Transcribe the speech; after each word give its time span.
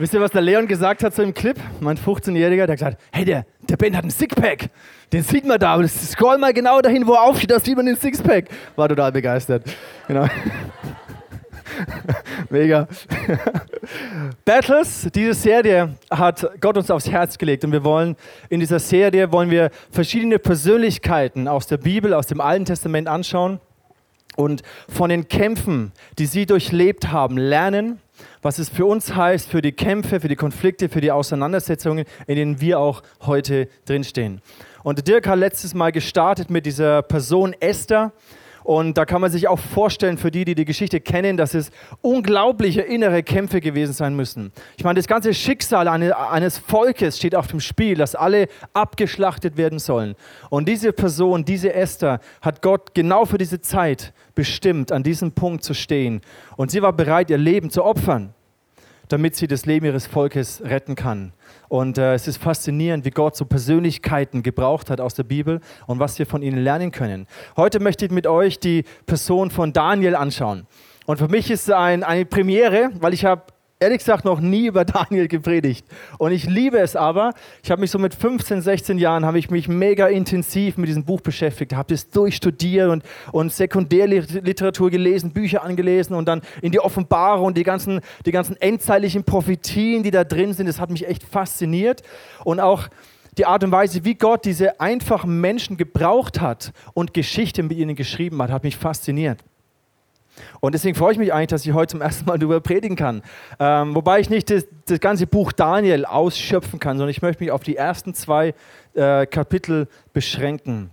Wisst 0.00 0.14
ihr, 0.14 0.20
was 0.20 0.30
der 0.30 0.42
Leon 0.42 0.68
gesagt 0.68 1.02
hat 1.02 1.12
so 1.12 1.22
im 1.22 1.34
Clip? 1.34 1.58
Mein 1.80 1.98
15-Jähriger, 1.98 2.66
der 2.66 2.68
hat 2.68 2.78
gesagt, 2.78 2.98
hey, 3.10 3.24
der, 3.24 3.44
der 3.68 3.76
Ben 3.76 3.96
hat 3.96 4.04
einen 4.04 4.12
Sixpack. 4.12 4.70
Den 5.12 5.24
sieht 5.24 5.44
man 5.44 5.58
da. 5.58 5.76
Scroll 5.88 6.38
mal 6.38 6.52
genau 6.52 6.80
dahin, 6.80 7.04
wo 7.04 7.14
er 7.14 7.22
aufsteht, 7.22 7.50
da 7.50 7.58
sieht 7.58 7.76
man 7.76 7.86
den 7.86 7.96
Sixpack. 7.96 8.44
War 8.76 8.88
total 8.88 9.10
begeistert. 9.10 9.64
Genau. 10.06 10.28
Mega. 12.50 12.86
Battles, 14.44 15.08
diese 15.12 15.34
Serie 15.34 15.96
hat 16.08 16.48
Gott 16.60 16.76
uns 16.76 16.92
aufs 16.92 17.10
Herz 17.10 17.36
gelegt 17.36 17.64
und 17.64 17.72
wir 17.72 17.82
wollen 17.82 18.14
in 18.48 18.60
dieser 18.60 18.78
Serie 18.78 19.32
wollen 19.32 19.50
wir 19.50 19.70
verschiedene 19.90 20.38
Persönlichkeiten 20.38 21.48
aus 21.48 21.66
der 21.66 21.78
Bibel, 21.78 22.14
aus 22.14 22.28
dem 22.28 22.40
Alten 22.40 22.66
Testament 22.66 23.08
anschauen 23.08 23.58
und 24.36 24.62
von 24.88 25.10
den 25.10 25.26
Kämpfen, 25.26 25.90
die 26.18 26.26
sie 26.26 26.46
durchlebt 26.46 27.10
haben, 27.10 27.36
lernen 27.36 28.00
was 28.42 28.58
es 28.58 28.68
für 28.68 28.86
uns 28.86 29.14
heißt, 29.14 29.48
für 29.48 29.62
die 29.62 29.72
Kämpfe, 29.72 30.20
für 30.20 30.28
die 30.28 30.36
Konflikte, 30.36 30.88
für 30.88 31.00
die 31.00 31.12
Auseinandersetzungen, 31.12 32.04
in 32.26 32.36
denen 32.36 32.60
wir 32.60 32.78
auch 32.78 33.02
heute 33.22 33.68
drinstehen. 33.84 34.40
Und 34.82 35.06
Dirk 35.06 35.26
hat 35.26 35.38
letztes 35.38 35.74
Mal 35.74 35.92
gestartet 35.92 36.50
mit 36.50 36.66
dieser 36.66 37.02
Person 37.02 37.54
Esther. 37.60 38.12
Und 38.68 38.98
da 38.98 39.06
kann 39.06 39.22
man 39.22 39.30
sich 39.30 39.48
auch 39.48 39.58
vorstellen, 39.58 40.18
für 40.18 40.30
die, 40.30 40.44
die 40.44 40.54
die 40.54 40.66
Geschichte 40.66 41.00
kennen, 41.00 41.38
dass 41.38 41.54
es 41.54 41.70
unglaubliche 42.02 42.82
innere 42.82 43.22
Kämpfe 43.22 43.62
gewesen 43.62 43.94
sein 43.94 44.14
müssen. 44.14 44.52
Ich 44.76 44.84
meine, 44.84 44.98
das 44.98 45.06
ganze 45.06 45.32
Schicksal 45.32 45.88
eines 45.88 46.58
Volkes 46.58 47.16
steht 47.16 47.34
auf 47.34 47.46
dem 47.46 47.60
Spiel, 47.60 47.94
dass 47.94 48.14
alle 48.14 48.46
abgeschlachtet 48.74 49.56
werden 49.56 49.78
sollen. 49.78 50.16
Und 50.50 50.68
diese 50.68 50.92
Person, 50.92 51.46
diese 51.46 51.72
Esther, 51.72 52.20
hat 52.42 52.60
Gott 52.60 52.94
genau 52.94 53.24
für 53.24 53.38
diese 53.38 53.62
Zeit 53.62 54.12
bestimmt, 54.34 54.92
an 54.92 55.02
diesem 55.02 55.32
Punkt 55.32 55.64
zu 55.64 55.72
stehen. 55.72 56.20
Und 56.58 56.70
sie 56.70 56.82
war 56.82 56.92
bereit, 56.92 57.30
ihr 57.30 57.38
Leben 57.38 57.70
zu 57.70 57.82
opfern, 57.82 58.34
damit 59.08 59.36
sie 59.36 59.46
das 59.46 59.66
Leben 59.66 59.86
ihres 59.86 60.06
Volkes 60.06 60.62
retten 60.64 60.94
kann. 60.94 61.32
Und 61.68 61.98
äh, 61.98 62.14
es 62.14 62.28
ist 62.28 62.38
faszinierend, 62.38 63.04
wie 63.04 63.10
Gott 63.10 63.36
so 63.36 63.44
Persönlichkeiten 63.44 64.42
gebraucht 64.42 64.90
hat 64.90 65.00
aus 65.00 65.14
der 65.14 65.24
Bibel 65.24 65.60
und 65.86 65.98
was 65.98 66.18
wir 66.18 66.26
von 66.26 66.42
ihnen 66.42 66.58
lernen 66.58 66.92
können. 66.92 67.26
Heute 67.56 67.80
möchte 67.80 68.04
ich 68.04 68.10
mit 68.10 68.26
euch 68.26 68.58
die 68.58 68.84
Person 69.06 69.50
von 69.50 69.72
Daniel 69.72 70.14
anschauen. 70.14 70.66
Und 71.06 71.18
für 71.18 71.28
mich 71.28 71.50
ist 71.50 71.68
es 71.68 71.70
ein, 71.70 72.04
eine 72.04 72.26
Premiere, 72.26 72.90
weil 73.00 73.14
ich 73.14 73.24
habe 73.24 73.42
ehrlich 73.80 73.98
gesagt 73.98 74.24
noch 74.24 74.40
nie 74.40 74.66
über 74.66 74.84
Daniel 74.86 75.28
gepredigt. 75.28 75.86
Und 76.18 76.32
ich 76.32 76.44
liebe 76.44 76.78
es 76.78 76.96
aber. 76.96 77.32
Ich 77.62 77.70
habe 77.70 77.80
mich 77.80 77.90
so 77.90 77.98
mit 77.98 78.14
15, 78.14 78.62
16 78.62 78.98
Jahren, 78.98 79.24
habe 79.24 79.38
ich 79.38 79.50
mich 79.50 79.68
mega 79.68 80.06
intensiv 80.08 80.76
mit 80.76 80.88
diesem 80.88 81.04
Buch 81.04 81.20
beschäftigt, 81.20 81.74
habe 81.74 81.92
das 81.94 82.10
durchstudiert 82.10 82.90
und, 82.90 83.04
und 83.32 83.52
Sekundärliteratur 83.52 84.90
gelesen, 84.90 85.32
Bücher 85.32 85.62
angelesen 85.62 86.14
und 86.16 86.26
dann 86.26 86.42
in 86.62 86.72
die 86.72 86.80
Offenbarung 86.80 87.46
und 87.46 87.56
die 87.56 87.62
ganzen, 87.62 88.00
die 88.26 88.32
ganzen 88.32 88.56
endzeitlichen 88.60 89.24
Prophetien, 89.24 90.02
die 90.02 90.10
da 90.10 90.24
drin 90.24 90.52
sind. 90.52 90.66
Das 90.66 90.80
hat 90.80 90.90
mich 90.90 91.06
echt 91.06 91.24
fasziniert. 91.24 92.02
Und 92.44 92.60
auch 92.60 92.88
die 93.36 93.46
Art 93.46 93.62
und 93.62 93.70
Weise, 93.70 94.04
wie 94.04 94.14
Gott 94.14 94.44
diese 94.44 94.80
einfachen 94.80 95.40
Menschen 95.40 95.76
gebraucht 95.76 96.40
hat 96.40 96.72
und 96.94 97.14
Geschichte 97.14 97.62
mit 97.62 97.78
ihnen 97.78 97.94
geschrieben 97.94 98.42
hat, 98.42 98.50
hat 98.50 98.64
mich 98.64 98.76
fasziniert. 98.76 99.38
Und 100.60 100.74
deswegen 100.74 100.94
freue 100.94 101.12
ich 101.12 101.18
mich 101.18 101.32
eigentlich, 101.32 101.48
dass 101.48 101.66
ich 101.66 101.72
heute 101.72 101.92
zum 101.92 102.00
ersten 102.00 102.24
Mal 102.26 102.38
darüber 102.38 102.60
predigen 102.60 102.96
kann. 102.96 103.22
Ähm, 103.58 103.94
wobei 103.94 104.20
ich 104.20 104.30
nicht 104.30 104.50
das, 104.50 104.66
das, 104.86 105.00
ganze 105.00 105.26
Buch 105.26 105.52
Daniel 105.52 106.04
ausschöpfen 106.04 106.78
kann, 106.78 106.96
sondern 106.96 107.10
ich 107.10 107.22
möchte 107.22 107.42
mich 107.42 107.52
auf 107.52 107.62
die 107.62 107.76
ersten 107.76 108.14
zwei 108.14 108.54
äh, 108.94 109.26
Kapitel 109.26 109.88
beschränken. 110.12 110.90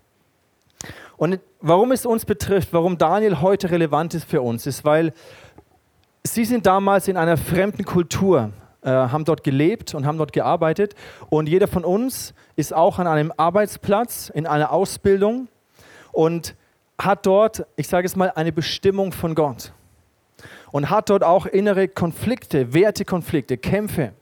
Und 1.18 1.40
warum 1.62 1.92
es 1.92 2.06
uns 2.06 2.26
betrifft, 2.26 2.74
warum 2.74 2.98
Daniel 2.98 3.42
heute 3.42 3.72
relevant 3.72 4.14
ist 4.14 4.30
für 4.30 4.42
uns, 4.42 4.68
ist, 4.68 4.84
weil 4.84 5.14
sie 6.24 6.46
sind 6.46 6.66
damals 6.66 7.08
in 7.08 7.18
einer 7.18 7.38
fremden 7.38 7.86
Kultur, 7.86 8.52
äh, 8.82 8.90
haben 8.90 9.26
dort 9.26 9.44
gelebt 9.44 9.96
und 9.96 10.06
haben 10.06 10.18
dort 10.18 10.34
gearbeitet. 10.34 10.96
Und 11.30 11.48
jeder 11.48 11.68
von 11.68 11.86
uns 11.86 12.34
ist 12.56 12.74
auch 12.74 13.00
an 13.00 13.08
einem 13.08 13.32
Arbeitsplatz, 13.36 14.30
in 14.30 14.46
einer 14.46 14.72
Ausbildung. 14.72 15.48
Und 16.12 16.56
hat 17.00 17.26
dort, 17.26 17.66
ich 17.76 17.88
sage 17.88 18.06
es 18.06 18.16
mal, 18.16 18.32
eine 18.36 18.52
Bestimmung 18.52 19.12
von 19.12 19.36
Gott 19.36 19.72
und 20.72 20.90
hat 20.90 21.10
dort 21.10 21.24
auch 21.24 21.46
innere 21.46 21.88
Konflikte, 21.88 22.74
Wertekonflikte, 22.74 23.58
Kämpfe, 23.58 24.14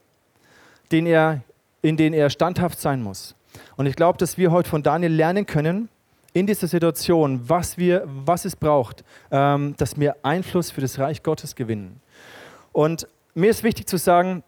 denen 0.92 1.06
er, 1.06 1.42
in 1.82 1.96
denen 1.96 2.14
er 2.14 2.30
standhaft 2.30 2.80
sein 2.80 3.02
muss. 3.02 3.34
Und 3.76 3.86
ich 3.86 3.96
glaube, 3.96 4.18
dass 4.18 4.38
wir 4.38 4.50
heute 4.50 4.68
von 4.68 4.82
Daniel 4.82 5.12
lernen 5.12 5.46
können, 5.46 5.88
in 6.32 6.46
dieser 6.48 6.66
Situation, 6.66 7.48
was, 7.48 7.78
wir, 7.78 8.02
was 8.06 8.44
es 8.44 8.56
braucht, 8.56 9.04
ähm, 9.30 9.74
dass 9.76 9.98
wir 9.98 10.16
Einfluss 10.22 10.70
für 10.70 10.80
das 10.80 10.98
Reich 10.98 11.22
Gottes 11.22 11.54
gewinnen. 11.54 12.00
Und 12.72 13.06
mir 13.34 13.50
ist 13.50 13.62
wichtig 13.62 13.88
zu 13.88 13.96
sagen, 13.96 14.42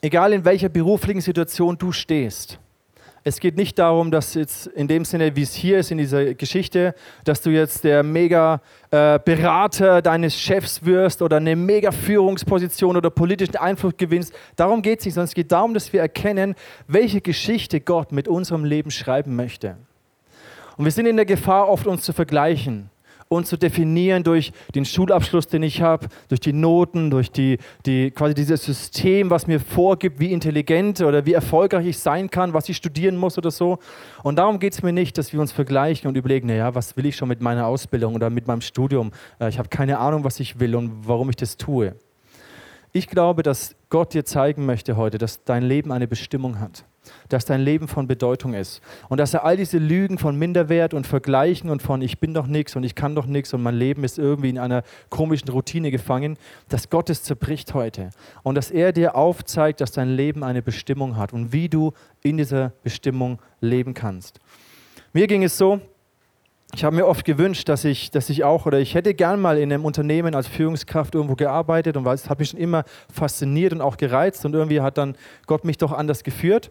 egal 0.00 0.32
in 0.32 0.44
welcher 0.44 0.68
beruflichen 0.68 1.20
Situation 1.20 1.76
du 1.76 1.90
stehst, 1.90 2.60
es 3.24 3.38
geht 3.38 3.56
nicht 3.56 3.78
darum, 3.78 4.10
dass 4.10 4.34
jetzt 4.34 4.66
in 4.68 4.88
dem 4.88 5.04
Sinne, 5.04 5.36
wie 5.36 5.42
es 5.42 5.54
hier 5.54 5.78
ist 5.78 5.90
in 5.90 5.98
dieser 5.98 6.34
Geschichte, 6.34 6.94
dass 7.24 7.40
du 7.40 7.50
jetzt 7.50 7.84
der 7.84 8.02
mega 8.02 8.60
äh, 8.90 9.18
Berater 9.24 10.02
deines 10.02 10.36
Chefs 10.36 10.84
wirst 10.84 11.22
oder 11.22 11.36
eine 11.36 11.54
mega 11.54 11.92
Führungsposition 11.92 12.96
oder 12.96 13.10
politischen 13.10 13.56
Einfluss 13.56 13.96
gewinnst. 13.96 14.34
Darum 14.56 14.82
geht 14.82 15.00
es 15.00 15.04
nicht, 15.04 15.14
sondern 15.14 15.28
es 15.28 15.34
geht 15.34 15.52
darum, 15.52 15.72
dass 15.74 15.92
wir 15.92 16.00
erkennen, 16.00 16.54
welche 16.88 17.20
Geschichte 17.20 17.80
Gott 17.80 18.12
mit 18.12 18.26
unserem 18.26 18.64
Leben 18.64 18.90
schreiben 18.90 19.36
möchte. 19.36 19.76
Und 20.76 20.84
wir 20.84 20.92
sind 20.92 21.06
in 21.06 21.16
der 21.16 21.26
Gefahr, 21.26 21.68
oft 21.68 21.86
uns 21.86 22.02
zu 22.02 22.12
vergleichen 22.12 22.90
und 23.32 23.46
zu 23.46 23.56
definieren 23.56 24.22
durch 24.22 24.52
den 24.74 24.84
Schulabschluss, 24.84 25.46
den 25.46 25.62
ich 25.62 25.80
habe, 25.80 26.08
durch 26.28 26.40
die 26.40 26.52
Noten, 26.52 27.10
durch 27.10 27.30
die, 27.30 27.58
die, 27.86 28.10
quasi 28.10 28.34
dieses 28.34 28.62
System, 28.62 29.30
was 29.30 29.46
mir 29.46 29.58
vorgibt, 29.58 30.20
wie 30.20 30.32
intelligent 30.32 31.00
oder 31.00 31.24
wie 31.24 31.32
erfolgreich 31.32 31.86
ich 31.86 31.98
sein 31.98 32.30
kann, 32.30 32.52
was 32.52 32.68
ich 32.68 32.76
studieren 32.76 33.16
muss 33.16 33.38
oder 33.38 33.50
so. 33.50 33.78
Und 34.22 34.36
darum 34.36 34.58
geht 34.58 34.74
es 34.74 34.82
mir 34.82 34.92
nicht, 34.92 35.16
dass 35.16 35.32
wir 35.32 35.40
uns 35.40 35.50
vergleichen 35.50 36.08
und 36.08 36.16
überlegen, 36.16 36.46
naja, 36.46 36.74
was 36.74 36.96
will 36.96 37.06
ich 37.06 37.16
schon 37.16 37.28
mit 37.28 37.40
meiner 37.40 37.66
Ausbildung 37.66 38.14
oder 38.14 38.28
mit 38.28 38.46
meinem 38.46 38.60
Studium? 38.60 39.12
Äh, 39.40 39.48
ich 39.48 39.58
habe 39.58 39.70
keine 39.70 39.98
Ahnung, 39.98 40.24
was 40.24 40.38
ich 40.38 40.60
will 40.60 40.76
und 40.76 41.08
warum 41.08 41.30
ich 41.30 41.36
das 41.36 41.56
tue. 41.56 41.94
Ich 42.92 43.08
glaube, 43.08 43.42
dass 43.42 43.74
Gott 43.88 44.12
dir 44.12 44.26
zeigen 44.26 44.66
möchte 44.66 44.96
heute, 44.96 45.16
dass 45.16 45.42
dein 45.44 45.62
Leben 45.62 45.90
eine 45.90 46.06
Bestimmung 46.06 46.60
hat 46.60 46.84
dass 47.28 47.44
dein 47.44 47.60
Leben 47.60 47.88
von 47.88 48.06
Bedeutung 48.06 48.54
ist. 48.54 48.80
Und 49.08 49.18
dass 49.18 49.34
er 49.34 49.44
all 49.44 49.56
diese 49.56 49.78
Lügen 49.78 50.18
von 50.18 50.38
Minderwert 50.38 50.94
und 50.94 51.06
Vergleichen 51.06 51.70
und 51.70 51.82
von 51.82 52.02
ich 52.02 52.18
bin 52.18 52.34
doch 52.34 52.46
nichts 52.46 52.76
und 52.76 52.84
ich 52.84 52.94
kann 52.94 53.14
doch 53.14 53.26
nichts 53.26 53.52
und 53.54 53.62
mein 53.62 53.74
Leben 53.74 54.04
ist 54.04 54.18
irgendwie 54.18 54.50
in 54.50 54.58
einer 54.58 54.82
komischen 55.10 55.48
Routine 55.48 55.90
gefangen, 55.90 56.36
dass 56.68 56.90
Gott 56.90 57.10
es 57.10 57.22
zerbricht 57.22 57.74
heute. 57.74 58.10
Und 58.42 58.54
dass 58.54 58.70
er 58.70 58.92
dir 58.92 59.16
aufzeigt, 59.16 59.80
dass 59.80 59.92
dein 59.92 60.08
Leben 60.08 60.44
eine 60.44 60.62
Bestimmung 60.62 61.16
hat 61.16 61.32
und 61.32 61.52
wie 61.52 61.68
du 61.68 61.92
in 62.22 62.36
dieser 62.36 62.70
Bestimmung 62.82 63.40
leben 63.60 63.94
kannst. 63.94 64.38
Mir 65.12 65.26
ging 65.26 65.42
es 65.42 65.58
so, 65.58 65.80
ich 66.74 66.84
habe 66.84 66.96
mir 66.96 67.06
oft 67.06 67.24
gewünscht, 67.24 67.68
dass 67.68 67.84
ich, 67.84 68.10
dass 68.10 68.30
ich 68.30 68.44
auch, 68.44 68.64
oder 68.64 68.80
ich 68.80 68.94
hätte 68.94 69.12
gern 69.12 69.40
mal 69.40 69.58
in 69.58 69.72
einem 69.72 69.84
Unternehmen 69.84 70.34
als 70.34 70.46
Führungskraft 70.46 71.14
irgendwo 71.14 71.34
gearbeitet 71.34 71.96
und 71.96 72.06
es 72.06 72.30
hat 72.30 72.38
mich 72.38 72.50
schon 72.50 72.60
immer 72.60 72.84
fasziniert 73.12 73.72
und 73.74 73.82
auch 73.82 73.98
gereizt 73.98 74.44
und 74.46 74.54
irgendwie 74.54 74.80
hat 74.80 74.96
dann 74.96 75.16
Gott 75.46 75.64
mich 75.64 75.76
doch 75.76 75.92
anders 75.92 76.24
geführt. 76.24 76.70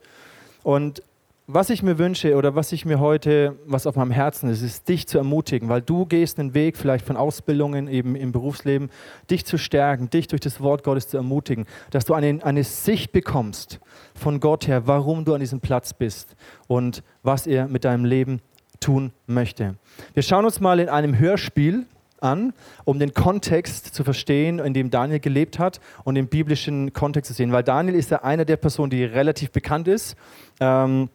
Und 0.64 1.04
was 1.46 1.70
ich 1.70 1.84
mir 1.84 2.00
wünsche 2.00 2.36
oder 2.36 2.56
was 2.56 2.72
ich 2.72 2.86
mir 2.86 3.00
heute, 3.00 3.58
was 3.66 3.86
auf 3.86 3.96
meinem 3.96 4.12
Herzen 4.12 4.50
ist, 4.50 4.62
ist 4.62 4.88
dich 4.88 5.08
zu 5.08 5.18
ermutigen, 5.18 5.70
weil 5.70 5.82
du 5.82 6.06
gehst 6.06 6.40
einen 6.40 6.54
Weg 6.54 6.78
vielleicht 6.78 7.06
von 7.06 7.18
Ausbildungen 7.18 7.88
eben 7.88 8.16
im 8.16 8.32
Berufsleben, 8.32 8.90
dich 9.30 9.46
zu 9.46 9.58
stärken, 9.58 10.10
dich 10.10 10.28
durch 10.28 10.40
das 10.40 10.62
Wort 10.62 10.84
Gottes 10.84 11.10
zu 11.10 11.18
ermutigen, 11.18 11.66
dass 11.92 12.06
du 12.06 12.14
eine, 12.14 12.44
eine 12.44 12.64
Sicht 12.64 13.12
bekommst 13.12 13.80
von 14.16 14.40
Gott 14.40 14.68
her, 14.68 14.88
warum 14.88 15.26
du 15.26 15.34
an 15.34 15.42
diesem 15.42 15.60
Platz 15.60 15.94
bist 15.94 16.36
und 16.68 17.04
was 17.22 17.46
er 17.48 17.68
mit 17.68 17.86
deinem 17.86 18.06
Leben 18.06 18.42
tun 18.82 19.14
möchte. 19.28 19.76
Wir 20.14 20.24
schauen 20.24 20.44
uns 20.44 20.60
mal 20.60 20.80
in 20.82 20.90
einem 20.90 21.18
Hörspiel 21.18 21.86
an, 22.20 22.54
um 22.84 23.00
den 23.00 23.14
Kontext 23.14 23.96
zu 23.96 24.04
verstehen, 24.04 24.60
in 24.60 24.74
dem 24.74 24.90
Daniel 24.90 25.20
gelebt 25.20 25.60
hat 25.60 25.80
und 26.04 26.16
den 26.16 26.28
biblischen 26.28 26.94
Kontext 26.94 27.30
zu 27.30 27.34
sehen. 27.34 27.52
Weil 27.52 27.64
Daniel 27.64 27.96
ist 27.96 28.12
ja 28.12 28.24
einer 28.24 28.46
der 28.46 28.58
Personen, 28.58 28.90
die 28.90 29.04
relativ 29.04 29.52
bekannt 29.52 29.88
ist. 29.88 30.16
Ähm, 30.60 31.10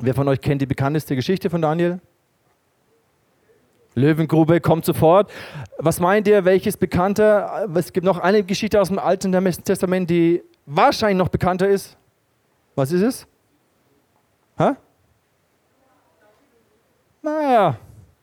wer 0.00 0.14
von 0.14 0.26
euch 0.28 0.40
kennt 0.40 0.62
die 0.62 0.66
bekannteste 0.66 1.14
Geschichte 1.14 1.50
von 1.50 1.62
Daniel? 1.62 2.00
Löwengrube 3.94 4.60
kommt 4.60 4.84
sofort. 4.84 5.30
Was 5.78 6.00
meint 6.00 6.26
ihr, 6.26 6.44
welches 6.44 6.76
bekannter? 6.76 7.68
Es 7.74 7.92
gibt 7.92 8.04
noch 8.04 8.18
eine 8.18 8.42
Geschichte 8.42 8.80
aus 8.80 8.88
dem 8.88 8.98
Alten 8.98 9.32
Testament, 9.64 10.10
die 10.10 10.42
wahrscheinlich 10.66 11.18
noch 11.18 11.28
bekannter 11.28 11.68
ist. 11.68 11.96
Was 12.74 12.90
ist 12.90 13.02
es? 13.02 13.26
Hä? 14.58 14.72
Naja, 17.24 17.78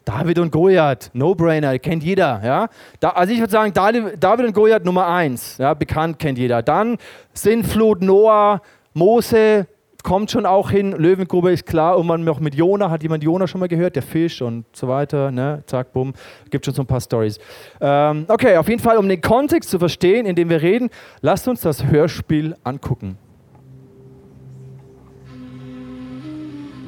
David 0.05 0.37
und 0.37 0.51
Goliath, 0.51 1.09
No-Brainer, 1.13 1.79
kennt 1.79 2.03
jeder. 2.03 2.39
Ja? 2.43 2.67
Da, 2.99 3.09
also 3.09 3.33
ich 3.33 3.39
würde 3.39 3.51
sagen, 3.51 3.73
David 3.73 4.45
und 4.45 4.53
Goliath 4.53 4.85
Nummer 4.85 5.07
eins, 5.07 5.57
ja, 5.57 5.73
bekannt, 5.73 6.19
kennt 6.19 6.37
jeder. 6.37 6.61
Dann 6.61 6.97
Sintflut, 7.33 8.03
Noah, 8.03 8.61
Mose, 8.93 9.65
kommt 10.03 10.29
schon 10.29 10.45
auch 10.45 10.69
hin. 10.69 10.91
Löwengrube 10.91 11.51
ist 11.51 11.65
klar. 11.65 11.97
Und 11.97 12.05
man 12.05 12.23
noch 12.23 12.39
mit 12.39 12.53
Jona, 12.53 12.91
hat 12.91 13.01
jemand 13.01 13.23
Jona 13.23 13.47
schon 13.47 13.59
mal 13.59 13.67
gehört? 13.67 13.95
Der 13.95 14.03
Fisch 14.03 14.39
und 14.43 14.65
so 14.71 14.87
weiter. 14.87 15.31
Ne? 15.31 15.63
Zack, 15.65 15.93
bumm. 15.93 16.13
Gibt 16.51 16.63
schon 16.63 16.75
so 16.75 16.83
ein 16.83 16.87
paar 16.87 17.01
Stories. 17.01 17.39
Ähm, 17.79 18.25
okay, 18.27 18.57
auf 18.57 18.69
jeden 18.69 18.83
Fall, 18.83 18.97
um 18.97 19.09
den 19.09 19.19
Kontext 19.19 19.71
zu 19.71 19.79
verstehen, 19.79 20.27
in 20.27 20.35
dem 20.35 20.49
wir 20.49 20.61
reden, 20.61 20.91
lasst 21.21 21.47
uns 21.47 21.61
das 21.61 21.85
Hörspiel 21.85 22.55
angucken. 22.63 23.17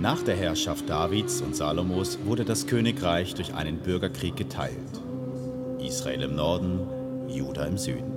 Nach 0.04 0.22
der 0.22 0.36
Herrschaft 0.36 0.90
Davids 0.90 1.40
und 1.40 1.56
Salomos 1.56 2.20
wurde 2.26 2.44
das 2.44 2.68
Königreich 2.68 3.36
durch 3.36 3.54
einen 3.54 3.78
Bürgerkrieg 3.78 4.36
geteilt. 4.36 4.76
Israel 5.80 6.24
im 6.24 6.36
Norden, 6.36 6.82
Juda 7.30 7.64
im 7.64 7.78
Süden. 7.78 8.12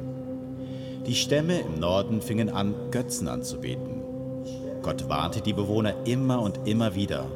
Die 1.07 1.15
Stämme 1.15 1.61
im 1.61 1.79
Norden 1.79 2.21
fingen 2.21 2.51
an, 2.51 2.75
Götzen 2.91 3.29
anzubeten. 3.29 4.03
Gott 4.83 5.09
warnte 5.09 5.41
die 5.41 5.53
Bewohner 5.53 5.95
immer 6.07 6.43
und 6.43 6.59
immer 6.67 6.97
wieder, 6.97 7.31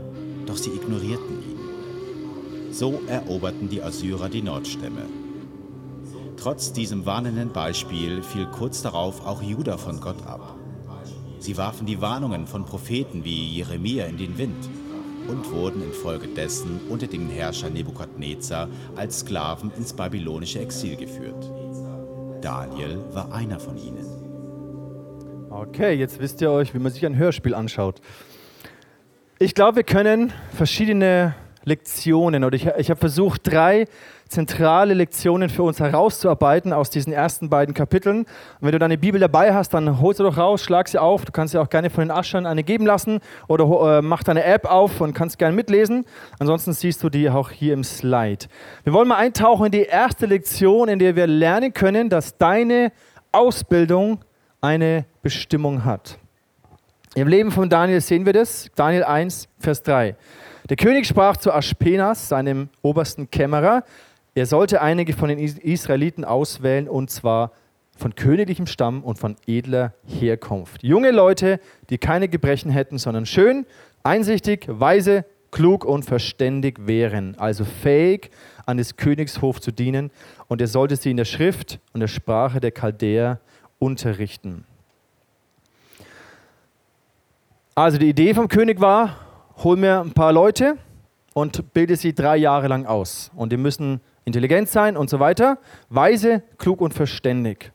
doch 0.46 0.56
sie 0.56 0.70
ignorierten 0.70 1.42
ihn. 1.48 2.72
So 2.72 3.00
eroberten 3.06 3.68
die 3.68 3.80
Assyrer 3.80 4.28
die 4.28 4.42
Nordstämme. 4.42 5.02
Trotz 6.36 6.72
diesem 6.72 7.06
warnenden 7.06 7.52
Beispiel 7.52 8.24
fiel 8.24 8.46
kurz 8.46 8.82
darauf 8.82 9.24
auch 9.24 9.42
Juda 9.42 9.78
von 9.78 10.00
Gott 10.00 10.26
ab. 10.26 10.56
Sie 11.40 11.56
warfen 11.56 11.86
die 11.86 12.02
Warnungen 12.02 12.46
von 12.46 12.66
Propheten 12.66 13.24
wie 13.24 13.56
Jeremia 13.56 14.04
in 14.04 14.18
den 14.18 14.36
Wind 14.36 14.68
und 15.26 15.50
wurden 15.50 15.82
infolgedessen 15.82 16.80
unter 16.90 17.06
den 17.06 17.30
Herrscher 17.30 17.70
Nebukadnezar 17.70 18.68
als 18.94 19.20
Sklaven 19.20 19.72
ins 19.78 19.94
babylonische 19.94 20.60
Exil 20.60 20.96
geführt. 20.96 21.50
Daniel 22.42 22.98
war 23.12 23.32
einer 23.32 23.58
von 23.58 23.78
ihnen. 23.78 24.04
Okay, 25.48 25.94
jetzt 25.94 26.20
wisst 26.20 26.42
ihr 26.42 26.50
euch, 26.50 26.74
wie 26.74 26.78
man 26.78 26.92
sich 26.92 27.06
ein 27.06 27.16
Hörspiel 27.16 27.54
anschaut. 27.54 28.02
Ich 29.38 29.54
glaube, 29.54 29.76
wir 29.76 29.84
können 29.84 30.34
verschiedene 30.52 31.34
Lektionen 31.64 32.44
oder 32.44 32.54
ich, 32.54 32.66
ich 32.66 32.90
habe 32.90 33.00
versucht, 33.00 33.50
drei 33.50 33.86
zentrale 34.30 34.94
Lektionen 34.94 35.50
für 35.50 35.64
uns 35.64 35.80
herauszuarbeiten 35.80 36.72
aus 36.72 36.88
diesen 36.88 37.12
ersten 37.12 37.50
beiden 37.50 37.74
Kapiteln. 37.74 38.20
Und 38.20 38.26
wenn 38.60 38.70
du 38.70 38.78
deine 38.78 38.96
Bibel 38.96 39.20
dabei 39.20 39.52
hast, 39.52 39.74
dann 39.74 40.00
hol 40.00 40.14
sie 40.14 40.22
doch 40.22 40.38
raus, 40.38 40.62
schlag 40.62 40.88
sie 40.88 40.98
auf. 40.98 41.24
Du 41.24 41.32
kannst 41.32 41.52
dir 41.52 41.60
auch 41.60 41.68
gerne 41.68 41.90
von 41.90 42.04
den 42.04 42.12
Aschern 42.12 42.46
eine 42.46 42.62
geben 42.62 42.86
lassen 42.86 43.18
oder 43.48 43.98
äh, 43.98 44.02
mach 44.02 44.22
deine 44.22 44.44
App 44.44 44.70
auf 44.70 45.00
und 45.00 45.14
kannst 45.14 45.38
gerne 45.38 45.56
mitlesen. 45.56 46.06
Ansonsten 46.38 46.72
siehst 46.72 47.02
du 47.02 47.10
die 47.10 47.28
auch 47.28 47.50
hier 47.50 47.74
im 47.74 47.82
Slide. 47.82 48.46
Wir 48.84 48.92
wollen 48.92 49.08
mal 49.08 49.16
eintauchen 49.16 49.66
in 49.66 49.72
die 49.72 49.82
erste 49.82 50.26
Lektion, 50.26 50.88
in 50.88 51.00
der 51.00 51.16
wir 51.16 51.26
lernen 51.26 51.74
können, 51.74 52.08
dass 52.08 52.38
deine 52.38 52.92
Ausbildung 53.32 54.20
eine 54.60 55.06
Bestimmung 55.22 55.84
hat. 55.84 56.18
Im 57.16 57.26
Leben 57.26 57.50
von 57.50 57.68
Daniel 57.68 58.00
sehen 58.00 58.24
wir 58.24 58.32
das. 58.32 58.70
Daniel 58.76 59.02
1, 59.02 59.48
Vers 59.58 59.82
3. 59.82 60.14
Der 60.68 60.76
König 60.76 61.08
sprach 61.08 61.36
zu 61.36 61.52
Aschpenas, 61.52 62.28
seinem 62.28 62.68
obersten 62.82 63.28
Kämmerer, 63.28 63.82
er 64.40 64.46
sollte 64.46 64.80
einige 64.80 65.12
von 65.12 65.28
den 65.28 65.38
Israeliten 65.38 66.24
auswählen 66.24 66.88
und 66.88 67.10
zwar 67.10 67.52
von 67.94 68.14
königlichem 68.14 68.66
Stamm 68.66 69.04
und 69.04 69.18
von 69.18 69.36
edler 69.46 69.92
Herkunft. 70.06 70.82
Junge 70.82 71.10
Leute, 71.10 71.60
die 71.90 71.98
keine 71.98 72.26
Gebrechen 72.26 72.70
hätten, 72.70 72.96
sondern 72.96 73.26
schön, 73.26 73.66
einsichtig, 74.02 74.64
weise, 74.66 75.26
klug 75.50 75.84
und 75.84 76.06
verständig 76.06 76.86
wären, 76.86 77.38
also 77.38 77.66
fähig, 77.66 78.30
an 78.64 78.78
des 78.78 78.96
Königshof 78.96 79.60
zu 79.60 79.72
dienen. 79.72 80.10
Und 80.48 80.62
er 80.62 80.68
sollte 80.68 80.96
sie 80.96 81.10
in 81.10 81.18
der 81.18 81.26
Schrift 81.26 81.78
und 81.92 82.00
der 82.00 82.08
Sprache 82.08 82.60
der 82.60 82.70
Chaldäer 82.70 83.40
unterrichten. 83.78 84.64
Also 87.74 87.98
die 87.98 88.08
Idee 88.08 88.32
vom 88.32 88.48
König 88.48 88.80
war, 88.80 89.16
hol 89.58 89.76
mir 89.76 90.00
ein 90.00 90.12
paar 90.12 90.32
Leute 90.32 90.78
und 91.34 91.74
bilde 91.74 91.96
sie 91.96 92.14
drei 92.14 92.38
Jahre 92.38 92.68
lang 92.68 92.86
aus. 92.86 93.30
Und 93.34 93.52
die 93.52 93.58
müssen 93.58 94.00
intelligent 94.24 94.68
sein 94.68 94.96
und 94.96 95.10
so 95.10 95.20
weiter, 95.20 95.58
weise, 95.88 96.42
klug 96.58 96.80
und 96.80 96.94
verständig. 96.94 97.72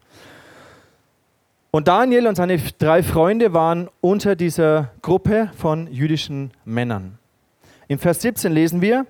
Und 1.72 1.88
Daniel 1.88 2.28
und 2.28 2.36
seine 2.36 2.58
drei 2.78 3.04
Freunde 3.04 3.54
waren 3.54 3.90
unter 4.00 4.36
dieser 4.36 4.92
Gruppe 5.02 5.52
von 5.58 5.92
jüdischen 5.92 6.52
Männern. 6.64 7.18
Im 7.88 8.00
Vers 8.00 8.22
17 8.22 8.52
lesen 8.52 8.82
wir, 8.82 9.06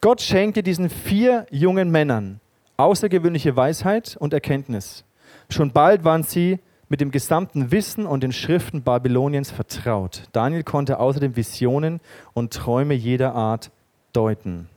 Gott 0.00 0.20
schenkte 0.20 0.62
diesen 0.62 0.88
vier 0.88 1.46
jungen 1.50 1.90
Männern 1.90 2.40
außergewöhnliche 2.76 3.56
Weisheit 3.56 4.16
und 4.18 4.32
Erkenntnis. 4.32 5.04
Schon 5.48 5.72
bald 5.72 6.04
waren 6.04 6.22
sie 6.22 6.58
mit 6.88 7.00
dem 7.00 7.10
gesamten 7.10 7.72
Wissen 7.72 8.06
und 8.06 8.22
den 8.22 8.32
Schriften 8.32 8.82
Babyloniens 8.82 9.50
vertraut. 9.50 10.24
Daniel 10.32 10.62
konnte 10.62 10.98
außerdem 10.98 11.36
Visionen 11.36 12.00
und 12.32 12.52
Träume 12.52 12.94
jeder 12.94 13.34
Art 13.34 13.70
deuten. 14.12 14.68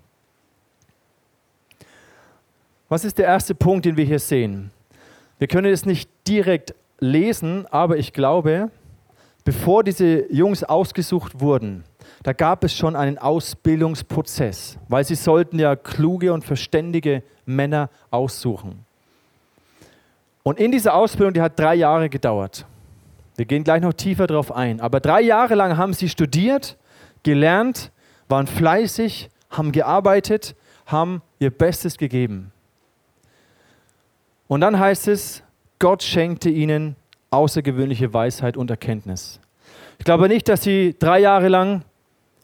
Was 2.89 3.05
ist 3.05 3.19
der 3.19 3.27
erste 3.27 3.53
Punkt, 3.53 3.85
den 3.85 3.97
wir 3.97 4.05
hier 4.05 4.17
sehen? 4.17 4.71
Wir 5.37 5.47
können 5.47 5.71
es 5.71 5.85
nicht 5.85 6.09
direkt 6.27 6.73
lesen, 6.99 7.67
aber 7.69 7.97
ich 7.97 8.13
glaube, 8.13 8.71
bevor 9.45 9.83
diese 9.83 10.31
Jungs 10.33 10.63
ausgesucht 10.63 11.39
wurden, 11.39 11.83
da 12.23 12.33
gab 12.33 12.63
es 12.63 12.75
schon 12.75 12.95
einen 12.95 13.19
Ausbildungsprozess, 13.19 14.79
weil 14.87 15.03
sie 15.03 15.13
sollten 15.13 15.59
ja 15.59 15.75
kluge 15.75 16.33
und 16.33 16.43
verständige 16.43 17.21
Männer 17.45 17.91
aussuchen. 18.09 18.85
Und 20.41 20.59
in 20.59 20.71
dieser 20.71 20.95
Ausbildung, 20.95 21.35
die 21.35 21.41
hat 21.41 21.59
drei 21.59 21.75
Jahre 21.75 22.09
gedauert. 22.09 22.65
Wir 23.35 23.45
gehen 23.45 23.63
gleich 23.63 23.81
noch 23.81 23.93
tiefer 23.93 24.25
darauf 24.25 24.51
ein. 24.51 24.81
Aber 24.81 24.99
drei 24.99 25.21
Jahre 25.21 25.53
lang 25.53 25.77
haben 25.77 25.93
sie 25.93 26.09
studiert, 26.09 26.75
gelernt, 27.21 27.91
waren 28.27 28.47
fleißig, 28.47 29.29
haben 29.51 29.71
gearbeitet, 29.71 30.55
haben 30.87 31.21
ihr 31.37 31.51
Bestes 31.51 31.97
gegeben. 31.97 32.51
Und 34.49 34.61
dann 34.61 34.79
heißt 34.79 35.07
es, 35.07 35.43
Gott 35.77 36.01
schenkte 36.01 36.49
ihnen 36.49 36.95
außergewöhnliche 37.29 38.13
Weisheit 38.13 38.57
und 38.57 38.71
Erkenntnis. 38.71 39.39
Ich 39.99 40.05
glaube 40.05 40.27
nicht, 40.27 40.49
dass 40.49 40.63
sie 40.63 40.95
drei 40.97 41.19
Jahre 41.19 41.49
lang 41.49 41.83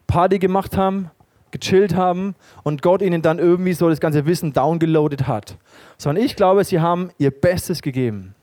Party 0.06 0.38
gemacht 0.38 0.76
haben, 0.76 1.10
gechillt 1.50 1.96
haben 1.96 2.36
und 2.62 2.80
Gott 2.80 3.02
ihnen 3.02 3.22
dann 3.22 3.40
irgendwie 3.40 3.72
so 3.72 3.88
das 3.88 3.98
ganze 3.98 4.24
Wissen 4.24 4.52
downgeloadet 4.52 5.26
hat. 5.26 5.56
Sondern 5.98 6.24
ich 6.24 6.36
glaube, 6.36 6.62
sie 6.62 6.78
haben 6.80 7.10
ihr 7.18 7.32
Bestes 7.32 7.82
gegeben, 7.82 8.36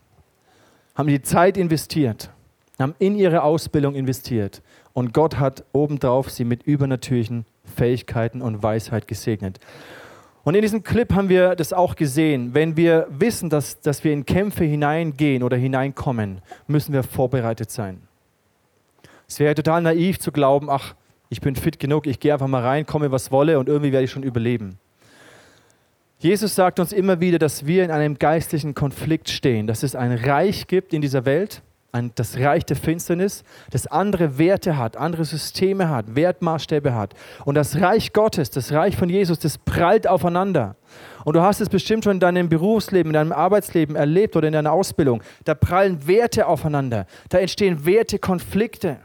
haben 0.96 1.08
die 1.08 1.22
Zeit 1.22 1.56
investiert, 1.56 2.32
haben 2.80 2.96
in 3.00 3.16
ihre 3.16 3.44
Ausbildung 3.44 3.96
investiert 3.96 4.62
und 4.92 5.14
Gott 5.14 5.40
hat 5.40 5.64
obendrauf 5.72 6.30
sie 6.30 6.44
mit 6.44 6.64
übernatürlichen 6.64 7.46
Fähigkeiten 7.64 8.42
und 8.42 8.62
Weisheit 8.62 9.08
gesegnet. 9.08 9.62
Und 10.44 10.56
in 10.56 10.62
diesem 10.62 10.84
Clip 10.84 11.14
haben 11.14 11.30
wir 11.30 11.56
das 11.56 11.72
auch 11.72 11.96
gesehen. 11.96 12.54
Wenn 12.54 12.76
wir 12.76 13.08
wissen, 13.10 13.50
dass, 13.50 13.80
dass 13.80 14.04
wir 14.04 14.12
in 14.12 14.26
Kämpfe 14.26 14.66
hineingehen 14.66 15.42
oder 15.42 15.56
hineinkommen, 15.56 16.42
müssen 16.68 16.94
wir 16.94 17.04
vorbereitet 17.04 17.72
sein. 17.72 18.02
Es 19.28 19.40
wäre 19.40 19.56
total 19.56 19.82
naiv 19.82 20.20
zu 20.20 20.32
glauben, 20.32 20.70
ach, 20.70 20.96
ich 21.30 21.40
bin 21.42 21.56
fit 21.56 21.80
genug, 21.80 22.06
ich 22.08 22.20
gehe 22.20 22.34
einfach 22.34 22.48
mal 22.48 22.62
rein, 22.62 22.86
komme 22.86 23.12
was 23.12 23.32
wolle 23.32 23.58
und 23.58 23.70
irgendwie 23.70 23.92
werde 23.92 24.04
ich 24.04 24.12
schon 24.12 24.24
überleben. 24.24 24.78
Jesus 26.20 26.56
sagt 26.56 26.80
uns 26.80 26.94
immer 26.94 27.20
wieder, 27.20 27.40
dass 27.40 27.66
wir 27.66 27.84
in 27.84 27.92
einem 27.92 28.20
geistlichen 28.20 28.74
Konflikt 28.76 29.30
stehen, 29.30 29.66
dass 29.66 29.84
es 29.84 29.96
ein 29.96 30.14
Reich 30.14 30.68
gibt 30.68 30.94
in 30.94 31.02
dieser 31.02 31.26
Welt 31.26 31.62
ein, 31.94 32.12
das 32.16 32.38
Reich 32.38 32.66
der 32.66 32.76
Finsternis, 32.76 33.44
das 33.70 33.88
andere 33.88 34.38
Werte 34.38 34.78
hat, 34.78 34.98
andere 34.98 35.26
Systeme 35.26 35.90
hat, 35.90 36.16
Wertmaßstäbe 36.16 36.94
hat. 36.96 37.14
Und 37.46 37.56
das 37.56 37.80
Reich 37.80 38.14
Gottes, 38.14 38.50
das 38.50 38.72
Reich 38.72 38.98
von 38.98 39.10
Jesus, 39.10 39.40
das 39.40 39.60
prallt 39.60 40.08
aufeinander. 40.08 40.76
Und 41.24 41.36
du 41.36 41.42
hast 41.42 41.62
es 41.62 41.70
bestimmt 41.70 42.04
schon 42.04 42.14
in 42.14 42.20
deinem 42.20 42.50
Berufsleben, 42.50 43.12
in 43.12 43.14
deinem 43.14 43.32
Arbeitsleben 43.32 43.96
erlebt 43.96 44.36
oder 44.36 44.48
in 44.48 44.54
deiner 44.54 44.74
Ausbildung. 44.74 45.24
Da 45.46 45.54
prallen 45.54 46.08
Werte 46.08 46.48
aufeinander. 46.48 47.06
Da 47.30 47.38
entstehen 47.38 47.86
Wertekonflikte 47.86 48.98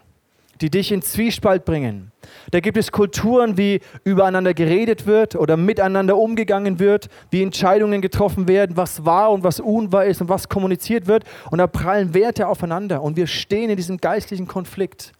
die 0.60 0.70
dich 0.70 0.92
in 0.92 1.02
Zwiespalt 1.02 1.64
bringen. 1.64 2.12
Da 2.50 2.60
gibt 2.60 2.76
es 2.76 2.92
Kulturen, 2.92 3.56
wie 3.56 3.80
übereinander 4.04 4.54
geredet 4.54 5.06
wird 5.06 5.36
oder 5.36 5.56
miteinander 5.56 6.16
umgegangen 6.16 6.78
wird, 6.78 7.08
wie 7.30 7.42
Entscheidungen 7.42 8.00
getroffen 8.00 8.48
werden, 8.48 8.76
was 8.76 9.04
wahr 9.04 9.30
und 9.30 9.44
was 9.44 9.60
unwahr 9.60 10.04
ist 10.04 10.20
und 10.20 10.28
was 10.28 10.48
kommuniziert 10.48 11.06
wird. 11.06 11.24
Und 11.50 11.58
da 11.58 11.66
prallen 11.66 12.14
Werte 12.14 12.48
aufeinander 12.48 13.02
und 13.02 13.16
wir 13.16 13.26
stehen 13.26 13.70
in 13.70 13.76
diesem 13.76 13.98
geistlichen 13.98 14.46
Konflikt. 14.46 15.12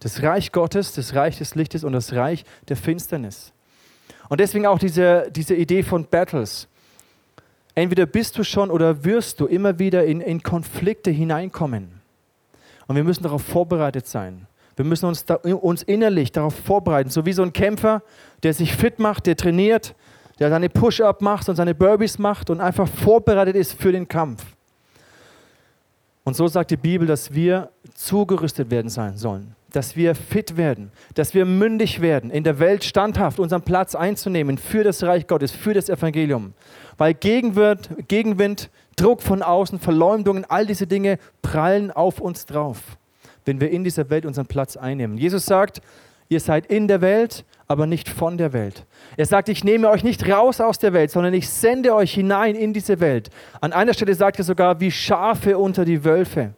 Das 0.00 0.22
Reich 0.22 0.52
Gottes, 0.52 0.92
das 0.92 1.14
Reich 1.14 1.38
des 1.38 1.54
Lichtes 1.54 1.82
und 1.84 1.92
das 1.92 2.12
Reich 2.12 2.44
der 2.68 2.76
Finsternis. 2.76 3.52
Und 4.28 4.40
deswegen 4.40 4.66
auch 4.66 4.78
diese, 4.78 5.30
diese 5.30 5.54
Idee 5.54 5.82
von 5.82 6.06
Battles. 6.06 6.68
Entweder 7.74 8.06
bist 8.06 8.38
du 8.38 8.44
schon 8.44 8.70
oder 8.70 9.04
wirst 9.04 9.40
du 9.40 9.46
immer 9.46 9.78
wieder 9.78 10.04
in, 10.04 10.20
in 10.20 10.42
Konflikte 10.42 11.10
hineinkommen. 11.10 12.00
Und 12.86 12.96
wir 12.96 13.04
müssen 13.04 13.22
darauf 13.22 13.42
vorbereitet 13.42 14.06
sein. 14.06 14.46
Wir 14.76 14.84
müssen 14.84 15.06
uns, 15.06 15.24
da, 15.24 15.36
uns 15.36 15.82
innerlich 15.82 16.32
darauf 16.32 16.54
vorbereiten, 16.54 17.10
so 17.10 17.24
wie 17.26 17.32
so 17.32 17.42
ein 17.42 17.52
Kämpfer, 17.52 18.02
der 18.42 18.54
sich 18.54 18.74
fit 18.74 18.98
macht, 18.98 19.26
der 19.26 19.36
trainiert, 19.36 19.94
der 20.38 20.50
seine 20.50 20.68
Push-up 20.68 21.20
macht 21.20 21.48
und 21.48 21.56
seine 21.56 21.74
Burpees 21.74 22.18
macht 22.18 22.50
und 22.50 22.60
einfach 22.60 22.88
vorbereitet 22.88 23.56
ist 23.56 23.80
für 23.80 23.92
den 23.92 24.08
Kampf. 24.08 24.44
Und 26.24 26.34
so 26.34 26.48
sagt 26.48 26.70
die 26.70 26.76
Bibel, 26.76 27.06
dass 27.06 27.34
wir 27.34 27.70
zugerüstet 27.94 28.70
werden 28.70 28.88
sein 28.88 29.16
sollen, 29.16 29.54
dass 29.70 29.94
wir 29.94 30.14
fit 30.14 30.56
werden, 30.56 30.90
dass 31.14 31.34
wir 31.34 31.44
mündig 31.44 32.00
werden, 32.00 32.30
in 32.30 32.44
der 32.44 32.58
Welt 32.58 32.82
standhaft 32.82 33.38
unseren 33.38 33.62
Platz 33.62 33.94
einzunehmen 33.94 34.56
für 34.56 34.82
das 34.84 35.02
Reich 35.02 35.26
Gottes, 35.26 35.52
für 35.52 35.74
das 35.74 35.90
Evangelium. 35.90 36.54
Weil 36.96 37.12
Gegenwind, 37.14 37.90
Gegenwind 38.08 38.70
Druck 38.96 39.22
von 39.22 39.42
außen, 39.42 39.78
Verleumdungen, 39.80 40.44
all 40.48 40.66
diese 40.66 40.86
Dinge 40.86 41.18
prallen 41.42 41.90
auf 41.90 42.20
uns 42.20 42.46
drauf, 42.46 42.96
wenn 43.44 43.60
wir 43.60 43.70
in 43.70 43.84
dieser 43.84 44.10
Welt 44.10 44.26
unseren 44.26 44.46
Platz 44.46 44.76
einnehmen. 44.76 45.18
Jesus 45.18 45.46
sagt, 45.46 45.80
ihr 46.28 46.40
seid 46.40 46.66
in 46.66 46.88
der 46.88 47.00
Welt, 47.00 47.44
aber 47.66 47.86
nicht 47.86 48.08
von 48.08 48.36
der 48.38 48.52
Welt. 48.52 48.84
Er 49.16 49.26
sagt, 49.26 49.48
ich 49.48 49.64
nehme 49.64 49.88
euch 49.88 50.04
nicht 50.04 50.28
raus 50.28 50.60
aus 50.60 50.78
der 50.78 50.92
Welt, 50.92 51.10
sondern 51.10 51.34
ich 51.34 51.48
sende 51.48 51.94
euch 51.94 52.14
hinein 52.14 52.54
in 52.54 52.72
diese 52.72 53.00
Welt. 53.00 53.30
An 53.60 53.72
einer 53.72 53.94
Stelle 53.94 54.14
sagt 54.14 54.38
er 54.38 54.44
sogar, 54.44 54.80
wie 54.80 54.90
Schafe 54.90 55.58
unter 55.58 55.84
die 55.84 56.04
Wölfe. 56.04 56.54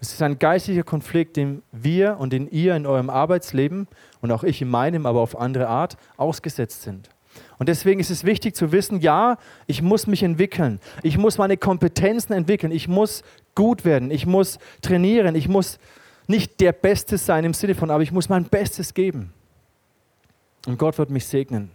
Es 0.00 0.12
ist 0.12 0.22
ein 0.22 0.38
geistlicher 0.38 0.82
Konflikt, 0.82 1.36
den 1.36 1.62
wir 1.72 2.18
und 2.18 2.32
den 2.32 2.50
ihr 2.50 2.76
in 2.76 2.84
eurem 2.84 3.08
Arbeitsleben 3.08 3.88
und 4.20 4.32
auch 4.32 4.44
ich 4.44 4.60
in 4.60 4.68
meinem, 4.68 5.06
aber 5.06 5.20
auf 5.20 5.38
andere 5.38 5.68
Art 5.68 5.96
ausgesetzt 6.16 6.82
sind. 6.82 7.08
Und 7.58 7.68
deswegen 7.68 8.00
ist 8.00 8.10
es 8.10 8.24
wichtig 8.24 8.54
zu 8.54 8.72
wissen, 8.72 9.00
ja, 9.00 9.38
ich 9.66 9.82
muss 9.82 10.06
mich 10.06 10.22
entwickeln. 10.22 10.80
Ich 11.02 11.16
muss 11.16 11.38
meine 11.38 11.56
Kompetenzen 11.56 12.32
entwickeln. 12.32 12.72
Ich 12.72 12.88
muss 12.88 13.22
gut 13.54 13.84
werden. 13.84 14.10
Ich 14.10 14.26
muss 14.26 14.58
trainieren. 14.82 15.34
Ich 15.34 15.48
muss 15.48 15.78
nicht 16.26 16.60
der 16.60 16.72
Beste 16.72 17.18
sein 17.18 17.44
im 17.44 17.54
Sinne 17.54 17.74
von, 17.74 17.90
aber 17.90 18.02
ich 18.02 18.12
muss 18.12 18.28
mein 18.28 18.44
Bestes 18.44 18.94
geben. 18.94 19.32
Und 20.66 20.78
Gott 20.78 20.98
wird 20.98 21.10
mich 21.10 21.26
segnen. 21.26 21.70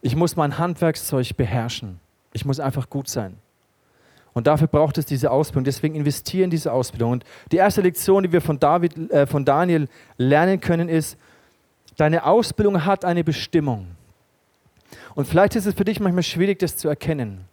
Ich 0.00 0.14
muss 0.14 0.36
mein 0.36 0.58
Handwerkszeug 0.58 1.36
beherrschen. 1.36 1.98
Ich 2.32 2.44
muss 2.44 2.60
einfach 2.60 2.88
gut 2.88 3.08
sein. 3.08 3.38
Und 4.32 4.48
dafür 4.48 4.66
braucht 4.66 4.98
es 4.98 5.06
diese 5.06 5.30
Ausbildung. 5.30 5.64
Deswegen 5.64 5.94
investieren 5.94 6.44
in 6.44 6.50
diese 6.50 6.72
Ausbildung. 6.72 7.12
Und 7.12 7.24
die 7.52 7.56
erste 7.56 7.80
Lektion, 7.80 8.24
die 8.24 8.32
wir 8.32 8.40
von, 8.40 8.58
David, 8.58 9.10
äh, 9.10 9.26
von 9.26 9.44
Daniel 9.44 9.88
lernen 10.18 10.60
können, 10.60 10.88
ist, 10.88 11.16
deine 11.96 12.24
Ausbildung 12.24 12.84
hat 12.84 13.04
eine 13.04 13.24
Bestimmung. 13.24 13.86
Und 15.14 15.26
vielleicht 15.26 15.56
ist 15.56 15.66
es 15.66 15.74
für 15.74 15.84
dich 15.84 16.00
manchmal 16.00 16.24
schwierig, 16.24 16.58
das 16.58 16.76
zu 16.76 16.88
erkennen, 16.88 17.44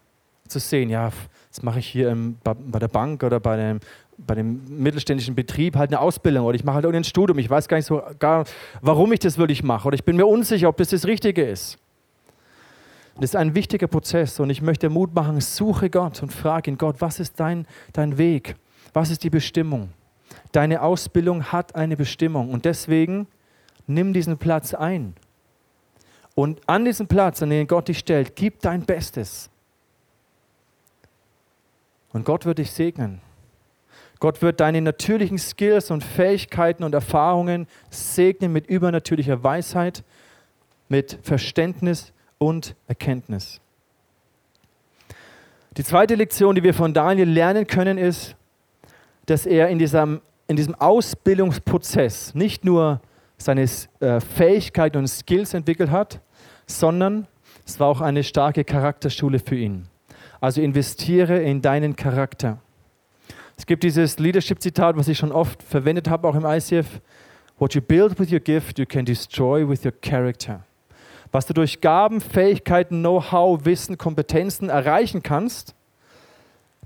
zu 0.48 0.60
sehen, 0.60 0.90
ja, 0.90 1.12
das 1.52 1.64
mache 1.64 1.80
ich 1.80 1.88
hier 1.88 2.10
im, 2.10 2.38
bei 2.44 2.80
der 2.80 2.88
Bank 2.88 3.24
oder 3.24 3.42
bei 3.42 3.58
dem, 3.58 3.80
bei 4.18 4.36
dem 4.36 4.62
mittelständischen 4.82 5.36
Betrieb 5.36 5.76
halt 5.76 5.90
eine 5.90 6.00
Ausbildung 6.00 6.46
oder 6.46 6.56
ich 6.56 6.64
mache 6.64 6.76
halt 6.76 6.86
irgendein 6.86 7.04
Studium. 7.04 7.38
Ich 7.40 7.50
weiß 7.50 7.68
gar 7.68 7.76
nicht 7.78 7.88
so 7.88 8.02
gar, 8.20 8.46
warum 8.82 9.12
ich 9.12 9.20
das 9.20 9.38
wirklich 9.38 9.62
mache 9.62 9.88
oder 9.88 9.96
ich 9.96 10.06
bin 10.06 10.16
mir 10.16 10.26
unsicher, 10.26 10.70
ob 10.70 10.78
das 10.78 10.90
das 10.90 11.06
Richtige 11.06 11.44
ist. 11.44 11.78
Das 13.16 13.32
ist 13.32 13.36
ein 13.36 13.54
wichtiger 13.54 13.88
Prozess 13.88 14.40
und 14.40 14.50
ich 14.50 14.62
möchte 14.62 14.90
Mut 14.90 15.14
machen, 15.14 15.42
suche 15.42 15.90
Gott 15.90 16.24
und 16.24 16.32
frage 16.32 16.72
ihn, 16.72 16.78
Gott, 16.78 16.96
was 17.00 17.20
ist 17.20 17.38
dein, 17.40 17.68
dein 17.92 18.18
Weg? 18.18 18.56
Was 18.94 19.10
ist 19.10 19.24
die 19.24 19.30
Bestimmung? 19.30 19.90
Deine 20.54 20.82
Ausbildung 20.82 21.44
hat 21.52 21.76
eine 21.76 21.98
Bestimmung 21.98 22.52
und 22.52 22.64
deswegen 22.64 23.28
nimm 23.88 24.14
diesen 24.14 24.38
Platz 24.38 24.74
ein. 24.74 25.16
Und 26.34 26.62
an 26.68 26.86
diesem 26.86 27.08
Platz, 27.08 27.44
an 27.44 27.50
den 27.50 27.68
Gott 27.68 27.90
dich 27.90 28.00
stellt, 28.00 28.38
gib 28.38 28.62
dein 28.62 28.86
Bestes. 28.86 29.51
Und 32.14 32.26
Gott 32.26 32.46
wird 32.46 32.58
dich 32.58 32.72
segnen. 32.72 33.22
Gott 34.20 34.42
wird 34.42 34.60
deine 34.60 34.82
natürlichen 34.82 35.40
Skills 35.40 35.90
und 35.90 36.04
Fähigkeiten 36.04 36.84
und 36.84 36.94
Erfahrungen 36.94 37.68
segnen 37.90 38.54
mit 38.54 38.68
übernatürlicher 38.68 39.44
Weisheit, 39.44 40.04
mit 40.90 41.18
Verständnis 41.24 42.14
und 42.38 42.76
Erkenntnis. 42.88 43.60
Die 45.78 45.84
zweite 45.84 46.16
Lektion, 46.16 46.54
die 46.54 46.64
wir 46.64 46.74
von 46.74 46.94
Daniel 46.94 47.30
lernen 47.30 47.66
können, 47.66 47.98
ist, 47.98 48.36
dass 49.26 49.46
er 49.46 49.70
in 49.70 49.80
diesem, 49.80 50.22
in 50.48 50.56
diesem 50.56 50.76
Ausbildungsprozess 50.76 52.36
nicht 52.36 52.66
nur 52.66 53.02
seine 53.38 53.66
äh, 54.02 54.20
Fähigkeiten 54.20 54.98
und 54.98 55.08
Skills 55.08 55.54
entwickelt 55.54 55.90
hat, 55.90 56.20
sondern 56.68 57.26
es 57.66 57.80
war 57.80 57.88
auch 57.88 58.02
eine 58.02 58.24
starke 58.24 58.64
Charakterschule 58.64 59.40
für 59.40 59.56
ihn. 59.56 59.88
Also 60.42 60.62
investiere 60.62 61.40
in 61.42 61.62
deinen 61.62 61.96
Charakter. 61.96 62.58
Es 63.56 63.66
gibt 63.66 63.84
dieses 63.84 64.18
Leadership-Zitat, 64.18 64.98
was 64.98 65.08
ich 65.08 65.18
schon 65.18 65.32
oft 65.32 65.62
verwendet 65.62 66.10
habe, 66.10 66.28
auch 66.28 66.36
im 66.36 66.46
ICF. 66.46 67.00
What 67.60 67.76
you 67.76 67.82
build 67.82 68.20
with 68.20 68.32
your 68.32 68.40
gift, 68.40 68.80
you 68.80 68.86
can 68.86 69.06
destroy 69.06 69.70
with 69.70 69.86
your 69.86 69.94
character. 70.02 70.66
Was 71.32 71.46
du 71.46 71.54
durch 71.54 71.80
Gaben, 71.80 72.20
Fähigkeiten, 72.20 73.02
Know-how, 73.02 73.64
Wissen, 73.64 73.98
Kompetenzen 73.98 74.70
erreichen 74.70 75.24
kannst, 75.24 75.76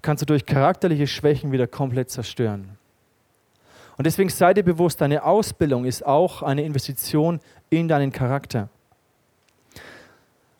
kannst 0.01 0.21
du 0.21 0.25
durch 0.25 0.45
charakterliche 0.45 1.07
Schwächen 1.07 1.51
wieder 1.51 1.65
komplett 1.65 2.11
zerstören. 2.11 2.77
Und 3.97 4.05
deswegen 4.05 4.29
sei 4.29 4.53
dir 4.53 4.63
bewusst, 4.63 4.99
deine 4.99 5.23
Ausbildung 5.23 5.85
ist 5.85 6.05
auch 6.05 6.43
eine 6.43 6.63
Investition 6.63 7.39
in 7.69 7.87
deinen 7.87 8.11
Charakter. 8.11 8.69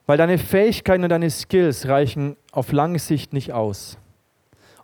Weil 0.05 0.17
deine 0.17 0.37
Fähigkeiten 0.37 1.03
und 1.03 1.09
deine 1.09 1.29
Skills 1.29 1.87
reichen 1.87 2.35
auf 2.51 2.71
lange 2.71 2.99
Sicht 2.99 3.33
nicht 3.33 3.53
aus. 3.53 3.97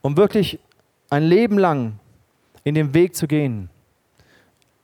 Um 0.02 0.18
wirklich 0.18 0.60
ein 1.10 1.24
Leben 1.24 1.60
lang 1.60 2.00
in 2.64 2.76
dem 2.76 2.94
Weg 2.94 3.16
zu 3.16 3.28
gehen, 3.28 3.70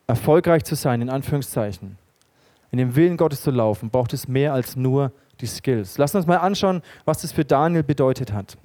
erfolgreich 0.06 0.64
zu 0.64 0.76
sein, 0.76 1.02
in 1.02 1.10
Anführungszeichen, 1.10 1.98
in 2.72 2.78
dem 2.78 2.96
Willen 2.96 3.18
Gottes 3.18 3.42
zu 3.42 3.52
laufen, 3.52 3.90
braucht 3.90 4.14
es 4.14 4.28
mehr 4.28 4.54
als 4.54 4.76
nur 4.76 5.12
die 5.42 5.48
Skills. 5.48 5.98
Lass 5.98 6.16
uns 6.16 6.26
mal 6.26 6.38
anschauen, 6.38 6.82
was 7.06 7.22
das 7.22 7.32
für 7.32 7.46
Daniel 7.46 7.84
bedeutet 7.84 8.32
hat. 8.32 8.58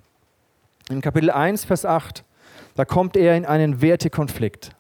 In 0.91 1.01
Kapitel 1.01 1.31
1, 1.31 1.65
Vers 1.65 1.85
8, 1.85 2.25
da 2.75 2.85
kommt 2.85 3.17
er 3.17 3.37
in 3.37 3.47
einen 3.47 3.81
Wertekonflikt. 3.81 4.75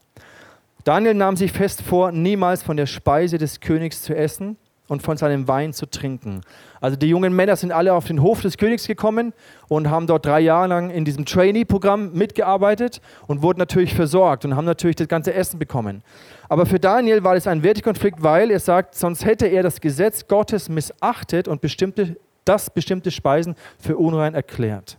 Daniel 0.84 1.14
nahm 1.14 1.36
sich 1.36 1.52
fest 1.52 1.82
vor, 1.82 2.10
niemals 2.10 2.62
von 2.62 2.76
der 2.76 2.86
Speise 2.86 3.38
des 3.38 3.60
Königs 3.60 4.02
zu 4.02 4.16
essen 4.16 4.56
und 4.92 5.02
von 5.02 5.16
seinem 5.16 5.48
Wein 5.48 5.72
zu 5.72 5.86
trinken. 5.86 6.42
Also 6.80 6.96
die 6.96 7.08
jungen 7.08 7.34
Männer 7.34 7.56
sind 7.56 7.72
alle 7.72 7.94
auf 7.94 8.06
den 8.06 8.20
Hof 8.20 8.42
des 8.42 8.58
Königs 8.58 8.86
gekommen 8.86 9.32
und 9.68 9.88
haben 9.88 10.06
dort 10.06 10.26
drei 10.26 10.40
Jahre 10.40 10.68
lang 10.68 10.90
in 10.90 11.06
diesem 11.06 11.24
Trainee-Programm 11.24 12.12
mitgearbeitet 12.12 13.00
und 13.26 13.42
wurden 13.42 13.58
natürlich 13.58 13.94
versorgt 13.94 14.44
und 14.44 14.54
haben 14.54 14.66
natürlich 14.66 14.96
das 14.96 15.08
ganze 15.08 15.32
Essen 15.32 15.58
bekommen. 15.58 16.02
Aber 16.50 16.66
für 16.66 16.78
Daniel 16.78 17.24
war 17.24 17.34
das 17.34 17.46
ein 17.46 17.62
Wertekonflikt, 17.62 18.22
weil 18.22 18.50
er 18.50 18.60
sagt, 18.60 18.94
sonst 18.94 19.24
hätte 19.24 19.46
er 19.46 19.62
das 19.62 19.80
Gesetz 19.80 20.28
Gottes 20.28 20.68
missachtet 20.68 21.48
und 21.48 21.62
bestimmte, 21.62 22.16
das 22.44 22.68
bestimmte 22.68 23.10
Speisen 23.10 23.56
für 23.78 23.96
unrein 23.96 24.34
erklärt. 24.34 24.98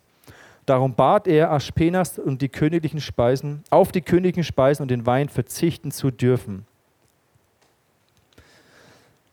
Darum 0.65 0.95
bat 0.95 1.27
er 1.27 1.51
Aspenas 1.51 2.17
und 2.17 2.41
die 2.41 2.49
königlichen 2.49 3.01
Speisen, 3.01 3.63
auf 3.69 3.91
die 3.91 4.01
königlichen 4.01 4.43
Speisen 4.43 4.81
und 4.81 4.89
den 4.89 5.05
Wein 5.05 5.29
verzichten 5.29 5.91
zu 5.91 6.09
dürfen. 6.09 6.65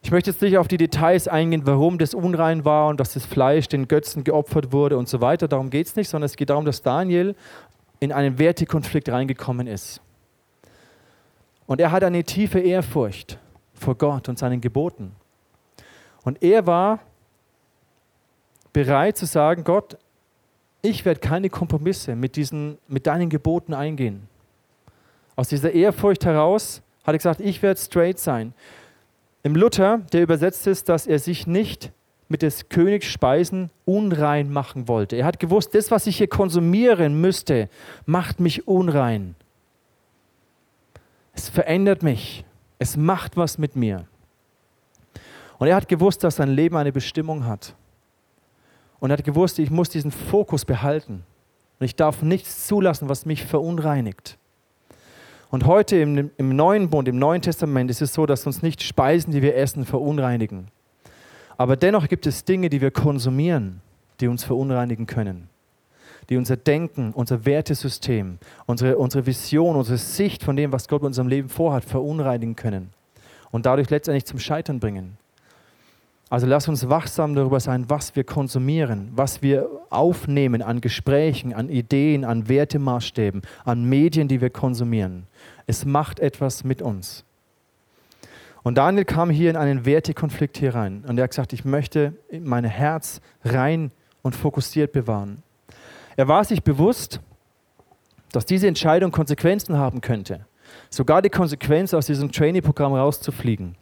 Ich 0.02 0.10
möchte 0.10 0.30
jetzt 0.30 0.40
nicht 0.40 0.56
auf 0.56 0.66
die 0.66 0.78
Details 0.78 1.28
eingehen, 1.28 1.66
warum 1.66 1.98
das 1.98 2.14
unrein 2.14 2.64
war 2.64 2.88
und 2.88 2.98
dass 3.00 3.12
das 3.12 3.26
Fleisch 3.26 3.68
den 3.68 3.86
Götzen 3.86 4.24
geopfert 4.24 4.72
wurde 4.72 4.96
und 4.96 5.08
so 5.08 5.20
weiter. 5.20 5.46
Darum 5.46 5.68
geht 5.68 5.88
es 5.88 5.96
nicht, 5.96 6.08
sondern 6.08 6.26
es 6.26 6.36
geht 6.36 6.50
darum, 6.50 6.64
dass 6.64 6.82
Daniel 6.82 7.34
in 8.00 8.12
einen 8.12 8.38
Wertekonflikt 8.38 9.10
reingekommen 9.10 9.66
ist. 9.66 10.00
Und 11.66 11.80
er 11.80 11.92
hat 11.92 12.02
eine 12.02 12.24
tiefe 12.24 12.58
Ehrfurcht 12.58 13.38
vor 13.74 13.94
Gott 13.94 14.28
und 14.28 14.38
seinen 14.38 14.60
Geboten. 14.60 15.12
Und 16.24 16.42
er 16.42 16.66
war 16.66 17.00
bereit 18.72 19.16
zu 19.16 19.26
sagen, 19.26 19.64
Gott, 19.64 19.98
ich 20.82 21.04
werde 21.04 21.20
keine 21.20 21.50
Kompromisse 21.50 22.16
mit, 22.16 22.36
diesen, 22.36 22.78
mit 22.88 23.06
deinen 23.06 23.28
Geboten 23.28 23.74
eingehen. 23.74 24.28
Aus 25.36 25.48
dieser 25.48 25.72
Ehrfurcht 25.72 26.24
heraus 26.24 26.82
hat 27.04 27.14
er 27.14 27.18
gesagt, 27.18 27.40
ich 27.40 27.62
werde 27.62 27.78
straight 27.78 28.18
sein. 28.18 28.54
Im 29.42 29.54
Luther, 29.54 29.98
der 30.12 30.22
übersetzt 30.22 30.66
ist, 30.66 30.88
dass 30.88 31.06
er 31.06 31.18
sich 31.18 31.46
nicht 31.46 31.92
mit 32.28 32.42
des 32.42 32.68
Königs 32.68 33.06
Speisen 33.06 33.70
unrein 33.84 34.52
machen 34.52 34.86
wollte. 34.86 35.16
Er 35.16 35.24
hat 35.24 35.40
gewusst, 35.40 35.74
das, 35.74 35.90
was 35.90 36.06
ich 36.06 36.18
hier 36.18 36.28
konsumieren 36.28 37.20
müsste, 37.20 37.68
macht 38.06 38.38
mich 38.38 38.68
unrein. 38.68 39.34
Es 41.32 41.48
verändert 41.48 42.02
mich. 42.02 42.44
Es 42.78 42.96
macht 42.96 43.36
was 43.36 43.58
mit 43.58 43.76
mir. 43.76 44.06
Und 45.58 45.68
er 45.68 45.76
hat 45.76 45.88
gewusst, 45.88 46.24
dass 46.24 46.36
sein 46.36 46.50
Leben 46.50 46.76
eine 46.76 46.92
Bestimmung 46.92 47.44
hat. 47.46 47.74
Und 49.00 49.10
er 49.10 49.18
hat 49.18 49.24
gewusst, 49.24 49.58
ich 49.58 49.70
muss 49.70 49.88
diesen 49.90 50.10
Fokus 50.10 50.64
behalten. 50.64 51.24
Und 51.78 51.84
ich 51.84 51.96
darf 51.96 52.22
nichts 52.22 52.66
zulassen, 52.66 53.08
was 53.08 53.26
mich 53.26 53.44
verunreinigt. 53.44 54.38
Und 55.50 55.66
heute 55.66 55.96
im, 55.96 56.30
im 56.36 56.54
Neuen 56.54 56.90
Bund, 56.90 57.08
im 57.08 57.18
Neuen 57.18 57.42
Testament 57.42 57.90
ist 57.90 58.00
es 58.00 58.14
so, 58.14 58.24
dass 58.24 58.46
uns 58.46 58.62
nicht 58.62 58.82
Speisen, 58.82 59.32
die 59.32 59.42
wir 59.42 59.56
essen, 59.56 59.84
verunreinigen. 59.84 60.68
Aber 61.56 61.76
dennoch 61.76 62.08
gibt 62.08 62.26
es 62.26 62.44
Dinge, 62.44 62.70
die 62.70 62.80
wir 62.80 62.92
konsumieren, 62.92 63.80
die 64.20 64.28
uns 64.28 64.44
verunreinigen 64.44 65.06
können. 65.06 65.48
Die 66.28 66.36
unser 66.36 66.56
Denken, 66.56 67.12
unser 67.12 67.44
Wertesystem, 67.44 68.38
unsere, 68.66 68.96
unsere 68.96 69.26
Vision, 69.26 69.74
unsere 69.74 69.98
Sicht 69.98 70.44
von 70.44 70.54
dem, 70.54 70.72
was 70.72 70.86
Gott 70.86 71.00
in 71.00 71.08
unserem 71.08 71.26
Leben 71.26 71.48
vorhat, 71.48 71.84
verunreinigen 71.84 72.54
können. 72.54 72.90
Und 73.50 73.66
dadurch 73.66 73.90
letztendlich 73.90 74.26
zum 74.26 74.38
Scheitern 74.38 74.78
bringen. 74.78 75.18
Also 76.30 76.46
lass 76.46 76.68
uns 76.68 76.88
wachsam 76.88 77.34
darüber 77.34 77.58
sein, 77.58 77.90
was 77.90 78.14
wir 78.14 78.22
konsumieren, 78.22 79.10
was 79.16 79.42
wir 79.42 79.68
aufnehmen 79.90 80.62
an 80.62 80.80
Gesprächen, 80.80 81.52
an 81.52 81.68
Ideen, 81.68 82.24
an 82.24 82.48
Wertemaßstäben, 82.48 83.42
an 83.64 83.84
Medien, 83.84 84.28
die 84.28 84.40
wir 84.40 84.50
konsumieren. 84.50 85.26
Es 85.66 85.84
macht 85.84 86.20
etwas 86.20 86.62
mit 86.62 86.82
uns. 86.82 87.24
Und 88.62 88.78
Daniel 88.78 89.04
kam 89.04 89.28
hier 89.28 89.50
in 89.50 89.56
einen 89.56 89.84
Wertekonflikt 89.84 90.56
hier 90.56 90.74
rein 90.76 91.04
und 91.08 91.18
er 91.18 91.24
hat 91.24 91.30
gesagt, 91.30 91.52
ich 91.52 91.64
möchte 91.64 92.12
mein 92.30 92.64
Herz 92.64 93.20
rein 93.44 93.90
und 94.22 94.36
fokussiert 94.36 94.92
bewahren. 94.92 95.42
Er 96.16 96.28
war 96.28 96.44
sich 96.44 96.62
bewusst, 96.62 97.20
dass 98.30 98.46
diese 98.46 98.68
Entscheidung 98.68 99.10
Konsequenzen 99.10 99.76
haben 99.76 100.00
könnte. 100.00 100.46
Sogar 100.90 101.22
die 101.22 101.30
Konsequenz, 101.30 101.92
aus 101.92 102.06
diesem 102.06 102.30
Trainee-Programm 102.30 102.94
rauszufliegen. 102.94 103.74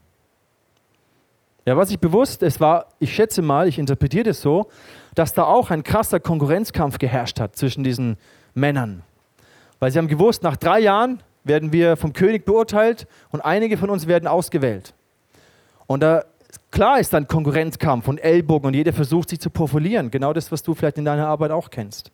Er 1.68 1.76
war 1.76 1.84
sich 1.84 1.98
bewusst, 1.98 2.42
es 2.42 2.60
war, 2.60 2.86
ich 2.98 3.14
schätze 3.14 3.42
mal, 3.42 3.68
ich 3.68 3.78
interpretiere 3.78 4.24
das 4.24 4.40
so, 4.40 4.68
dass 5.14 5.34
da 5.34 5.44
auch 5.44 5.70
ein 5.70 5.82
krasser 5.82 6.18
Konkurrenzkampf 6.18 6.96
geherrscht 6.96 7.40
hat 7.40 7.56
zwischen 7.56 7.84
diesen 7.84 8.16
Männern. 8.54 9.02
Weil 9.78 9.90
sie 9.90 9.98
haben 9.98 10.08
gewusst, 10.08 10.42
nach 10.42 10.56
drei 10.56 10.80
Jahren 10.80 11.22
werden 11.44 11.70
wir 11.70 11.98
vom 11.98 12.14
König 12.14 12.46
beurteilt 12.46 13.06
und 13.32 13.42
einige 13.42 13.76
von 13.76 13.90
uns 13.90 14.06
werden 14.06 14.26
ausgewählt. 14.26 14.94
Und 15.86 16.02
da 16.02 16.24
klar 16.70 17.00
ist 17.00 17.12
dann 17.12 17.28
Konkurrenzkampf 17.28 18.08
und 18.08 18.16
Ellbogen 18.16 18.68
und 18.68 18.74
jeder 18.74 18.94
versucht 18.94 19.28
sich 19.28 19.38
zu 19.38 19.50
profilieren. 19.50 20.10
Genau 20.10 20.32
das, 20.32 20.50
was 20.50 20.62
du 20.62 20.72
vielleicht 20.72 20.96
in 20.96 21.04
deiner 21.04 21.28
Arbeit 21.28 21.50
auch 21.50 21.68
kennst. 21.68 22.10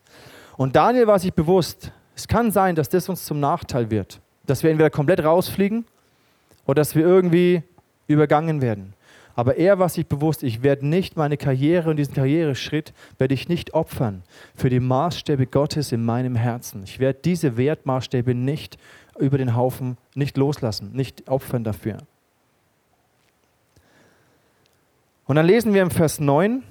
Und 0.57 0.75
Daniel 0.75 1.07
war 1.07 1.21
sich 1.21 1.33
bewusst, 1.33 1.93
es 2.17 2.27
kann 2.27 2.51
sein, 2.51 2.75
dass 2.75 2.89
das 2.89 3.09
uns 3.09 3.25
zum 3.25 3.39
Nachteil 3.39 3.89
wird. 3.89 4.21
Dass 4.47 4.65
wir 4.65 4.73
entweder 4.73 4.91
komplett 4.91 5.23
rausfliegen 5.23 5.85
oder 6.67 6.81
dass 6.81 6.97
wir 6.97 7.07
irgendwie 7.07 7.63
übergangen 8.09 8.61
werden. 8.61 8.94
Aber 9.37 9.57
er 9.57 9.79
war 9.79 9.88
sich 9.88 10.07
bewusst, 10.07 10.43
ich 10.43 10.62
werde 10.62 10.87
nicht 10.87 11.17
meine 11.17 11.37
Karriere 11.37 11.91
und 11.91 11.97
diesen 11.97 12.14
Karriereschritt 12.14 12.93
werde 13.19 13.35
ich 13.35 13.49
nicht 13.49 13.75
opfern 13.75 14.23
für 14.55 14.71
die 14.71 14.81
Maßstäbe 14.81 15.47
Gottes 15.47 15.93
in 15.93 16.05
meinem 16.05 16.37
Herzen. 16.37 16.85
Ich 16.85 17.00
werde 17.00 17.19
diese 17.25 17.57
Wertmaßstäbe 17.57 18.35
nicht 18.35 18.79
über 19.19 19.38
den 19.38 19.57
Haufen, 19.57 19.97
nicht 20.14 20.37
loslassen, 20.37 20.93
nicht 20.93 21.29
opfern 21.29 21.64
dafür. 21.64 21.99
Und 25.26 25.37
dann 25.37 25.47
lesen 25.47 25.75
wir 25.75 25.83
im 25.83 25.91
Vers 25.91 26.21
9, 26.21 26.62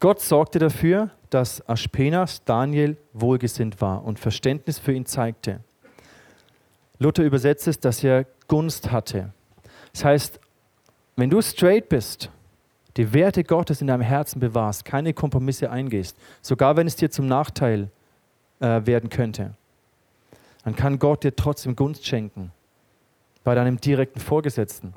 Gott 0.00 0.20
sorgte 0.20 0.58
dafür, 0.58 1.10
dass 1.28 1.66
Aspenas 1.68 2.42
Daniel 2.44 2.96
wohlgesinnt 3.12 3.80
war 3.80 4.04
und 4.04 4.18
Verständnis 4.18 4.78
für 4.78 4.92
ihn 4.92 5.06
zeigte. 5.06 5.60
Luther 6.98 7.22
übersetzt 7.22 7.68
es, 7.68 7.78
dass 7.78 8.02
er 8.02 8.26
Gunst 8.48 8.90
hatte. 8.90 9.32
Das 9.92 10.04
heißt, 10.04 10.39
wenn 11.20 11.30
du 11.30 11.40
straight 11.42 11.88
bist, 11.88 12.30
die 12.96 13.12
Werte 13.12 13.44
Gottes 13.44 13.80
in 13.80 13.86
deinem 13.86 14.02
Herzen 14.02 14.40
bewahrst, 14.40 14.84
keine 14.84 15.12
Kompromisse 15.12 15.70
eingehst, 15.70 16.16
sogar 16.42 16.76
wenn 16.76 16.86
es 16.86 16.96
dir 16.96 17.10
zum 17.10 17.26
Nachteil 17.26 17.90
äh, 18.60 18.84
werden 18.84 19.10
könnte, 19.10 19.54
dann 20.64 20.76
kann 20.76 20.98
Gott 20.98 21.24
dir 21.24 21.34
trotzdem 21.34 21.76
Gunst 21.76 22.06
schenken 22.06 22.52
bei 23.44 23.54
deinem 23.54 23.80
direkten 23.80 24.20
Vorgesetzten. 24.20 24.92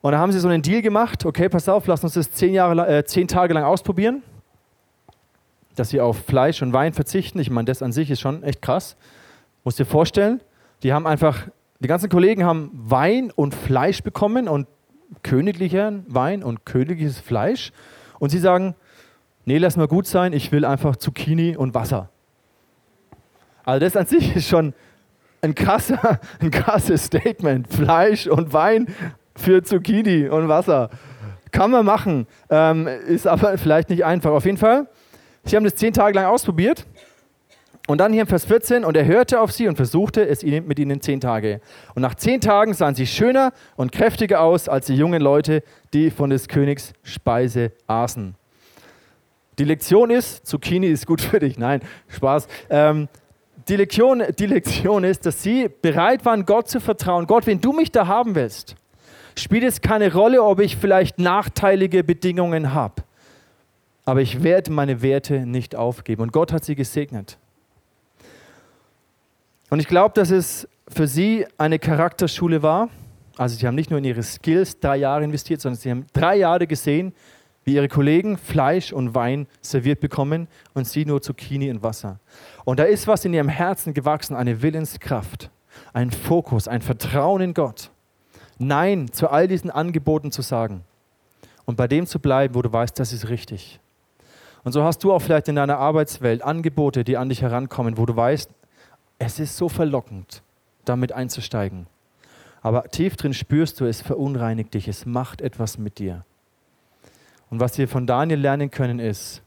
Und 0.00 0.12
da 0.12 0.18
haben 0.18 0.32
sie 0.32 0.38
so 0.38 0.48
einen 0.48 0.62
Deal 0.62 0.82
gemacht, 0.82 1.26
okay, 1.26 1.48
pass 1.48 1.68
auf, 1.68 1.86
lass 1.86 2.04
uns 2.04 2.14
das 2.14 2.30
zehn, 2.30 2.54
Jahre, 2.54 2.86
äh, 2.86 3.04
zehn 3.04 3.26
Tage 3.26 3.54
lang 3.54 3.64
ausprobieren, 3.64 4.22
dass 5.74 5.90
sie 5.90 6.00
auf 6.00 6.18
Fleisch 6.18 6.62
und 6.62 6.72
Wein 6.72 6.92
verzichten. 6.92 7.38
Ich 7.40 7.50
meine, 7.50 7.66
das 7.66 7.82
an 7.82 7.92
sich 7.92 8.10
ist 8.10 8.20
schon 8.20 8.42
echt 8.42 8.62
krass. 8.62 8.96
Musst 9.64 9.78
dir 9.78 9.84
vorstellen, 9.84 10.40
die 10.82 10.92
haben 10.92 11.06
einfach, 11.06 11.48
die 11.80 11.88
ganzen 11.88 12.08
Kollegen 12.08 12.44
haben 12.44 12.70
Wein 12.72 13.30
und 13.30 13.54
Fleisch 13.54 14.02
bekommen 14.02 14.48
und 14.48 14.66
königlicher 15.22 15.92
Wein 16.08 16.42
und 16.42 16.64
königliches 16.64 17.20
Fleisch. 17.20 17.72
Und 18.18 18.30
sie 18.30 18.38
sagen, 18.38 18.74
nee, 19.44 19.58
lass 19.58 19.76
mal 19.76 19.88
gut 19.88 20.06
sein, 20.06 20.32
ich 20.32 20.52
will 20.52 20.64
einfach 20.64 20.96
Zucchini 20.96 21.56
und 21.56 21.74
Wasser. 21.74 22.10
Also 23.64 23.80
das 23.80 23.96
an 23.96 24.06
sich 24.06 24.36
ist 24.36 24.48
schon 24.48 24.74
ein, 25.42 25.54
krasser, 25.54 26.20
ein 26.40 26.50
krasses 26.50 27.04
Statement. 27.04 27.72
Fleisch 27.72 28.26
und 28.26 28.52
Wein 28.52 28.86
für 29.34 29.62
Zucchini 29.62 30.28
und 30.28 30.48
Wasser. 30.48 30.90
Kann 31.52 31.70
man 31.70 31.84
machen, 31.84 32.26
ähm, 32.50 32.86
ist 32.86 33.26
aber 33.26 33.56
vielleicht 33.58 33.90
nicht 33.90 34.04
einfach. 34.04 34.30
Auf 34.30 34.44
jeden 34.44 34.58
Fall, 34.58 34.88
sie 35.44 35.56
haben 35.56 35.64
das 35.64 35.74
zehn 35.76 35.92
Tage 35.92 36.14
lang 36.14 36.26
ausprobiert. 36.26 36.86
Und 37.86 37.98
dann 37.98 38.12
hier 38.12 38.22
im 38.22 38.28
Vers 38.28 38.44
14, 38.44 38.84
und 38.84 38.96
er 38.96 39.04
hörte 39.04 39.40
auf 39.40 39.52
sie 39.52 39.68
und 39.68 39.76
versuchte 39.76 40.26
es 40.26 40.42
mit 40.42 40.78
ihnen 40.78 41.00
zehn 41.00 41.20
Tage. 41.20 41.60
Und 41.94 42.02
nach 42.02 42.16
zehn 42.16 42.40
Tagen 42.40 42.74
sahen 42.74 42.96
sie 42.96 43.06
schöner 43.06 43.52
und 43.76 43.92
kräftiger 43.92 44.40
aus 44.40 44.68
als 44.68 44.86
die 44.86 44.96
jungen 44.96 45.22
Leute, 45.22 45.62
die 45.92 46.10
von 46.10 46.30
des 46.30 46.48
Königs 46.48 46.92
Speise 47.04 47.72
aßen. 47.86 48.34
Die 49.58 49.64
Lektion 49.64 50.10
ist, 50.10 50.46
Zucchini 50.46 50.88
ist 50.88 51.06
gut 51.06 51.20
für 51.20 51.38
dich. 51.38 51.58
Nein, 51.58 51.80
Spaß. 52.08 52.48
Ähm, 52.70 53.08
die 53.68 53.76
Lektion, 53.76 54.22
die 54.38 54.46
Lektion 54.46 55.04
ist, 55.04 55.24
dass 55.24 55.42
sie 55.42 55.68
bereit 55.68 56.24
waren, 56.24 56.44
Gott 56.44 56.68
zu 56.68 56.80
vertrauen. 56.80 57.26
Gott, 57.26 57.46
wenn 57.46 57.60
du 57.60 57.72
mich 57.72 57.90
da 57.90 58.06
haben 58.06 58.34
willst, 58.34 58.74
spielt 59.38 59.64
es 59.64 59.80
keine 59.80 60.12
Rolle, 60.12 60.42
ob 60.42 60.60
ich 60.60 60.76
vielleicht 60.76 61.18
nachteilige 61.18 62.04
Bedingungen 62.04 62.74
habe. 62.74 63.02
Aber 64.04 64.20
ich 64.20 64.42
werde 64.42 64.72
meine 64.72 65.02
Werte 65.02 65.46
nicht 65.46 65.74
aufgeben. 65.74 66.22
Und 66.22 66.32
Gott 66.32 66.52
hat 66.52 66.64
sie 66.64 66.74
gesegnet. 66.74 67.38
Und 69.68 69.80
ich 69.80 69.88
glaube, 69.88 70.14
dass 70.14 70.30
es 70.30 70.68
für 70.88 71.08
sie 71.08 71.46
eine 71.58 71.78
Charakterschule 71.78 72.62
war. 72.62 72.88
Also 73.36 73.56
sie 73.56 73.66
haben 73.66 73.74
nicht 73.74 73.90
nur 73.90 73.98
in 73.98 74.04
ihre 74.04 74.22
Skills 74.22 74.78
drei 74.78 74.96
Jahre 74.96 75.24
investiert, 75.24 75.60
sondern 75.60 75.80
sie 75.80 75.90
haben 75.90 76.06
drei 76.12 76.36
Jahre 76.36 76.66
gesehen, 76.66 77.12
wie 77.64 77.74
ihre 77.74 77.88
Kollegen 77.88 78.38
Fleisch 78.38 78.92
und 78.92 79.14
Wein 79.14 79.48
serviert 79.60 80.00
bekommen 80.00 80.46
und 80.74 80.86
sie 80.86 81.04
nur 81.04 81.20
Zucchini 81.20 81.68
und 81.70 81.82
Wasser. 81.82 82.20
Und 82.64 82.78
da 82.78 82.84
ist 82.84 83.08
was 83.08 83.24
in 83.24 83.34
ihrem 83.34 83.48
Herzen 83.48 83.92
gewachsen, 83.92 84.36
eine 84.36 84.62
Willenskraft, 84.62 85.50
ein 85.92 86.12
Fokus, 86.12 86.68
ein 86.68 86.80
Vertrauen 86.80 87.42
in 87.42 87.54
Gott. 87.54 87.90
Nein 88.58 89.10
zu 89.12 89.28
all 89.28 89.48
diesen 89.48 89.70
Angeboten 89.70 90.30
zu 90.30 90.42
sagen 90.42 90.84
und 91.64 91.76
bei 91.76 91.88
dem 91.88 92.06
zu 92.06 92.20
bleiben, 92.20 92.54
wo 92.54 92.62
du 92.62 92.72
weißt, 92.72 92.98
das 92.98 93.12
ist 93.12 93.28
richtig. 93.28 93.80
Und 94.62 94.72
so 94.72 94.84
hast 94.84 95.02
du 95.04 95.12
auch 95.12 95.20
vielleicht 95.20 95.48
in 95.48 95.56
deiner 95.56 95.78
Arbeitswelt 95.78 96.42
Angebote, 96.42 97.04
die 97.04 97.16
an 97.16 97.28
dich 97.28 97.42
herankommen, 97.42 97.98
wo 97.98 98.06
du 98.06 98.16
weißt, 98.16 98.50
es 99.18 99.38
ist 99.38 99.56
so 99.56 99.68
verlockend, 99.68 100.42
damit 100.84 101.12
einzusteigen. 101.12 101.86
Aber 102.62 102.84
tief 102.84 103.16
drin 103.16 103.32
spürst 103.32 103.80
du, 103.80 103.84
es 103.84 104.02
verunreinigt 104.02 104.74
dich, 104.74 104.88
es 104.88 105.06
macht 105.06 105.40
etwas 105.40 105.78
mit 105.78 105.98
dir. 105.98 106.24
Und 107.48 107.60
was 107.60 107.78
wir 107.78 107.88
von 107.88 108.06
Daniel 108.06 108.40
lernen 108.40 108.70
können 108.70 108.98
ist, 108.98 109.42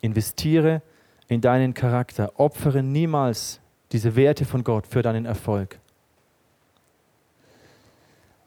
investiere 0.00 0.82
in 1.28 1.40
deinen 1.40 1.72
Charakter, 1.72 2.32
opfere 2.38 2.82
niemals 2.82 3.60
diese 3.92 4.16
Werte 4.16 4.44
von 4.44 4.64
Gott 4.64 4.86
für 4.86 5.02
deinen 5.02 5.24
Erfolg. 5.24 5.78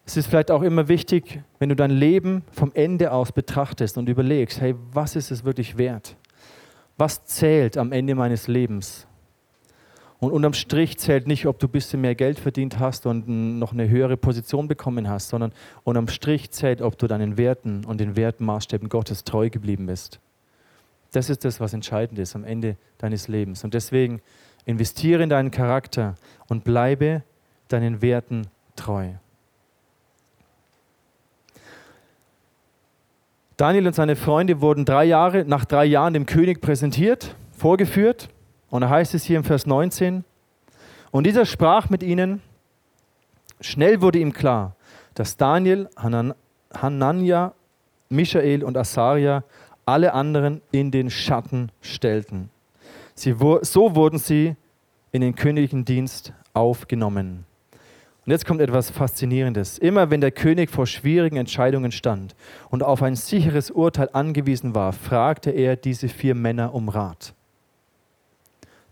Es 0.06 0.18
ist 0.18 0.28
vielleicht 0.28 0.52
auch 0.52 0.62
immer 0.62 0.88
wichtig, 0.88 1.42
wenn 1.58 1.70
du 1.70 1.76
dein 1.76 1.90
Leben 1.90 2.44
vom 2.52 2.72
Ende 2.76 3.12
aus 3.12 3.32
betrachtest 3.32 3.98
und 3.98 4.08
überlegst, 4.08 4.62
hey, 4.62 4.76
was 4.92 5.16
ist 5.16 5.32
es 5.32 5.44
wirklich 5.44 5.78
wert? 5.78 6.16
Was 6.98 7.26
zählt 7.26 7.76
am 7.76 7.92
Ende 7.92 8.14
meines 8.14 8.48
Lebens? 8.48 9.08
Und 10.19 10.32
unterm 10.32 10.54
Strich 10.54 10.97
zählt 10.97 11.28
nicht, 11.28 11.45
ob 11.45 11.60
du 11.60 11.67
ein 11.67 11.71
bisschen 11.71 12.01
mehr 12.01 12.15
Geld 12.15 12.39
verdient 12.39 12.80
hast 12.80 13.06
und 13.06 13.28
noch 13.60 13.73
eine 13.73 13.89
höhere 13.89 14.17
Position 14.17 14.67
bekommen 14.67 15.10
hast, 15.10 15.30
sondern 15.30 15.51
unterm 15.84 16.08
Strich 16.08 16.51
zählt, 16.51 16.82
ob 16.82 16.97
du 16.97 17.08
deinen 17.08 17.38
Werten 17.38 17.84
und 17.86 17.99
den 17.99 18.15
Wertmaßstäben 18.15 18.88
Gottes 18.89 19.23
treu 19.23 19.49
geblieben 19.49 19.88
bist. 19.88 20.19
Das 21.12 21.30
ist 21.30 21.45
das, 21.45 21.60
was 21.60 21.73
entscheidend 21.73 22.19
ist 22.19 22.36
am 22.36 22.43
Ende 22.43 22.78
deines 22.97 23.28
Lebens. 23.28 23.63
Und 23.63 23.73
deswegen 23.73 24.21
investiere 24.65 25.23
in 25.23 25.30
deinen 25.30 25.51
Charakter 25.51 26.15
und 26.47 26.63
bleibe 26.63 27.23
deinen 27.67 28.01
Werten 28.01 28.47
treu. 28.75 29.12
Daniel 33.58 33.88
und 33.88 33.95
seine 33.95 34.17
Freunde 34.17 34.60
wurden 34.60 34.84
drei 34.84 35.06
Jahre, 35.06 35.45
nach 35.45 35.63
drei 35.63 35.86
Jahren 35.86 36.13
dem 36.13 36.25
König 36.25 36.60
präsentiert, 36.60 37.36
vorgeführt. 37.58 38.30
Und 38.69 38.82
da 38.82 38.89
heißt 38.89 39.13
es 39.13 39.23
hier 39.23 39.38
im 39.38 39.43
Vers 39.43 39.65
19, 39.65 40.23
und 41.12 41.25
dieser 41.25 41.45
sprach 41.45 41.89
mit 41.89 42.04
ihnen, 42.04 42.41
schnell 43.62 44.01
wurde 44.01 44.19
ihm 44.19 44.34
klar, 44.34 44.75
dass 45.13 45.38
Daniel, 45.38 45.89
Hanan, 45.95 46.34
Hanania, 46.73 47.54
Michael 48.10 48.63
und 48.63 48.78
Asaria 48.78 49.43
alle 49.86 50.13
anderen 50.13 50.62
in 50.71 50.91
den 50.91 51.10
Schatten 51.10 51.71
stellten. 51.82 52.49
Sie, 53.13 53.34
so 53.62 53.95
wurden 53.95 54.19
sie 54.19 54.56
in 55.12 55.21
den 55.21 55.36
königlichen 55.36 55.86
Dienst 55.86 56.34
aufgenommen. 56.54 57.45
Und 58.25 58.32
jetzt 58.32 58.45
kommt 58.45 58.60
etwas 58.60 58.89
Faszinierendes. 58.89 59.78
Immer 59.78 60.10
wenn 60.10 60.19
der 60.19 60.32
König 60.32 60.71
vor 60.71 60.88
schwierigen 60.88 61.38
Entscheidungen 61.38 61.91
stand 61.91 62.36
und 62.71 62.82
auf 62.82 63.04
ein 63.04 63.15
sicheres 63.15 63.69
Urteil 63.69 64.10
angewiesen 64.13 64.73
war, 64.73 64.93
fragte 64.93 65.51
er 65.51 65.75
diese 65.75 66.10
vier 66.10 66.34
Männer 66.34 66.73
um 66.73 66.89
Rat. 66.89 67.35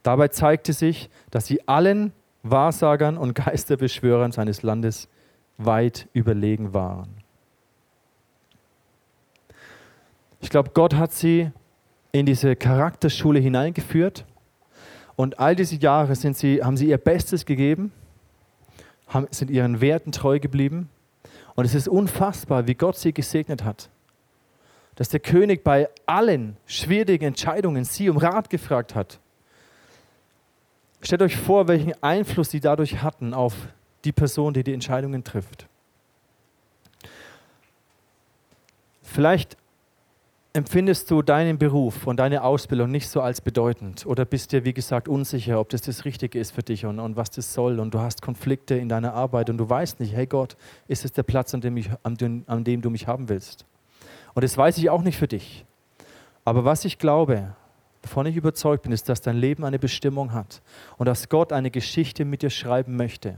Dabei 0.04 0.28
zeigte 0.28 0.74
sich, 0.74 1.10
dass 1.32 1.48
sie 1.48 1.68
allen 1.68 2.12
Wahrsagern 2.44 3.18
und 3.18 3.34
Geisterbeschwörern 3.36 4.32
seines 4.32 4.62
Landes 4.64 5.08
weit 5.58 6.08
überlegen 6.14 6.74
waren. 6.74 7.10
Ich 10.42 10.50
glaube, 10.50 10.72
Gott 10.74 10.96
hat 10.96 11.14
sie 11.14 11.52
in 12.12 12.26
diese 12.26 12.58
Charakterschule 12.58 13.40
hineingeführt 13.40 14.26
und 15.16 15.40
all 15.40 15.56
diese 15.56 15.78
Jahre 15.78 16.16
sind 16.16 16.36
sie, 16.36 16.62
haben 16.62 16.76
sie 16.76 16.90
ihr 16.90 16.98
Bestes 16.98 17.46
gegeben, 17.46 17.94
haben, 19.08 19.28
sind 19.32 19.50
ihren 19.50 19.80
Werten 19.80 20.12
treu 20.12 20.40
geblieben 20.40 20.90
und 21.56 21.64
es 21.64 21.74
ist 21.74 21.88
unfassbar, 21.88 22.68
wie 22.68 22.76
Gott 22.76 22.98
sie 22.98 23.14
gesegnet 23.14 23.64
hat. 23.64 23.90
Dass 24.96 25.10
der 25.10 25.22
König 25.22 25.64
bei 25.64 25.90
allen 26.06 26.58
schwierigen 26.66 27.26
Entscheidungen 27.26 27.86
sie 27.86 28.10
um 28.10 28.18
Rat 28.18 28.50
gefragt 28.50 28.96
hat. 28.96 29.20
Stellt 31.04 31.22
euch 31.22 31.36
vor, 31.36 31.68
welchen 31.68 31.94
Einfluss 32.02 32.52
sie 32.52 32.62
dadurch 32.62 33.04
hatten 33.04 33.34
auf 33.34 33.54
die 34.06 34.14
Person, 34.14 34.54
die 34.54 34.64
die 34.64 34.74
Entscheidungen 34.74 35.24
trifft. 35.24 35.68
Vielleicht 39.02 39.58
empfindest 40.54 41.12
du 41.12 41.22
deinen 41.22 41.58
Beruf 41.58 42.08
und 42.08 42.18
deine 42.18 42.44
Ausbildung 42.44 42.90
nicht 42.90 43.10
so 43.10 43.22
als 43.22 43.42
bedeutend 43.42 44.06
oder 44.06 44.24
bist 44.24 44.54
dir, 44.54 44.66
wie 44.66 44.74
gesagt, 44.74 45.08
unsicher, 45.08 45.60
ob 45.60 45.70
das 45.70 45.82
das 45.82 46.06
Richtige 46.06 46.40
ist 46.40 46.52
für 46.52 46.64
dich 46.64 46.86
und, 46.86 47.00
und 47.00 47.18
was 47.18 47.32
das 47.32 47.54
soll 47.54 47.80
und 47.80 47.94
du 47.94 48.00
hast 48.00 48.22
Konflikte 48.22 48.76
in 48.76 48.88
deiner 48.88 49.14
Arbeit 49.14 49.50
und 49.50 49.58
du 49.58 49.70
weißt 49.70 50.00
nicht, 50.00 50.16
hey 50.16 50.26
Gott, 50.26 50.56
ist 50.88 51.06
es 51.06 51.12
der 51.12 51.24
Platz, 51.24 51.54
an 51.54 51.62
dem, 51.62 51.76
ich, 51.76 51.90
an, 52.04 52.44
an 52.48 52.64
dem 52.64 52.82
du 52.82 52.90
mich 52.90 53.08
haben 53.08 53.30
willst? 53.30 53.66
Und 54.36 54.44
das 54.44 54.58
weiß 54.58 54.78
ich 54.78 54.90
auch 54.90 55.02
nicht 55.02 55.18
für 55.18 55.28
dich. 55.28 55.66
Aber 56.46 56.66
was 56.66 56.86
ich 56.86 56.98
glaube, 56.98 57.56
wovon 58.04 58.26
ich 58.26 58.36
überzeugt 58.36 58.84
bin, 58.84 58.92
ist, 58.92 59.10
dass 59.10 59.22
dein 59.22 59.38
Leben 59.38 59.64
eine 59.64 59.80
Bestimmung 59.80 60.34
hat 60.34 60.62
und 60.98 61.08
dass 61.08 61.30
Gott 61.30 61.52
eine 61.52 61.72
Geschichte 61.72 62.26
mit 62.26 62.42
dir 62.42 62.50
schreiben 62.50 62.96
möchte. 62.96 63.38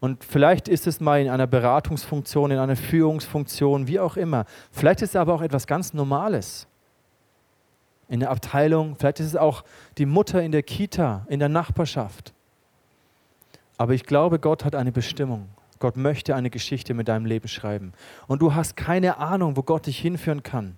Und 0.00 0.22
vielleicht 0.24 0.68
ist 0.68 0.86
es 0.86 1.00
mal 1.00 1.20
in 1.20 1.28
einer 1.28 1.46
Beratungsfunktion, 1.46 2.50
in 2.50 2.58
einer 2.58 2.76
Führungsfunktion, 2.76 3.88
wie 3.88 3.98
auch 4.00 4.16
immer. 4.16 4.44
Vielleicht 4.70 5.02
ist 5.02 5.10
es 5.10 5.16
aber 5.16 5.34
auch 5.34 5.42
etwas 5.42 5.66
ganz 5.66 5.92
Normales. 5.92 6.66
In 8.08 8.20
der 8.20 8.30
Abteilung, 8.30 8.96
vielleicht 8.96 9.20
ist 9.20 9.26
es 9.26 9.36
auch 9.36 9.64
die 9.98 10.06
Mutter 10.06 10.42
in 10.42 10.52
der 10.52 10.62
Kita, 10.62 11.26
in 11.28 11.40
der 11.40 11.48
Nachbarschaft. 11.48 12.32
Aber 13.76 13.92
ich 13.92 14.04
glaube, 14.04 14.38
Gott 14.38 14.64
hat 14.64 14.74
eine 14.74 14.92
Bestimmung. 14.92 15.48
Gott 15.78 15.96
möchte 15.96 16.34
eine 16.34 16.50
Geschichte 16.50 16.94
mit 16.94 17.08
deinem 17.08 17.26
Leben 17.26 17.48
schreiben. 17.48 17.92
Und 18.26 18.40
du 18.40 18.54
hast 18.54 18.76
keine 18.76 19.18
Ahnung, 19.18 19.56
wo 19.56 19.62
Gott 19.62 19.86
dich 19.86 19.98
hinführen 19.98 20.42
kann. 20.42 20.76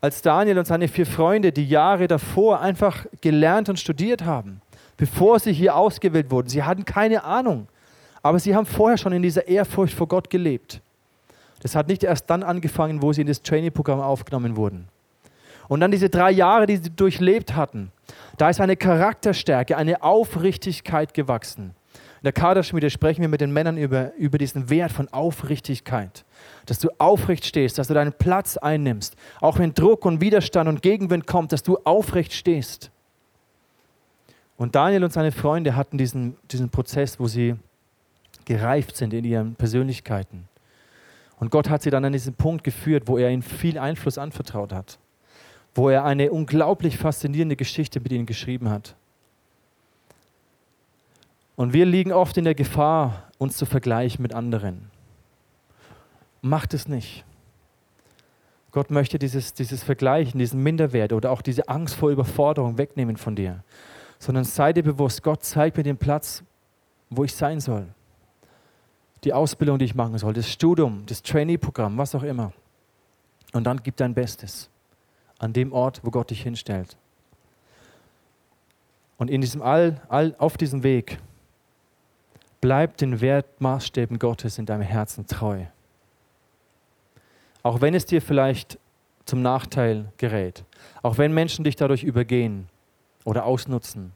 Als 0.00 0.22
Daniel 0.22 0.58
und 0.58 0.66
seine 0.66 0.88
vier 0.88 1.04
Freunde 1.04 1.52
die 1.52 1.68
Jahre 1.68 2.08
davor 2.08 2.60
einfach 2.60 3.06
gelernt 3.20 3.68
und 3.68 3.78
studiert 3.78 4.24
haben, 4.24 4.62
bevor 4.96 5.38
sie 5.38 5.52
hier 5.52 5.76
ausgewählt 5.76 6.30
wurden, 6.30 6.48
sie 6.48 6.62
hatten 6.62 6.86
keine 6.86 7.22
Ahnung, 7.24 7.68
aber 8.22 8.38
sie 8.38 8.54
haben 8.54 8.66
vorher 8.66 8.96
schon 8.96 9.12
in 9.12 9.22
dieser 9.22 9.46
Ehrfurcht 9.46 9.94
vor 9.94 10.08
Gott 10.08 10.30
gelebt. 10.30 10.80
Das 11.62 11.74
hat 11.74 11.88
nicht 11.88 12.02
erst 12.02 12.30
dann 12.30 12.42
angefangen, 12.42 13.02
wo 13.02 13.12
sie 13.12 13.20
in 13.20 13.26
das 13.26 13.42
Trainingprogramm 13.42 14.00
aufgenommen 14.00 14.56
wurden. 14.56 14.88
Und 15.68 15.80
dann 15.80 15.90
diese 15.90 16.08
drei 16.08 16.30
Jahre, 16.30 16.66
die 16.66 16.78
sie 16.78 16.90
durchlebt 16.90 17.54
hatten, 17.54 17.92
da 18.38 18.48
ist 18.48 18.60
eine 18.60 18.76
Charakterstärke, 18.76 19.76
eine 19.76 20.02
Aufrichtigkeit 20.02 21.12
gewachsen. 21.12 21.74
In 22.20 22.24
der 22.24 22.32
Kaderschmiede 22.32 22.90
sprechen 22.90 23.22
wir 23.22 23.28
mit 23.28 23.40
den 23.40 23.50
Männern 23.50 23.78
über, 23.78 24.12
über 24.16 24.36
diesen 24.36 24.68
Wert 24.68 24.92
von 24.92 25.08
Aufrichtigkeit. 25.08 26.26
Dass 26.66 26.78
du 26.78 26.90
aufrecht 26.98 27.46
stehst, 27.46 27.78
dass 27.78 27.88
du 27.88 27.94
deinen 27.94 28.12
Platz 28.12 28.58
einnimmst. 28.58 29.16
Auch 29.40 29.58
wenn 29.58 29.72
Druck 29.72 30.04
und 30.04 30.20
Widerstand 30.20 30.68
und 30.68 30.82
Gegenwind 30.82 31.26
kommt, 31.26 31.50
dass 31.52 31.62
du 31.62 31.78
aufrecht 31.84 32.34
stehst. 32.34 32.90
Und 34.58 34.74
Daniel 34.74 35.04
und 35.04 35.14
seine 35.14 35.32
Freunde 35.32 35.74
hatten 35.76 35.96
diesen, 35.96 36.36
diesen 36.50 36.68
Prozess, 36.68 37.18
wo 37.18 37.26
sie 37.26 37.54
gereift 38.44 38.96
sind 38.96 39.14
in 39.14 39.24
ihren 39.24 39.54
Persönlichkeiten. 39.54 40.46
Und 41.38 41.50
Gott 41.50 41.70
hat 41.70 41.80
sie 41.80 41.88
dann 41.88 42.04
an 42.04 42.12
diesen 42.12 42.34
Punkt 42.34 42.64
geführt, 42.64 43.04
wo 43.06 43.16
er 43.16 43.30
ihnen 43.30 43.40
viel 43.40 43.78
Einfluss 43.78 44.18
anvertraut 44.18 44.74
hat, 44.74 44.98
wo 45.74 45.88
er 45.88 46.04
eine 46.04 46.30
unglaublich 46.30 46.98
faszinierende 46.98 47.56
Geschichte 47.56 47.98
mit 47.98 48.12
ihnen 48.12 48.26
geschrieben 48.26 48.68
hat. 48.68 48.94
Und 51.60 51.74
wir 51.74 51.84
liegen 51.84 52.10
oft 52.10 52.38
in 52.38 52.44
der 52.44 52.54
Gefahr, 52.54 53.28
uns 53.36 53.58
zu 53.58 53.66
vergleichen 53.66 54.22
mit 54.22 54.32
anderen. 54.32 54.90
Macht 56.40 56.72
es 56.72 56.88
nicht. 56.88 57.22
Gott 58.70 58.90
möchte 58.90 59.18
dieses, 59.18 59.52
dieses 59.52 59.82
Vergleichen, 59.82 60.38
diesen 60.38 60.62
Minderwert 60.62 61.12
oder 61.12 61.30
auch 61.30 61.42
diese 61.42 61.68
Angst 61.68 61.96
vor 61.96 62.08
Überforderung 62.08 62.78
wegnehmen 62.78 63.18
von 63.18 63.36
dir, 63.36 63.62
sondern 64.18 64.44
sei 64.44 64.72
dir 64.72 64.82
bewusst, 64.82 65.22
Gott 65.22 65.44
zeigt 65.44 65.76
mir 65.76 65.82
den 65.82 65.98
Platz, 65.98 66.42
wo 67.10 67.24
ich 67.24 67.34
sein 67.34 67.60
soll 67.60 67.88
die 69.24 69.34
Ausbildung, 69.34 69.78
die 69.78 69.84
ich 69.84 69.94
machen 69.94 70.16
soll, 70.16 70.32
das 70.32 70.50
Studium, 70.50 71.04
das 71.04 71.22
Trainee-Programm, 71.22 71.98
was 71.98 72.14
auch 72.14 72.22
immer. 72.22 72.54
Und 73.52 73.64
dann 73.64 73.82
gib 73.82 73.98
dein 73.98 74.14
Bestes 74.14 74.70
an 75.38 75.52
dem 75.52 75.74
Ort, 75.74 76.00
wo 76.02 76.10
Gott 76.10 76.30
dich 76.30 76.40
hinstellt. 76.40 76.96
Und 79.18 79.28
in 79.28 79.42
diesem 79.42 79.60
all, 79.60 80.00
all, 80.08 80.34
auf 80.38 80.56
diesem 80.56 80.82
Weg 80.82 81.18
bleib 82.60 82.96
den 82.98 83.20
Wertmaßstäben 83.20 84.18
Gottes 84.18 84.58
in 84.58 84.66
deinem 84.66 84.82
Herzen 84.82 85.26
treu. 85.26 85.64
Auch 87.62 87.80
wenn 87.80 87.94
es 87.94 88.06
dir 88.06 88.22
vielleicht 88.22 88.78
zum 89.26 89.42
Nachteil 89.42 90.12
gerät, 90.16 90.64
auch 91.02 91.18
wenn 91.18 91.32
Menschen 91.32 91.64
dich 91.64 91.76
dadurch 91.76 92.02
übergehen 92.02 92.68
oder 93.24 93.44
ausnutzen 93.44 94.12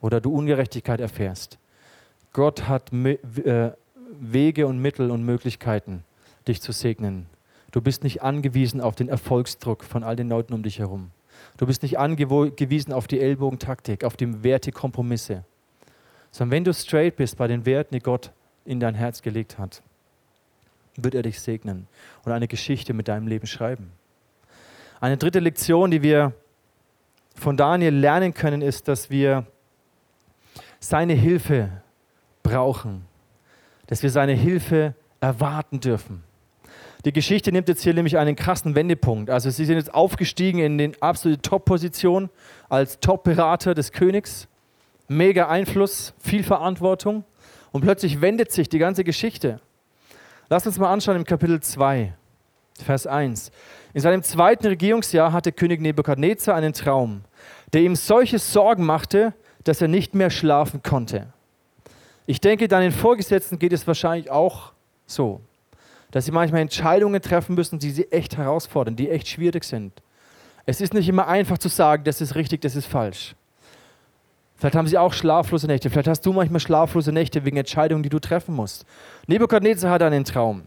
oder 0.00 0.20
du 0.20 0.34
Ungerechtigkeit 0.34 1.00
erfährst. 1.00 1.58
Gott 2.32 2.68
hat 2.68 2.92
äh, 2.92 3.72
Wege 4.20 4.66
und 4.66 4.80
Mittel 4.80 5.10
und 5.10 5.24
Möglichkeiten, 5.24 6.04
dich 6.46 6.60
zu 6.60 6.72
segnen. 6.72 7.26
Du 7.70 7.80
bist 7.80 8.02
nicht 8.02 8.22
angewiesen 8.22 8.80
auf 8.80 8.96
den 8.96 9.08
Erfolgsdruck 9.08 9.84
von 9.84 10.02
all 10.02 10.16
den 10.16 10.28
Leuten 10.28 10.52
um 10.52 10.62
dich 10.62 10.80
herum. 10.80 11.10
Du 11.56 11.66
bist 11.66 11.82
nicht 11.82 11.98
angewiesen 11.98 12.92
auf 12.92 13.06
die 13.06 13.20
Ellbogentaktik, 13.20 14.04
auf 14.04 14.16
die 14.16 14.42
Wertekompromisse. 14.42 15.44
Sondern 16.30 16.56
wenn 16.56 16.64
du 16.64 16.74
straight 16.74 17.16
bist 17.16 17.36
bei 17.36 17.46
den 17.46 17.66
Werten, 17.66 17.94
die 17.94 18.00
Gott 18.00 18.32
in 18.64 18.80
dein 18.80 18.94
Herz 18.94 19.22
gelegt 19.22 19.58
hat, 19.58 19.82
wird 20.96 21.14
er 21.14 21.22
dich 21.22 21.40
segnen 21.40 21.86
und 22.24 22.32
eine 22.32 22.48
Geschichte 22.48 22.92
mit 22.92 23.08
deinem 23.08 23.26
Leben 23.26 23.46
schreiben. 23.46 23.92
Eine 25.00 25.16
dritte 25.16 25.40
Lektion, 25.40 25.90
die 25.90 26.02
wir 26.02 26.32
von 27.34 27.56
Daniel 27.56 27.94
lernen 27.94 28.34
können, 28.34 28.60
ist, 28.60 28.86
dass 28.86 29.08
wir 29.08 29.46
seine 30.78 31.14
Hilfe 31.14 31.70
brauchen 32.42 33.06
dass 33.90 34.04
wir 34.04 34.10
seine 34.10 34.32
Hilfe 34.32 34.94
erwarten 35.18 35.80
dürfen. 35.80 36.22
Die 37.04 37.12
Geschichte 37.12 37.50
nimmt 37.50 37.68
jetzt 37.68 37.82
hier 37.82 37.92
nämlich 37.92 38.18
einen 38.18 38.36
krassen 38.36 38.76
Wendepunkt. 38.76 39.30
Also 39.30 39.50
sie 39.50 39.64
sind 39.64 39.76
jetzt 39.76 39.92
aufgestiegen 39.92 40.60
in 40.60 40.78
den 40.78 41.02
absolute 41.02 41.42
Top-Position 41.42 42.30
als 42.68 43.00
Top-Berater 43.00 43.74
des 43.74 43.90
Königs. 43.90 44.46
Mega 45.12 45.48
Einfluss, 45.48 46.14
viel 46.20 46.44
Verantwortung. 46.44 47.24
Und 47.72 47.80
plötzlich 47.80 48.20
wendet 48.20 48.52
sich 48.52 48.68
die 48.68 48.78
ganze 48.78 49.02
Geschichte. 49.02 49.60
Lass 50.48 50.68
uns 50.68 50.78
mal 50.78 50.92
anschauen 50.92 51.16
im 51.16 51.24
Kapitel 51.24 51.58
2, 51.58 52.14
Vers 52.84 53.08
1. 53.08 53.50
In 53.92 54.00
seinem 54.02 54.22
zweiten 54.22 54.68
Regierungsjahr 54.68 55.32
hatte 55.32 55.50
König 55.50 55.80
Nebukadnezar 55.80 56.54
einen 56.54 56.74
Traum, 56.74 57.22
der 57.72 57.80
ihm 57.80 57.96
solche 57.96 58.38
Sorgen 58.38 58.86
machte, 58.86 59.34
dass 59.64 59.82
er 59.82 59.88
nicht 59.88 60.14
mehr 60.14 60.30
schlafen 60.30 60.80
konnte. 60.80 61.32
Ich 62.26 62.40
denke, 62.40 62.68
deinen 62.68 62.92
Vorgesetzten 62.92 63.58
geht 63.58 63.72
es 63.72 63.88
wahrscheinlich 63.88 64.30
auch 64.30 64.70
so, 65.06 65.40
dass 66.12 66.26
sie 66.26 66.30
manchmal 66.30 66.60
Entscheidungen 66.60 67.20
treffen 67.20 67.56
müssen, 67.56 67.80
die 67.80 67.90
sie 67.90 68.12
echt 68.12 68.36
herausfordern, 68.36 68.94
die 68.94 69.10
echt 69.10 69.26
schwierig 69.26 69.64
sind. 69.64 69.92
Es 70.66 70.80
ist 70.80 70.94
nicht 70.94 71.08
immer 71.08 71.26
einfach 71.26 71.58
zu 71.58 71.68
sagen, 71.68 72.04
das 72.04 72.20
ist 72.20 72.36
richtig, 72.36 72.60
das 72.60 72.76
ist 72.76 72.86
falsch. 72.86 73.34
Vielleicht 74.60 74.76
haben 74.76 74.86
sie 74.86 74.98
auch 74.98 75.14
schlaflose 75.14 75.66
Nächte. 75.66 75.88
Vielleicht 75.88 76.08
hast 76.08 76.26
du 76.26 76.34
manchmal 76.34 76.60
schlaflose 76.60 77.12
Nächte 77.12 77.46
wegen 77.46 77.56
Entscheidungen, 77.56 78.02
die 78.02 78.10
du 78.10 78.18
treffen 78.18 78.54
musst. 78.54 78.84
Nebukadnezar 79.26 79.90
hat 79.90 80.02
einen 80.02 80.26
Traum. 80.26 80.64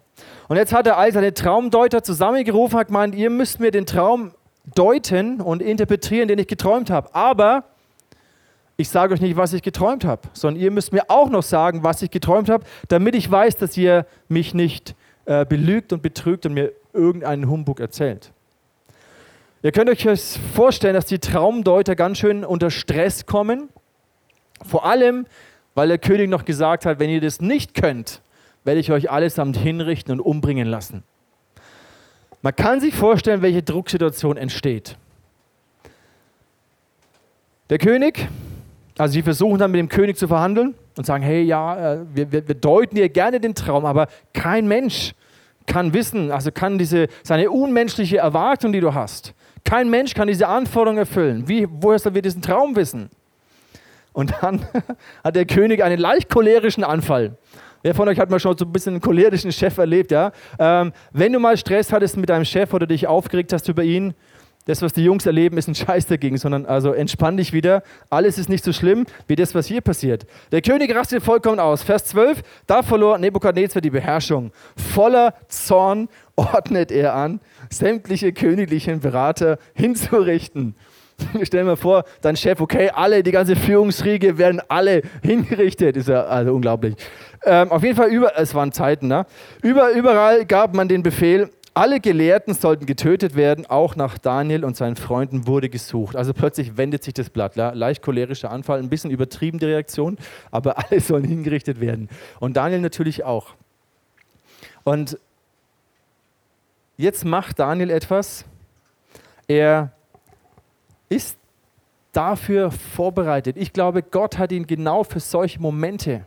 Und 0.47 0.57
jetzt 0.57 0.73
hat 0.73 0.87
er 0.87 0.97
all 0.97 1.13
seine 1.13 1.31
Traumdeuter 1.31 2.01
zusammengerufen, 2.01 2.79
hat 2.79 2.87
gemeint, 2.87 3.13
ihr 3.13 3.29
müsst 3.29 3.59
mir 3.59 3.69
den 3.69 3.85
Traum 3.85 4.31
deuten 4.73 5.41
und 5.41 5.61
interpretieren, 5.61 6.27
den 6.27 6.39
ich 6.39 6.47
geträumt 6.47 6.89
habe. 6.89 7.13
Aber 7.13 7.65
ich 8.77 8.89
sage 8.89 9.13
euch 9.13 9.21
nicht, 9.21 9.37
was 9.37 9.53
ich 9.53 9.61
geträumt 9.61 10.05
habe, 10.05 10.23
sondern 10.33 10.59
ihr 10.59 10.71
müsst 10.71 10.91
mir 10.91 11.03
auch 11.09 11.29
noch 11.29 11.43
sagen, 11.43 11.83
was 11.83 12.01
ich 12.01 12.09
geträumt 12.09 12.49
habe, 12.49 12.65
damit 12.87 13.13
ich 13.13 13.29
weiß, 13.29 13.57
dass 13.57 13.77
ihr 13.77 14.07
mich 14.27 14.55
nicht 14.55 14.95
äh, 15.25 15.45
belügt 15.45 15.93
und 15.93 16.01
betrügt 16.01 16.47
und 16.47 16.55
mir 16.55 16.71
irgendeinen 16.93 17.47
Humbug 17.47 17.79
erzählt. 17.79 18.31
Ihr 19.61 19.71
könnt 19.71 19.91
euch 19.91 20.07
vorstellen, 20.55 20.95
dass 20.95 21.05
die 21.05 21.19
Traumdeuter 21.19 21.95
ganz 21.95 22.17
schön 22.17 22.43
unter 22.43 22.71
Stress 22.71 23.27
kommen. 23.27 23.69
Vor 24.63 24.85
allem, 24.85 25.25
weil 25.75 25.87
der 25.87 25.97
König 25.97 26.29
noch 26.29 26.45
gesagt 26.45 26.85
hat, 26.85 26.99
wenn 26.99 27.09
ihr 27.09 27.21
das 27.21 27.41
nicht 27.41 27.73
könnt, 27.73 28.21
werde 28.63 28.79
ich 28.79 28.91
euch 28.91 29.11
allesamt 29.11 29.57
hinrichten 29.57 30.13
und 30.13 30.19
umbringen 30.19 30.67
lassen. 30.67 31.03
Man 32.41 32.55
kann 32.55 32.79
sich 32.79 32.93
vorstellen, 32.95 33.41
welche 33.41 33.63
Drucksituation 33.63 34.37
entsteht. 34.37 34.97
Der 37.69 37.77
König 37.77 38.27
also 38.97 39.13
sie 39.13 39.23
versuchen 39.23 39.57
dann 39.57 39.71
mit 39.71 39.79
dem 39.79 39.89
König 39.89 40.17
zu 40.17 40.27
verhandeln. 40.27 40.75
und 40.95 41.05
sagen, 41.05 41.23
hey, 41.23 41.41
ja, 41.41 41.93
äh, 41.93 41.99
wir, 42.13 42.31
wir, 42.31 42.47
wir 42.47 42.55
deuten 42.55 42.95
dir 42.95 43.09
gerne 43.09 43.39
den 43.39 43.55
Traum, 43.55 43.85
aber 43.85 44.07
kein 44.33 44.67
Mensch 44.67 45.13
kann 45.65 45.93
wissen, 45.93 46.29
also 46.31 46.51
kann 46.51 46.77
diese, 46.77 47.07
seine 47.23 47.49
unmenschliche 47.49 48.17
Erwartung, 48.17 48.71
die 48.73 48.79
du 48.79 48.93
hast, 48.93 49.33
kein 49.65 49.89
Mensch 49.89 50.13
kann 50.13 50.27
diese 50.27 50.47
Anforderung 50.47 50.99
erfüllen. 50.99 51.47
Wie, 51.47 51.67
woher 51.67 51.97
soll 51.97 52.13
wir 52.13 52.21
diesen 52.21 52.41
Traum 52.41 52.75
wissen? 52.75 53.09
Und 54.13 54.33
dann 54.41 54.65
hat 55.23 55.35
der 55.35 55.45
König 55.45 55.83
einen 55.83 55.99
leicht 55.99 56.29
cholerischen 56.29 56.83
Anfall. 56.83 57.37
Wer 57.81 57.93
von 57.93 58.07
euch 58.07 58.17
hat 58.17 58.29
mal 58.29 58.39
schon 58.39 58.57
so 58.57 58.63
ein 58.63 58.71
bisschen 58.71 58.93
einen 58.93 59.01
cholerischen 59.01 59.51
Chef 59.51 59.77
erlebt? 59.77 60.11
Ja? 60.11 60.31
Ähm, 60.57 60.93
wenn 61.11 61.33
du 61.33 61.39
mal 61.39 61.57
Stress 61.57 61.91
hattest 61.91 62.15
mit 62.15 62.29
deinem 62.29 62.45
Chef 62.45 62.73
oder 62.73 62.87
dich 62.87 63.07
aufgeregt 63.07 63.51
hast 63.51 63.67
über 63.67 63.83
ihn, 63.83 64.13
das, 64.65 64.81
was 64.81 64.93
die 64.93 65.03
Jungs 65.03 65.25
erleben, 65.25 65.57
ist 65.57 65.67
ein 65.67 65.75
Scheiß 65.75 66.07
dagegen, 66.07 66.37
sondern 66.37 66.65
also 66.65 66.93
entspann 66.93 67.35
dich 67.35 67.51
wieder. 67.51 67.83
Alles 68.09 68.37
ist 68.37 68.47
nicht 68.47 68.63
so 68.63 68.71
schlimm 68.71 69.05
wie 69.27 69.35
das, 69.35 69.53
was 69.53 69.67
hier 69.67 69.81
passiert. 69.81 70.25
Der 70.53 70.61
König 70.61 70.95
rastet 70.95 71.21
vollkommen 71.21 71.59
aus. 71.59 71.83
Vers 71.83 72.05
12, 72.05 72.41
da 72.65 72.81
verlor 72.81 73.17
Nebukadnezar 73.17 73.81
die 73.81 73.89
Beherrschung. 73.89 74.53
Voller 74.77 75.33
Zorn 75.49 76.07
ordnet 76.37 76.91
er 76.91 77.13
an, 77.13 77.41
sämtliche 77.69 78.31
königlichen 78.31 79.01
Berater 79.01 79.57
hinzurichten. 79.73 80.75
Stell 81.43 81.61
dir 81.61 81.65
mal 81.65 81.75
vor, 81.75 82.03
dein 82.21 82.35
Chef, 82.35 82.59
okay, 82.61 82.89
alle, 82.93 83.23
die 83.23 83.31
ganze 83.31 83.55
Führungsriege 83.55 84.37
werden 84.37 84.61
alle 84.67 85.01
hingerichtet. 85.21 85.97
Ist 85.97 86.09
ja 86.09 86.23
also 86.23 86.53
unglaublich. 86.53 86.95
Ähm, 87.45 87.71
auf 87.71 87.83
jeden 87.83 87.95
Fall, 87.95 88.09
über, 88.09 88.37
es 88.37 88.55
waren 88.55 88.71
Zeiten, 88.71 89.07
ne? 89.07 89.25
Über, 89.61 89.91
überall 89.91 90.45
gab 90.45 90.73
man 90.73 90.87
den 90.87 91.03
Befehl, 91.03 91.49
alle 91.73 91.99
Gelehrten 91.99 92.53
sollten 92.53 92.85
getötet 92.85 93.35
werden, 93.35 93.65
auch 93.65 93.95
nach 93.95 94.17
Daniel 94.19 94.63
und 94.63 94.77
seinen 94.77 94.95
Freunden 94.95 95.47
wurde 95.47 95.69
gesucht. 95.69 96.15
Also 96.15 96.33
plötzlich 96.33 96.77
wendet 96.77 97.03
sich 97.03 97.15
das 97.15 97.31
Blatt. 97.31 97.55
Leicht 97.55 98.03
cholerischer 98.03 98.51
Anfall, 98.51 98.79
ein 98.79 98.89
bisschen 98.89 99.09
übertrieben 99.09 99.57
die 99.57 99.65
Reaktion, 99.65 100.17
aber 100.51 100.77
alle 100.77 100.99
sollen 100.99 101.23
hingerichtet 101.23 101.79
werden. 101.81 102.09
Und 102.39 102.57
Daniel 102.57 102.79
natürlich 102.79 103.23
auch. 103.23 103.55
Und 104.83 105.17
jetzt 106.97 107.25
macht 107.25 107.59
Daniel 107.59 107.89
etwas. 107.89 108.45
Er 109.47 109.91
ist 111.13 111.37
dafür 112.11 112.71
vorbereitet. 112.71 113.57
Ich 113.57 113.73
glaube, 113.73 114.03
Gott 114.03 114.37
hat 114.37 114.51
ihn 114.51 114.67
genau 114.67 115.03
für 115.03 115.19
solche 115.19 115.59
Momente 115.59 116.25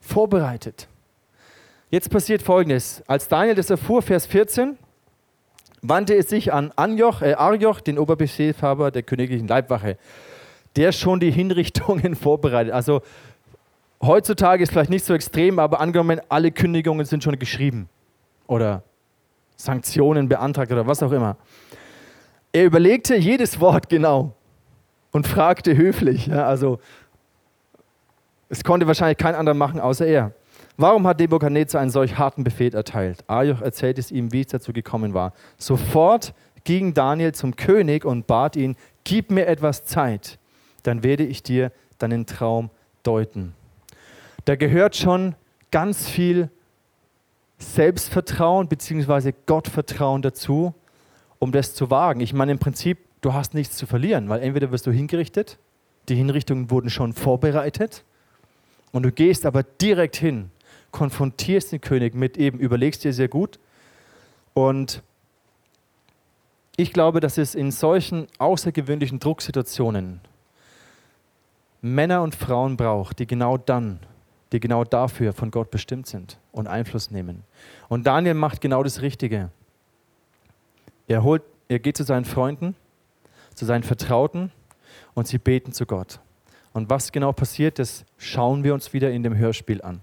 vorbereitet. 0.00 0.88
Jetzt 1.90 2.10
passiert 2.10 2.42
Folgendes. 2.42 3.02
Als 3.06 3.28
Daniel 3.28 3.54
das 3.54 3.70
erfuhr, 3.70 4.02
Vers 4.02 4.26
14, 4.26 4.78
wandte 5.82 6.14
es 6.14 6.28
sich 6.28 6.52
an 6.52 6.72
Anjoch, 6.76 7.22
äh 7.22 7.34
Arjoch, 7.34 7.80
den 7.80 7.98
Oberbefehlshaber 7.98 8.90
der 8.90 9.02
königlichen 9.02 9.46
Leibwache, 9.46 9.98
der 10.76 10.92
schon 10.92 11.20
die 11.20 11.30
Hinrichtungen 11.30 12.14
vorbereitet. 12.16 12.72
Also 12.72 13.02
heutzutage 14.00 14.62
ist 14.62 14.72
vielleicht 14.72 14.90
nicht 14.90 15.04
so 15.04 15.14
extrem, 15.14 15.58
aber 15.58 15.80
angenommen, 15.80 16.20
alle 16.28 16.50
Kündigungen 16.50 17.04
sind 17.04 17.22
schon 17.22 17.38
geschrieben 17.38 17.88
oder 18.46 18.82
Sanktionen 19.56 20.28
beantragt 20.28 20.72
oder 20.72 20.86
was 20.86 21.02
auch 21.02 21.12
immer. 21.12 21.36
Er 22.52 22.64
überlegte 22.64 23.16
jedes 23.16 23.60
Wort 23.60 23.88
genau 23.88 24.34
und 25.10 25.26
fragte 25.26 25.76
höflich. 25.76 26.26
Ja, 26.26 26.46
also 26.46 26.78
es 28.48 28.62
konnte 28.62 28.86
wahrscheinlich 28.86 29.18
kein 29.18 29.34
anderer 29.34 29.54
machen 29.54 29.80
außer 29.80 30.06
er. 30.06 30.32
Warum 30.76 31.06
hat 31.06 31.18
Nebukadnezar 31.20 31.80
einen 31.80 31.90
solch 31.90 32.18
harten 32.18 32.44
Befehl 32.44 32.74
erteilt? 32.74 33.24
Ajoch 33.26 33.60
erzählt 33.60 33.98
es 33.98 34.10
ihm, 34.10 34.32
wie 34.32 34.42
es 34.42 34.48
dazu 34.48 34.72
gekommen 34.72 35.14
war. 35.14 35.32
Sofort 35.56 36.34
ging 36.64 36.94
Daniel 36.94 37.32
zum 37.32 37.56
König 37.56 38.04
und 38.04 38.26
bat 38.26 38.56
ihn, 38.56 38.76
gib 39.04 39.30
mir 39.30 39.46
etwas 39.46 39.84
Zeit, 39.84 40.38
dann 40.82 41.02
werde 41.02 41.24
ich 41.24 41.42
dir 41.42 41.72
deinen 41.98 42.26
Traum 42.26 42.70
deuten. 43.02 43.54
Da 44.44 44.56
gehört 44.56 44.96
schon 44.96 45.34
ganz 45.70 46.08
viel 46.08 46.50
Selbstvertrauen 47.58 48.68
bzw. 48.68 49.32
Gottvertrauen 49.46 50.22
dazu, 50.22 50.74
um 51.42 51.50
das 51.50 51.74
zu 51.74 51.90
wagen. 51.90 52.20
Ich 52.20 52.32
meine, 52.32 52.52
im 52.52 52.60
Prinzip, 52.60 52.98
du 53.20 53.32
hast 53.32 53.52
nichts 53.52 53.76
zu 53.76 53.84
verlieren, 53.84 54.28
weil 54.28 54.40
entweder 54.42 54.70
wirst 54.70 54.86
du 54.86 54.92
hingerichtet, 54.92 55.58
die 56.08 56.14
Hinrichtungen 56.14 56.70
wurden 56.70 56.88
schon 56.88 57.14
vorbereitet, 57.14 58.04
und 58.92 59.02
du 59.02 59.10
gehst 59.10 59.44
aber 59.44 59.64
direkt 59.64 60.14
hin, 60.14 60.52
konfrontierst 60.92 61.72
den 61.72 61.80
König 61.80 62.14
mit 62.14 62.36
eben, 62.36 62.60
überlegst 62.60 63.02
dir 63.02 63.12
sehr 63.12 63.26
gut. 63.26 63.58
Und 64.54 65.02
ich 66.76 66.92
glaube, 66.92 67.18
dass 67.18 67.38
es 67.38 67.56
in 67.56 67.72
solchen 67.72 68.28
außergewöhnlichen 68.38 69.18
Drucksituationen 69.18 70.20
Männer 71.80 72.22
und 72.22 72.36
Frauen 72.36 72.76
braucht, 72.76 73.18
die 73.18 73.26
genau 73.26 73.56
dann, 73.56 73.98
die 74.52 74.60
genau 74.60 74.84
dafür 74.84 75.32
von 75.32 75.50
Gott 75.50 75.72
bestimmt 75.72 76.06
sind 76.06 76.38
und 76.52 76.68
Einfluss 76.68 77.10
nehmen. 77.10 77.42
Und 77.88 78.06
Daniel 78.06 78.34
macht 78.34 78.60
genau 78.60 78.84
das 78.84 79.02
Richtige. 79.02 79.50
Er, 81.12 81.22
holt, 81.22 81.42
er 81.68 81.78
geht 81.78 81.98
zu 81.98 82.04
seinen 82.04 82.24
Freunden, 82.24 82.74
zu 83.54 83.66
seinen 83.66 83.82
Vertrauten 83.82 84.50
und 85.12 85.26
sie 85.26 85.36
beten 85.36 85.72
zu 85.72 85.84
Gott. 85.84 86.20
Und 86.72 86.88
was 86.88 87.12
genau 87.12 87.32
passiert, 87.32 87.78
das 87.78 88.06
schauen 88.16 88.64
wir 88.64 88.72
uns 88.72 88.94
wieder 88.94 89.10
in 89.10 89.22
dem 89.22 89.36
Hörspiel 89.36 89.82
an. 89.82 90.00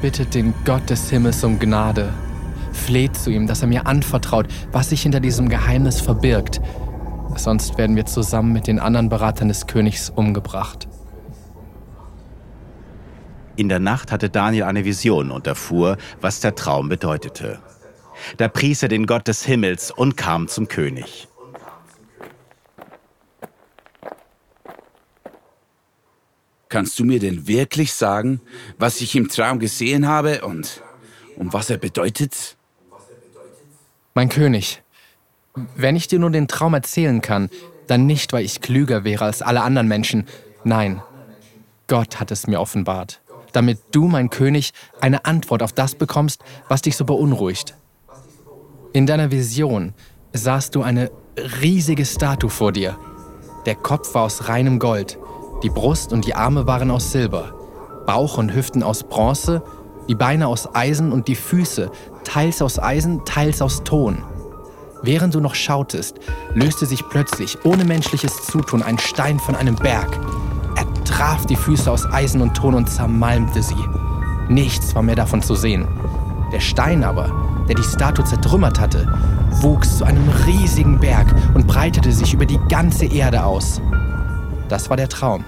Bittet 0.00 0.36
den 0.36 0.54
Gott 0.64 0.88
des 0.88 1.10
Himmels 1.10 1.42
um 1.42 1.58
Gnade. 1.58 2.14
Fleht 2.72 3.16
zu 3.16 3.28
ihm, 3.30 3.48
dass 3.48 3.60
er 3.60 3.66
mir 3.66 3.88
anvertraut, 3.88 4.46
was 4.70 4.90
sich 4.90 5.02
hinter 5.02 5.18
diesem 5.18 5.48
Geheimnis 5.48 6.00
verbirgt. 6.00 6.60
Sonst 7.34 7.76
werden 7.76 7.96
wir 7.96 8.06
zusammen 8.06 8.52
mit 8.52 8.68
den 8.68 8.78
anderen 8.78 9.08
Beratern 9.08 9.48
des 9.48 9.66
Königs 9.66 10.10
umgebracht. 10.10 10.86
In 13.56 13.68
der 13.68 13.80
Nacht 13.80 14.12
hatte 14.12 14.30
Daniel 14.30 14.62
eine 14.62 14.84
Vision 14.84 15.32
und 15.32 15.48
erfuhr, 15.48 15.96
was 16.20 16.38
der 16.38 16.54
Traum 16.54 16.88
bedeutete. 16.88 17.58
Da 18.36 18.48
pries 18.48 18.82
er 18.82 18.88
den 18.88 19.06
Gott 19.06 19.28
des 19.28 19.44
Himmels 19.44 19.90
und 19.90 20.16
kam 20.16 20.48
zum 20.48 20.68
König. 20.68 21.28
Kannst 26.68 26.98
du 26.98 27.04
mir 27.04 27.20
denn 27.20 27.46
wirklich 27.46 27.92
sagen, 27.92 28.40
was 28.78 29.00
ich 29.00 29.14
im 29.14 29.28
Traum 29.28 29.60
gesehen 29.60 30.08
habe 30.08 30.44
und 30.44 30.82
um 31.36 31.52
was 31.52 31.70
er 31.70 31.78
bedeutet? 31.78 32.56
Mein 34.14 34.28
König, 34.28 34.82
wenn 35.76 35.94
ich 35.94 36.08
dir 36.08 36.18
nur 36.18 36.30
den 36.30 36.48
Traum 36.48 36.74
erzählen 36.74 37.20
kann, 37.20 37.48
dann 37.86 38.06
nicht, 38.06 38.32
weil 38.32 38.44
ich 38.44 38.60
klüger 38.60 39.04
wäre 39.04 39.24
als 39.24 39.42
alle 39.42 39.62
anderen 39.62 39.88
Menschen. 39.88 40.26
Nein, 40.64 41.00
Gott 41.86 42.18
hat 42.18 42.30
es 42.30 42.46
mir 42.46 42.60
offenbart, 42.60 43.20
damit 43.52 43.78
du, 43.92 44.08
mein 44.08 44.30
König, 44.30 44.72
eine 45.00 45.24
Antwort 45.26 45.62
auf 45.62 45.72
das 45.72 45.94
bekommst, 45.94 46.42
was 46.68 46.82
dich 46.82 46.96
so 46.96 47.04
beunruhigt. 47.04 47.76
In 48.94 49.06
deiner 49.06 49.32
Vision 49.32 49.92
sahst 50.32 50.76
du 50.76 50.82
eine 50.82 51.10
riesige 51.60 52.04
Statue 52.04 52.48
vor 52.48 52.70
dir. 52.70 52.96
Der 53.66 53.74
Kopf 53.74 54.14
war 54.14 54.22
aus 54.22 54.48
reinem 54.48 54.78
Gold 54.78 55.18
die 55.64 55.68
Brust 55.68 56.12
und 56.12 56.26
die 56.26 56.34
Arme 56.36 56.68
waren 56.68 56.92
aus 56.92 57.10
Silber, 57.10 57.54
Bauch 58.06 58.38
und 58.38 58.54
Hüften 58.54 58.84
aus 58.84 59.02
Bronze, 59.02 59.64
die 60.08 60.14
Beine 60.14 60.46
aus 60.46 60.72
Eisen 60.76 61.10
und 61.10 61.26
die 61.26 61.34
Füße, 61.34 61.90
teils 62.22 62.62
aus 62.62 62.78
Eisen, 62.78 63.24
teils 63.24 63.60
aus 63.60 63.82
Ton. 63.82 64.22
Während 65.02 65.34
du 65.34 65.40
noch 65.40 65.56
schautest, 65.56 66.20
löste 66.54 66.86
sich 66.86 67.08
plötzlich, 67.08 67.64
ohne 67.64 67.84
menschliches 67.84 68.44
Zutun, 68.44 68.80
ein 68.80 69.00
Stein 69.00 69.40
von 69.40 69.56
einem 69.56 69.74
Berg. 69.74 70.20
Er 70.76 70.86
traf 71.02 71.46
die 71.46 71.56
Füße 71.56 71.90
aus 71.90 72.06
Eisen 72.06 72.40
und 72.40 72.54
Ton 72.54 72.74
und 72.74 72.88
zermalmte 72.88 73.60
sie. 73.60 73.88
Nichts 74.48 74.94
war 74.94 75.02
mehr 75.02 75.16
davon 75.16 75.42
zu 75.42 75.56
sehen. 75.56 75.88
Der 76.52 76.60
Stein 76.60 77.02
aber, 77.02 77.53
der 77.68 77.76
die 77.76 77.82
Statue 77.82 78.24
zertrümmert 78.24 78.78
hatte, 78.80 79.06
wuchs 79.50 79.98
zu 79.98 80.04
einem 80.04 80.28
riesigen 80.46 80.98
Berg 81.00 81.26
und 81.54 81.66
breitete 81.66 82.12
sich 82.12 82.34
über 82.34 82.46
die 82.46 82.60
ganze 82.68 83.06
Erde 83.06 83.44
aus. 83.44 83.80
Das 84.68 84.90
war 84.90 84.96
der 84.96 85.08
Traum. 85.08 85.44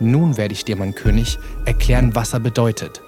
Nun 0.00 0.36
werde 0.36 0.54
ich 0.54 0.64
dir, 0.64 0.76
mein 0.76 0.94
König, 0.94 1.38
erklären, 1.64 2.14
was 2.14 2.32
er 2.32 2.40
bedeutet. 2.40 3.02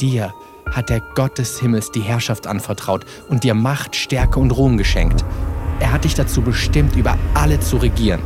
Dir 0.00 0.34
hat 0.70 0.90
der 0.90 1.00
Gott 1.14 1.38
des 1.38 1.60
Himmels 1.60 1.90
die 1.90 2.00
Herrschaft 2.00 2.46
anvertraut 2.46 3.04
und 3.28 3.44
dir 3.44 3.54
Macht, 3.54 3.94
Stärke 3.94 4.40
und 4.40 4.50
Ruhm 4.50 4.76
geschenkt. 4.78 5.24
Er 5.80 5.92
hat 5.92 6.04
dich 6.04 6.14
dazu 6.14 6.42
bestimmt, 6.42 6.96
über 6.96 7.16
alle 7.34 7.60
zu 7.60 7.76
regieren. 7.76 8.20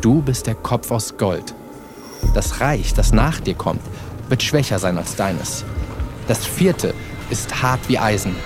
Du 0.00 0.22
bist 0.22 0.46
der 0.46 0.54
Kopf 0.54 0.90
aus 0.90 1.16
Gold. 1.16 1.54
Das 2.34 2.60
Reich, 2.60 2.94
das 2.94 3.12
nach 3.12 3.40
dir 3.40 3.54
kommt, 3.54 3.82
wird 4.28 4.42
schwächer 4.42 4.78
sein 4.78 4.98
als 4.98 5.16
deines. 5.16 5.64
Das 6.28 6.46
vierte 6.46 6.94
ist 7.30 7.62
hart 7.62 7.80
wie 7.88 7.98
Eisen. 7.98 8.36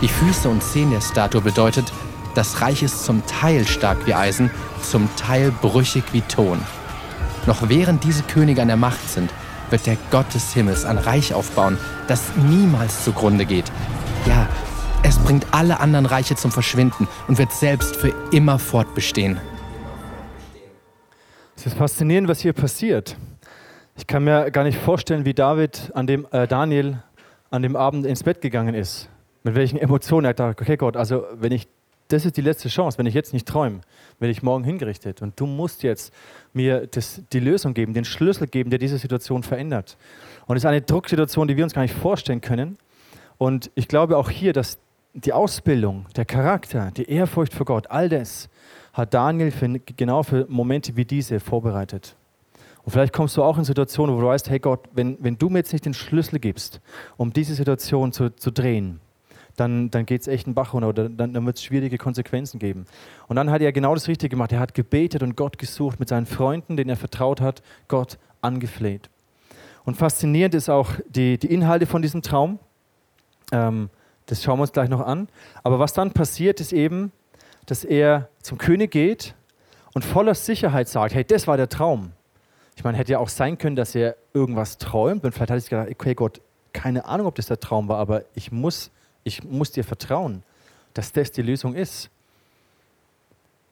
Die 0.00 0.08
Füße 0.08 0.48
und 0.48 0.62
Zehen 0.62 0.90
der 0.90 1.00
Statue 1.00 1.40
bedeutet, 1.40 1.92
das 2.34 2.60
Reich 2.60 2.82
ist 2.82 3.04
zum 3.04 3.24
Teil 3.26 3.66
stark 3.66 4.06
wie 4.06 4.14
Eisen, 4.14 4.50
zum 4.82 5.08
Teil 5.16 5.50
brüchig 5.50 6.04
wie 6.12 6.20
Ton. 6.22 6.60
Noch 7.46 7.68
während 7.68 8.04
diese 8.04 8.22
Könige 8.24 8.60
an 8.60 8.68
der 8.68 8.76
Macht 8.76 9.08
sind, 9.08 9.30
wird 9.70 9.86
der 9.86 9.96
Gott 10.10 10.32
des 10.34 10.52
Himmels 10.52 10.84
ein 10.84 10.98
Reich 10.98 11.32
aufbauen, 11.32 11.78
das 12.08 12.36
niemals 12.36 13.04
zugrunde 13.04 13.46
geht. 13.46 13.72
Ja, 14.26 14.46
es 15.02 15.18
bringt 15.18 15.46
alle 15.52 15.80
anderen 15.80 16.06
Reiche 16.06 16.34
zum 16.36 16.50
Verschwinden 16.50 17.08
und 17.28 17.38
wird 17.38 17.52
selbst 17.52 17.96
für 17.96 18.12
immer 18.32 18.58
fortbestehen. 18.58 19.38
Es 21.56 21.66
ist 21.66 21.78
faszinierend, 21.78 22.28
was 22.28 22.40
hier 22.40 22.52
passiert. 22.52 23.16
Ich 23.96 24.06
kann 24.06 24.24
mir 24.24 24.50
gar 24.50 24.64
nicht 24.64 24.78
vorstellen, 24.78 25.24
wie 25.24 25.32
David 25.32 25.90
an 25.94 26.06
dem 26.06 26.26
äh, 26.30 26.46
Daniel 26.46 27.02
an 27.50 27.62
dem 27.62 27.76
Abend 27.76 28.06
ins 28.06 28.22
Bett 28.22 28.40
gegangen 28.40 28.74
ist. 28.74 29.08
Mit 29.42 29.54
welchen 29.54 29.78
Emotionen 29.78 30.24
er 30.24 30.34
dachte, 30.34 30.62
okay 30.62 30.76
Gott, 30.76 30.96
also 30.96 31.24
wenn 31.34 31.52
ich, 31.52 31.68
das 32.08 32.24
ist 32.24 32.36
die 32.36 32.40
letzte 32.40 32.68
Chance, 32.68 32.98
wenn 32.98 33.06
ich 33.06 33.14
jetzt 33.14 33.32
nicht 33.32 33.46
träume, 33.46 33.80
werde 34.18 34.32
ich 34.32 34.42
morgen 34.42 34.64
hingerichtet. 34.64 35.22
Und 35.22 35.38
du 35.38 35.46
musst 35.46 35.82
jetzt 35.82 36.12
mir 36.52 36.86
das, 36.86 37.22
die 37.32 37.40
Lösung 37.40 37.74
geben, 37.74 37.94
den 37.94 38.04
Schlüssel 38.04 38.46
geben, 38.46 38.70
der 38.70 38.78
diese 38.78 38.98
Situation 38.98 39.42
verändert. 39.42 39.96
Und 40.46 40.56
es 40.56 40.62
ist 40.62 40.66
eine 40.66 40.82
Drucksituation, 40.82 41.48
die 41.48 41.56
wir 41.56 41.64
uns 41.64 41.74
gar 41.74 41.82
nicht 41.82 41.94
vorstellen 41.94 42.40
können. 42.40 42.78
Und 43.38 43.70
ich 43.74 43.88
glaube 43.88 44.16
auch 44.16 44.30
hier, 44.30 44.52
dass 44.52 44.78
die 45.14 45.32
Ausbildung, 45.32 46.06
der 46.14 46.24
Charakter, 46.24 46.90
die 46.90 47.08
Ehrfurcht 47.08 47.54
vor 47.54 47.66
Gott, 47.66 47.90
all 47.90 48.08
das 48.08 48.48
hat 48.92 49.14
Daniel 49.14 49.50
für, 49.50 49.78
genau 49.96 50.22
für 50.22 50.46
Momente 50.48 50.96
wie 50.96 51.04
diese 51.04 51.40
vorbereitet. 51.40 52.16
Und 52.86 52.92
vielleicht 52.92 53.12
kommst 53.12 53.36
du 53.36 53.42
auch 53.42 53.58
in 53.58 53.64
Situationen, 53.64 54.14
wo 54.14 54.20
du 54.20 54.28
weißt, 54.28 54.48
hey 54.48 54.60
Gott, 54.60 54.88
wenn, 54.92 55.18
wenn 55.20 55.36
du 55.36 55.48
mir 55.48 55.58
jetzt 55.58 55.72
nicht 55.72 55.84
den 55.84 55.92
Schlüssel 55.92 56.38
gibst, 56.38 56.80
um 57.16 57.32
diese 57.32 57.56
Situation 57.56 58.12
zu, 58.12 58.30
zu 58.30 58.52
drehen, 58.52 59.00
dann, 59.56 59.90
dann 59.90 60.06
geht 60.06 60.20
es 60.20 60.28
echt 60.28 60.46
einen 60.46 60.54
Bach 60.54 60.72
runter 60.72 60.90
oder 60.90 61.08
dann, 61.08 61.34
dann 61.34 61.44
wird 61.46 61.56
es 61.56 61.64
schwierige 61.64 61.98
Konsequenzen 61.98 62.60
geben. 62.60 62.84
Und 63.26 63.34
dann 63.34 63.50
hat 63.50 63.60
er 63.60 63.72
genau 63.72 63.92
das 63.92 64.06
Richtige 64.06 64.28
gemacht. 64.28 64.52
Er 64.52 64.60
hat 64.60 64.72
gebetet 64.72 65.24
und 65.24 65.36
Gott 65.36 65.58
gesucht 65.58 65.98
mit 65.98 66.08
seinen 66.08 66.26
Freunden, 66.26 66.76
denen 66.76 66.88
er 66.88 66.96
vertraut 66.96 67.40
hat, 67.40 67.60
Gott 67.88 68.18
angefleht. 68.40 69.10
Und 69.84 69.96
faszinierend 69.96 70.54
ist 70.54 70.68
auch 70.68 70.92
die, 71.08 71.38
die 71.38 71.52
Inhalte 71.52 71.86
von 71.86 72.02
diesem 72.02 72.22
Traum. 72.22 72.60
Ähm, 73.50 73.90
das 74.26 74.44
schauen 74.44 74.58
wir 74.58 74.62
uns 74.62 74.72
gleich 74.72 74.90
noch 74.90 75.04
an. 75.04 75.26
Aber 75.64 75.80
was 75.80 75.92
dann 75.92 76.12
passiert, 76.12 76.60
ist 76.60 76.72
eben, 76.72 77.10
dass 77.66 77.82
er 77.82 78.28
zum 78.42 78.58
König 78.58 78.92
geht 78.92 79.34
und 79.92 80.04
voller 80.04 80.36
Sicherheit 80.36 80.88
sagt, 80.88 81.16
hey, 81.16 81.24
das 81.24 81.48
war 81.48 81.56
der 81.56 81.68
Traum. 81.68 82.12
Ich 82.76 82.84
meine, 82.84 82.98
hätte 82.98 83.12
ja 83.12 83.18
auch 83.18 83.28
sein 83.28 83.58
können, 83.58 83.74
dass 83.74 83.94
er 83.94 84.16
irgendwas 84.34 84.78
träumt 84.78 85.24
und 85.24 85.32
vielleicht 85.32 85.50
hat 85.50 85.56
er 85.56 85.60
sich 85.60 85.70
gedacht, 85.70 85.88
okay 85.90 86.14
Gott, 86.14 86.40
keine 86.72 87.06
Ahnung, 87.06 87.26
ob 87.26 87.34
das 87.34 87.46
der 87.46 87.58
Traum 87.58 87.88
war, 87.88 87.98
aber 87.98 88.24
ich 88.34 88.52
muss, 88.52 88.90
ich 89.24 89.42
muss 89.42 89.72
dir 89.72 89.82
vertrauen, 89.82 90.42
dass 90.92 91.10
das 91.10 91.32
die 91.32 91.42
Lösung 91.42 91.74
ist. 91.74 92.10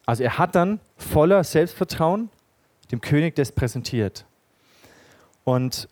Also 0.07 0.23
er 0.23 0.37
hat 0.37 0.55
dann 0.55 0.79
voller 0.97 1.43
Selbstvertrauen 1.43 2.29
dem 2.91 2.99
König 3.01 3.35
das 3.35 3.51
präsentiert. 3.51 4.25
Und 5.43 5.87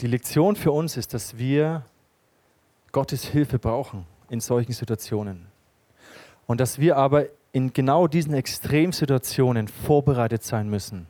die 0.00 0.06
Lektion 0.06 0.56
für 0.56 0.72
uns 0.72 0.96
ist, 0.96 1.14
dass 1.14 1.36
wir 1.36 1.84
Gottes 2.92 3.24
Hilfe 3.24 3.58
brauchen 3.58 4.06
in 4.28 4.40
solchen 4.40 4.72
Situationen. 4.72 5.46
Und 6.46 6.60
dass 6.60 6.78
wir 6.78 6.96
aber 6.96 7.26
in 7.52 7.72
genau 7.72 8.06
diesen 8.06 8.34
Extremsituationen 8.34 9.68
vorbereitet 9.68 10.42
sein 10.42 10.68
müssen. 10.68 11.06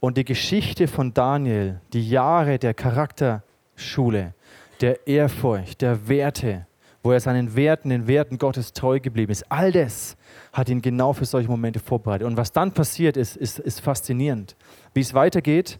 Und 0.00 0.16
die 0.16 0.24
Geschichte 0.24 0.88
von 0.88 1.14
Daniel, 1.14 1.80
die 1.92 2.08
Jahre 2.08 2.58
der 2.58 2.74
Charakterschule, 2.74 4.34
der 4.80 5.06
Ehrfurcht, 5.06 5.80
der 5.80 6.08
Werte, 6.08 6.66
wo 7.04 7.12
er 7.12 7.20
seinen 7.20 7.54
Werten, 7.54 7.90
den 7.90 8.06
Werten 8.06 8.38
Gottes 8.38 8.72
treu 8.72 9.00
geblieben 9.00 9.32
ist, 9.32 9.44
all 9.50 9.72
das 9.72 10.16
hat 10.52 10.68
ihn 10.68 10.82
genau 10.82 11.12
für 11.12 11.24
solche 11.24 11.48
Momente 11.48 11.80
vorbereitet. 11.80 12.26
Und 12.26 12.36
was 12.36 12.52
dann 12.52 12.72
passiert 12.72 13.16
ist, 13.16 13.36
ist, 13.36 13.58
ist 13.58 13.80
faszinierend. 13.80 14.56
Wie 14.94 15.00
es 15.00 15.14
weitergeht, 15.14 15.78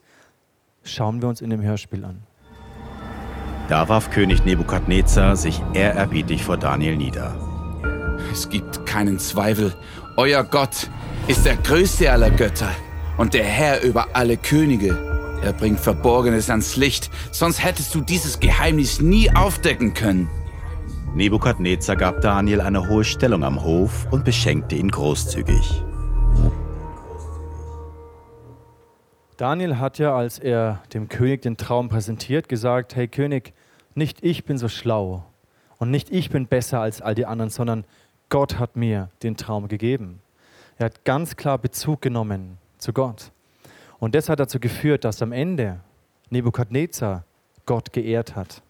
schauen 0.85 1.21
wir 1.21 1.29
uns 1.29 1.41
in 1.41 1.51
dem 1.51 1.63
Hörspiel 1.63 2.05
an. 2.05 2.23
Da 3.69 3.89
warf 3.89 4.11
König 4.11 4.45
Nebukadnezar 4.45 5.37
sich 5.37 5.63
ehrerbietig 5.73 6.45
vor 6.45 6.57
Daniel 6.57 6.97
nieder. 6.97 7.52
Es 8.33 8.49
gibt 8.49 8.87
keinen 8.87 9.19
Zweifel. 9.19 9.75
Euer 10.17 10.43
Gott 10.43 10.89
ist 11.29 11.45
der 11.45 11.55
größte 11.57 12.11
aller 12.11 12.31
Götter 12.31 12.71
und 13.19 13.35
der 13.35 13.45
Herr 13.45 13.83
über 13.83 14.09
alle 14.15 14.39
Könige. 14.39 14.97
Er 15.43 15.53
bringt 15.53 15.79
Verborgenes 15.79 16.49
ans 16.49 16.77
Licht, 16.77 17.11
sonst 17.31 17.63
hättest 17.63 17.95
du 17.95 18.01
dieses 18.01 18.41
Geheimnis 18.41 19.03
nie 19.03 19.31
aufdecken 19.31 19.93
können. 19.93 20.31
Nebukadnezar 21.15 21.97
gab 21.97 22.23
Daniel 22.23 22.63
eine 22.63 22.89
hohe 22.89 23.05
Stellung 23.05 23.45
am 23.45 23.63
Hof 23.63 24.07
und 24.11 24.25
beschenkte 24.25 24.77
ihn 24.77 24.91
großzügig. 24.91 25.83
Daniel 29.37 29.77
hat 29.79 29.99
ja, 29.99 30.17
als 30.17 30.39
er 30.39 30.83
dem 30.95 31.11
König 31.11 31.43
den 31.43 31.59
Traum 31.59 31.91
präsentiert, 31.91 32.49
gesagt, 32.49 32.97
hey 32.97 33.09
König, 33.09 33.53
nicht 33.95 34.25
ich 34.25 34.47
bin 34.47 34.57
so 34.57 34.69
schlau 34.69 35.27
und 35.83 35.91
nicht 35.91 36.11
ich 36.11 36.31
bin 36.31 36.47
besser 36.47 36.81
als 36.81 37.03
all 37.03 37.17
die 37.17 37.27
anderen, 37.27 37.51
sondern 37.51 37.85
Gott 38.33 38.59
hat 38.59 38.77
mir 38.77 39.11
den 39.23 39.37
Traum 39.37 39.69
gegeben. 39.69 40.23
Er 40.79 40.87
hat 40.87 41.05
ganz 41.05 41.37
klar 41.37 41.59
Bezug 41.59 42.01
genommen 42.01 42.57
zu 42.79 42.95
Gott. 42.95 43.31
Und 43.99 44.15
das 44.15 44.31
hat 44.31 44.41
dazu 44.41 44.59
geführt, 44.59 45.05
dass 45.05 45.21
am 45.21 45.33
Ende 45.33 45.81
Nebukadnezar 46.31 47.25
Gott 47.67 47.93
geehrt 47.93 48.35
hat. 48.35 48.63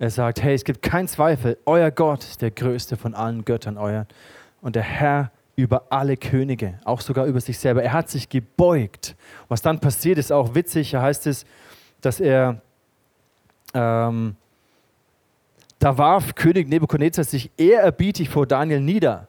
Er 0.00 0.10
sagt, 0.10 0.42
hey, 0.42 0.56
es 0.56 0.64
gibt 0.64 0.82
keinen 0.82 1.06
Zweifel, 1.06 1.58
euer 1.64 1.92
Gott 1.92 2.24
ist 2.24 2.42
der 2.42 2.50
größte 2.50 2.96
von 2.96 3.14
allen 3.14 3.44
Göttern 3.44 3.78
euer 3.78 4.08
und 4.62 4.74
der 4.74 4.82
Herr 4.82 5.30
über 5.54 5.84
alle 5.90 6.16
Könige, 6.16 6.80
auch 6.84 7.02
sogar 7.02 7.26
über 7.26 7.40
sich 7.40 7.60
selber. 7.60 7.84
Er 7.84 7.92
hat 7.92 8.10
sich 8.10 8.30
gebeugt. 8.30 9.14
Was 9.46 9.62
dann 9.62 9.78
passiert, 9.78 10.18
ist 10.18 10.32
auch 10.32 10.56
witzig. 10.56 10.90
Da 10.90 11.02
heißt 11.02 11.28
es, 11.28 11.46
dass 12.00 12.18
er 12.18 12.60
ähm, 13.74 14.34
da 15.82 15.98
warf 15.98 16.36
König 16.36 16.68
Nebukadnezar 16.68 17.24
sich 17.24 17.50
ehrerbietig 17.56 18.28
vor 18.28 18.46
Daniel 18.46 18.80
nieder. 18.80 19.26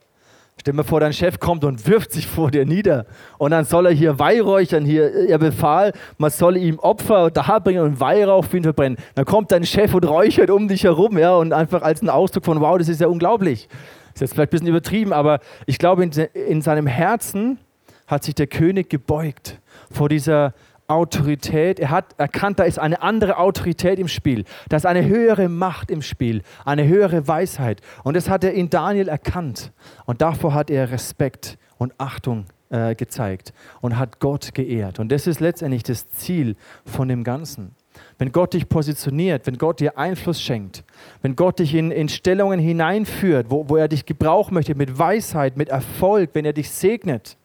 Stell 0.60 0.76
dir 0.76 0.84
vor, 0.84 1.00
dein 1.00 1.12
Chef 1.12 1.40
kommt 1.40 1.64
und 1.64 1.88
wirft 1.88 2.12
sich 2.12 2.28
vor 2.28 2.52
dir 2.52 2.64
nieder. 2.64 3.08
Und 3.40 3.52
dann 3.52 3.66
soll 3.66 3.88
er 3.88 3.92
hier 3.92 4.20
Weihräuchern, 4.20 4.86
hier, 4.86 5.12
er 5.28 5.40
befahl, 5.40 5.94
man 6.20 6.30
soll 6.30 6.58
ihm 6.58 6.78
Opfer 6.78 7.32
darbringen 7.32 7.84
und 7.84 8.00
Weihrauch 8.00 8.46
für 8.46 8.58
ihn 8.58 8.64
verbrennen. 8.64 9.00
Dann 9.16 9.26
kommt 9.26 9.52
dein 9.52 9.66
Chef 9.66 9.96
und 9.96 10.06
räuchert 10.06 10.52
um 10.52 10.68
dich 10.68 10.84
herum, 10.84 11.18
ja, 11.18 11.36
und 11.36 11.54
einfach 11.54 11.82
als 11.82 12.04
ein 12.04 12.10
Ausdruck 12.10 12.46
von, 12.46 12.62
wow, 12.62 12.78
das 12.78 12.88
ist 12.88 13.02
ja 13.02 13.08
unglaublich. 13.08 13.68
Das 13.68 14.16
ist 14.16 14.22
jetzt 14.22 14.34
vielleicht 14.36 14.50
ein 14.50 14.52
bisschen 14.52 14.68
übertrieben, 14.68 15.12
aber 15.12 15.40
ich 15.66 15.80
glaube, 15.80 16.04
in, 16.04 16.12
in 16.12 16.62
seinem 16.62 16.86
Herzen 16.86 17.58
hat 18.06 18.24
sich 18.24 18.36
der 18.36 18.48
König 18.48 18.92
gebeugt 18.92 19.60
vor 19.92 20.08
dieser 20.08 20.54
Autorität. 20.94 21.80
Er 21.80 21.90
hat 21.90 22.16
erkannt, 22.18 22.60
da 22.60 22.64
ist 22.64 22.80
eine 22.80 23.02
andere 23.02 23.38
Autorität 23.38 24.00
im 24.00 24.08
Spiel. 24.08 24.46
Da 24.70 24.78
ist 24.78 24.86
eine 24.86 25.06
höhere 25.06 25.50
Macht 25.50 25.92
im 25.92 26.02
Spiel, 26.02 26.44
eine 26.66 26.88
höhere 26.88 27.28
Weisheit. 27.28 27.82
Und 28.04 28.16
das 28.16 28.30
hat 28.30 28.44
er 28.44 28.54
in 28.54 28.70
Daniel 28.70 29.08
erkannt. 29.08 29.72
Und 30.06 30.22
davor 30.22 30.54
hat 30.54 30.70
er 30.70 30.92
Respekt 30.92 31.58
und 31.78 31.94
Achtung 31.98 32.46
äh, 32.70 32.96
gezeigt 32.96 33.54
und 33.82 33.98
hat 33.98 34.20
Gott 34.20 34.54
geehrt. 34.54 35.00
Und 35.00 35.12
das 35.12 35.28
ist 35.28 35.40
letztendlich 35.40 35.84
das 35.84 36.08
Ziel 36.10 36.56
von 36.86 37.08
dem 37.08 37.24
Ganzen. 37.24 37.76
Wenn 38.18 38.32
Gott 38.32 38.54
dich 38.54 38.70
positioniert, 38.70 39.46
wenn 39.46 39.58
Gott 39.58 39.80
dir 39.80 39.98
Einfluss 39.98 40.42
schenkt, 40.42 40.84
wenn 41.22 41.36
Gott 41.36 41.60
dich 41.60 41.76
in, 41.76 41.92
in 41.92 42.10
Stellungen 42.10 42.60
hineinführt, 42.60 43.48
wo, 43.50 43.70
wo 43.70 43.76
er 43.76 43.88
dich 43.88 44.06
gebrauchen 44.06 44.54
möchte, 44.54 44.76
mit 44.76 44.98
Weisheit, 44.98 45.58
mit 45.58 45.70
Erfolg, 45.70 46.32
wenn 46.34 46.46
er 46.46 46.54
dich 46.54 46.70
segnet, 46.72 47.38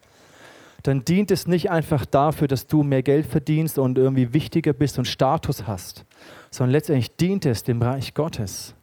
dann 0.82 1.04
dient 1.04 1.30
es 1.30 1.46
nicht 1.46 1.70
einfach 1.70 2.06
dafür, 2.06 2.48
dass 2.48 2.66
du 2.66 2.82
mehr 2.82 3.02
Geld 3.02 3.26
verdienst 3.26 3.78
und 3.78 3.98
irgendwie 3.98 4.32
wichtiger 4.32 4.72
bist 4.72 4.98
und 4.98 5.06
Status 5.06 5.66
hast, 5.66 6.04
sondern 6.50 6.72
letztendlich 6.72 7.16
dient 7.16 7.46
es 7.46 7.64
dem 7.64 7.82
Reich 7.82 8.14
Gottes. 8.14 8.74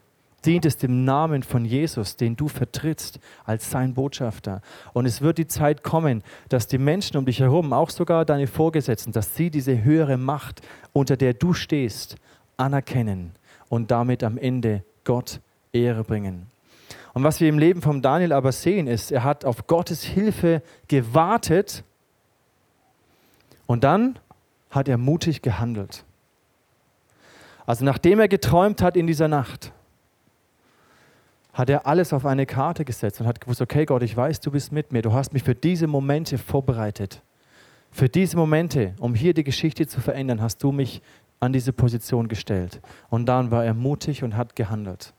Dient 0.45 0.65
es 0.65 0.77
dem 0.77 1.05
Namen 1.05 1.41
von 1.41 1.65
Jesus, 1.65 2.17
den 2.17 2.35
du 2.35 2.47
vertrittst 2.47 3.19
als 3.45 3.71
sein 3.71 3.95
Botschafter. 3.95 4.61
Und 4.93 5.07
es 5.07 5.21
wird 5.21 5.39
die 5.39 5.47
Zeit 5.47 5.81
kommen, 5.81 6.21
dass 6.49 6.67
die 6.67 6.77
Menschen 6.77 7.17
um 7.17 7.25
dich 7.25 7.39
herum, 7.39 7.73
auch 7.73 7.89
sogar 7.89 8.25
deine 8.25 8.45
Vorgesetzten, 8.45 9.11
dass 9.11 9.35
sie 9.35 9.49
diese 9.49 9.83
höhere 9.83 10.17
Macht, 10.17 10.61
unter 10.93 11.17
der 11.17 11.33
du 11.33 11.53
stehst, 11.53 12.17
anerkennen 12.57 13.31
und 13.69 13.89
damit 13.89 14.23
am 14.23 14.37
Ende 14.37 14.83
Gott 15.03 15.41
Ehre 15.73 16.03
bringen. 16.03 16.45
Und 17.15 17.23
was 17.23 17.39
wir 17.39 17.47
im 17.47 17.57
Leben 17.57 17.81
von 17.81 18.01
Daniel 18.01 18.33
aber 18.33 18.51
sehen, 18.51 18.87
ist, 18.87 19.09
er 19.09 19.23
hat 19.23 19.45
auf 19.45 19.67
Gottes 19.67 20.03
Hilfe 20.03 20.61
gewartet 20.89 21.85
und 23.67 23.85
dann 23.85 24.19
hat 24.69 24.89
er 24.89 24.97
mutig 24.97 25.41
gehandelt. 25.41 26.03
Also 27.65 27.85
nachdem 27.85 28.19
er 28.19 28.27
geträumt 28.27 28.81
hat 28.81 28.97
in 28.97 29.07
dieser 29.07 29.29
Nacht, 29.29 29.71
hat 31.53 31.69
er 31.69 31.87
alles 31.87 32.11
auf 32.11 32.25
eine 32.25 32.45
Karte 32.45 32.83
gesetzt 32.83 33.21
und 33.21 33.27
hat 33.27 33.39
gewusst, 33.39 33.61
okay 33.61 33.85
Gott, 33.85 34.03
ich 34.03 34.17
weiß, 34.17 34.41
du 34.41 34.51
bist 34.51 34.73
mit 34.73 34.91
mir, 34.91 35.01
du 35.01 35.13
hast 35.13 35.31
mich 35.31 35.43
für 35.43 35.55
diese 35.55 35.87
Momente 35.87 36.37
vorbereitet. 36.37 37.21
Für 37.91 38.09
diese 38.09 38.35
Momente, 38.35 38.93
um 38.99 39.15
hier 39.15 39.33
die 39.33 39.45
Geschichte 39.45 39.87
zu 39.87 40.01
verändern, 40.01 40.41
hast 40.41 40.61
du 40.61 40.73
mich 40.73 41.01
an 41.39 41.53
diese 41.53 41.71
Position 41.71 42.27
gestellt. 42.27 42.81
Und 43.09 43.25
dann 43.25 43.51
war 43.51 43.63
er 43.63 43.73
mutig 43.73 44.21
und 44.21 44.35
hat 44.35 44.57
gehandelt. 44.57 45.13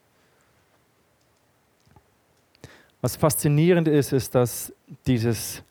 Was 3.01 3.17
faszinierend 3.17 3.89
ist, 3.89 4.13
ist, 4.13 4.35
dass 4.35 4.73
dieses, 5.07 5.63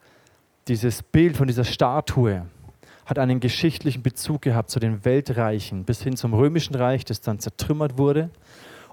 dieses 0.68 1.02
Bild 1.02 1.36
von 1.36 1.46
dieser 1.46 1.64
Statue 1.64 2.46
hat 3.04 3.18
einen 3.18 3.40
geschichtlichen 3.40 4.02
Bezug 4.02 4.42
gehabt 4.42 4.70
zu 4.70 4.80
den 4.80 5.04
Weltreichen 5.04 5.84
bis 5.84 6.02
hin 6.02 6.16
zum 6.16 6.34
römischen 6.34 6.74
Reich, 6.74 7.04
das 7.04 7.20
dann 7.20 7.38
zertrümmert 7.38 7.98
wurde. 7.98 8.30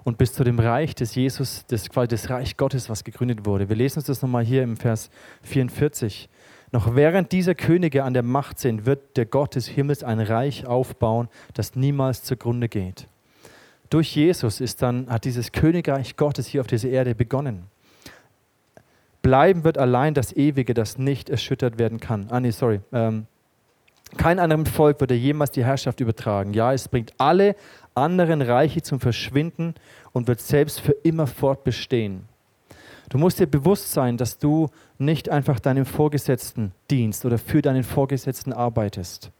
und 0.04 0.18
bis 0.18 0.34
zu 0.34 0.44
dem 0.44 0.58
Reich 0.58 0.94
des 0.94 1.14
Jesus, 1.14 1.64
des, 1.66 1.84
des 1.84 2.30
Reich 2.30 2.56
Gottes, 2.56 2.90
was 2.90 3.04
gegründet 3.04 3.46
wurde. 3.46 3.70
Wir 3.70 3.76
lesen 3.76 4.00
uns 4.00 4.06
das 4.06 4.20
nochmal 4.20 4.44
hier 4.44 4.62
im 4.62 4.76
Vers 4.76 5.10
44. 5.42 6.28
Noch 6.72 6.94
während 6.94 7.32
diese 7.32 7.54
Könige 7.54 8.04
an 8.04 8.14
der 8.14 8.22
Macht 8.22 8.58
sind, 8.58 8.84
wird 8.84 9.16
der 9.16 9.26
Gott 9.26 9.54
des 9.54 9.66
Himmels 9.66 10.04
ein 10.04 10.20
Reich 10.20 10.66
aufbauen, 10.66 11.28
das 11.54 11.74
niemals 11.74 12.22
zugrunde 12.22 12.68
geht. 12.68 13.08
Durch 13.90 14.14
Jesus 14.14 14.60
ist 14.60 14.82
dann, 14.82 15.08
hat 15.08 15.24
dieses 15.24 15.52
Königreich 15.52 16.16
Gottes 16.16 16.48
hier 16.48 16.60
auf 16.60 16.66
dieser 16.66 16.88
Erde 16.88 17.14
begonnen. 17.14 17.68
Bleiben 19.24 19.64
wird 19.64 19.78
allein 19.78 20.12
das 20.12 20.36
Ewige, 20.36 20.74
das 20.74 20.98
nicht 20.98 21.30
erschüttert 21.30 21.78
werden 21.78 21.98
kann. 21.98 22.26
Ah, 22.28 22.40
nee, 22.40 22.50
sorry. 22.50 22.80
Ähm, 22.92 23.26
kein 24.18 24.38
anderem 24.38 24.66
Volk 24.66 25.00
wird 25.00 25.12
er 25.12 25.16
jemals 25.16 25.50
die 25.50 25.64
Herrschaft 25.64 26.00
übertragen. 26.00 26.52
Ja, 26.52 26.74
es 26.74 26.88
bringt 26.88 27.14
alle 27.16 27.56
anderen 27.94 28.42
Reiche 28.42 28.82
zum 28.82 29.00
Verschwinden 29.00 29.76
und 30.12 30.28
wird 30.28 30.42
selbst 30.42 30.78
für 30.78 30.92
immer 31.04 31.26
fortbestehen. 31.26 32.28
Du 33.08 33.16
musst 33.16 33.40
dir 33.40 33.46
bewusst 33.46 33.92
sein, 33.92 34.18
dass 34.18 34.36
du 34.36 34.68
nicht 34.98 35.30
einfach 35.30 35.58
deinem 35.58 35.86
Vorgesetzten 35.86 36.72
dienst 36.90 37.24
oder 37.24 37.38
für 37.38 37.62
deinen 37.62 37.82
Vorgesetzten 37.82 38.52
arbeitest, 38.52 39.30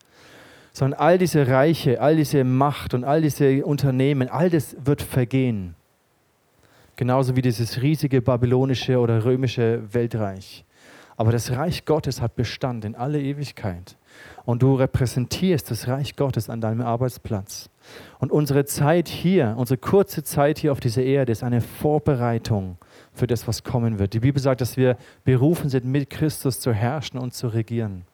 sondern 0.72 0.98
all 0.98 1.18
diese 1.18 1.46
Reiche, 1.46 2.00
all 2.00 2.16
diese 2.16 2.42
Macht 2.42 2.94
und 2.94 3.04
all 3.04 3.20
diese 3.20 3.66
Unternehmen, 3.66 4.30
all 4.30 4.48
das 4.48 4.76
wird 4.82 5.02
vergehen. 5.02 5.74
Genauso 6.96 7.34
wie 7.36 7.42
dieses 7.42 7.82
riesige 7.82 8.22
babylonische 8.22 8.98
oder 8.98 9.24
römische 9.24 9.82
Weltreich. 9.92 10.64
Aber 11.16 11.32
das 11.32 11.52
Reich 11.52 11.84
Gottes 11.84 12.20
hat 12.20 12.36
Bestand 12.36 12.84
in 12.84 12.94
alle 12.94 13.20
Ewigkeit. 13.20 13.96
Und 14.44 14.62
du 14.62 14.74
repräsentierst 14.74 15.70
das 15.70 15.88
Reich 15.88 16.16
Gottes 16.16 16.50
an 16.50 16.60
deinem 16.60 16.82
Arbeitsplatz. 16.82 17.68
Und 18.18 18.30
unsere 18.30 18.64
Zeit 18.64 19.08
hier, 19.08 19.54
unsere 19.56 19.78
kurze 19.78 20.22
Zeit 20.22 20.58
hier 20.58 20.72
auf 20.72 20.80
dieser 20.80 21.02
Erde 21.02 21.32
ist 21.32 21.42
eine 21.42 21.60
Vorbereitung 21.60 22.78
für 23.12 23.26
das, 23.26 23.46
was 23.48 23.64
kommen 23.64 23.98
wird. 23.98 24.12
Die 24.12 24.20
Bibel 24.20 24.40
sagt, 24.40 24.60
dass 24.60 24.76
wir 24.76 24.96
berufen 25.24 25.68
sind, 25.70 25.84
mit 25.84 26.10
Christus 26.10 26.60
zu 26.60 26.72
herrschen 26.72 27.18
und 27.18 27.32
zu 27.32 27.48
regieren. 27.48 28.04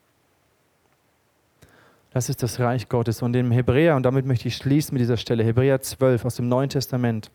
Das 2.13 2.29
ist 2.29 2.43
das 2.43 2.59
Reich 2.59 2.89
Gottes. 2.89 3.23
Und 3.23 3.35
im 3.37 3.51
Hebräer, 3.51 3.97
und 3.97 4.03
damit 4.03 4.27
möchte 4.27 4.49
ich 4.49 4.57
schließen 4.57 4.95
mit 4.95 5.01
dieser 5.01 5.17
Stelle, 5.17 5.45
Hebräer 5.45 5.81
12 5.81 6.25
aus 6.25 6.37
dem 6.37 6.49
Neuen 6.49 6.69
Testament, 6.69 7.31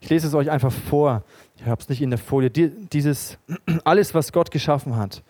ich 0.00 0.10
lese 0.10 0.26
es 0.26 0.34
euch 0.34 0.50
einfach 0.50 0.72
vor. 0.72 1.22
Ich 1.56 1.66
habe 1.66 1.80
es 1.80 1.88
nicht 1.88 2.02
in 2.02 2.10
der 2.10 2.18
Folie. 2.18 2.50
Dieses, 2.50 3.38
alles, 3.84 4.14
was 4.14 4.32
Gott 4.32 4.50
geschaffen 4.50 4.96
hat, 4.96 5.22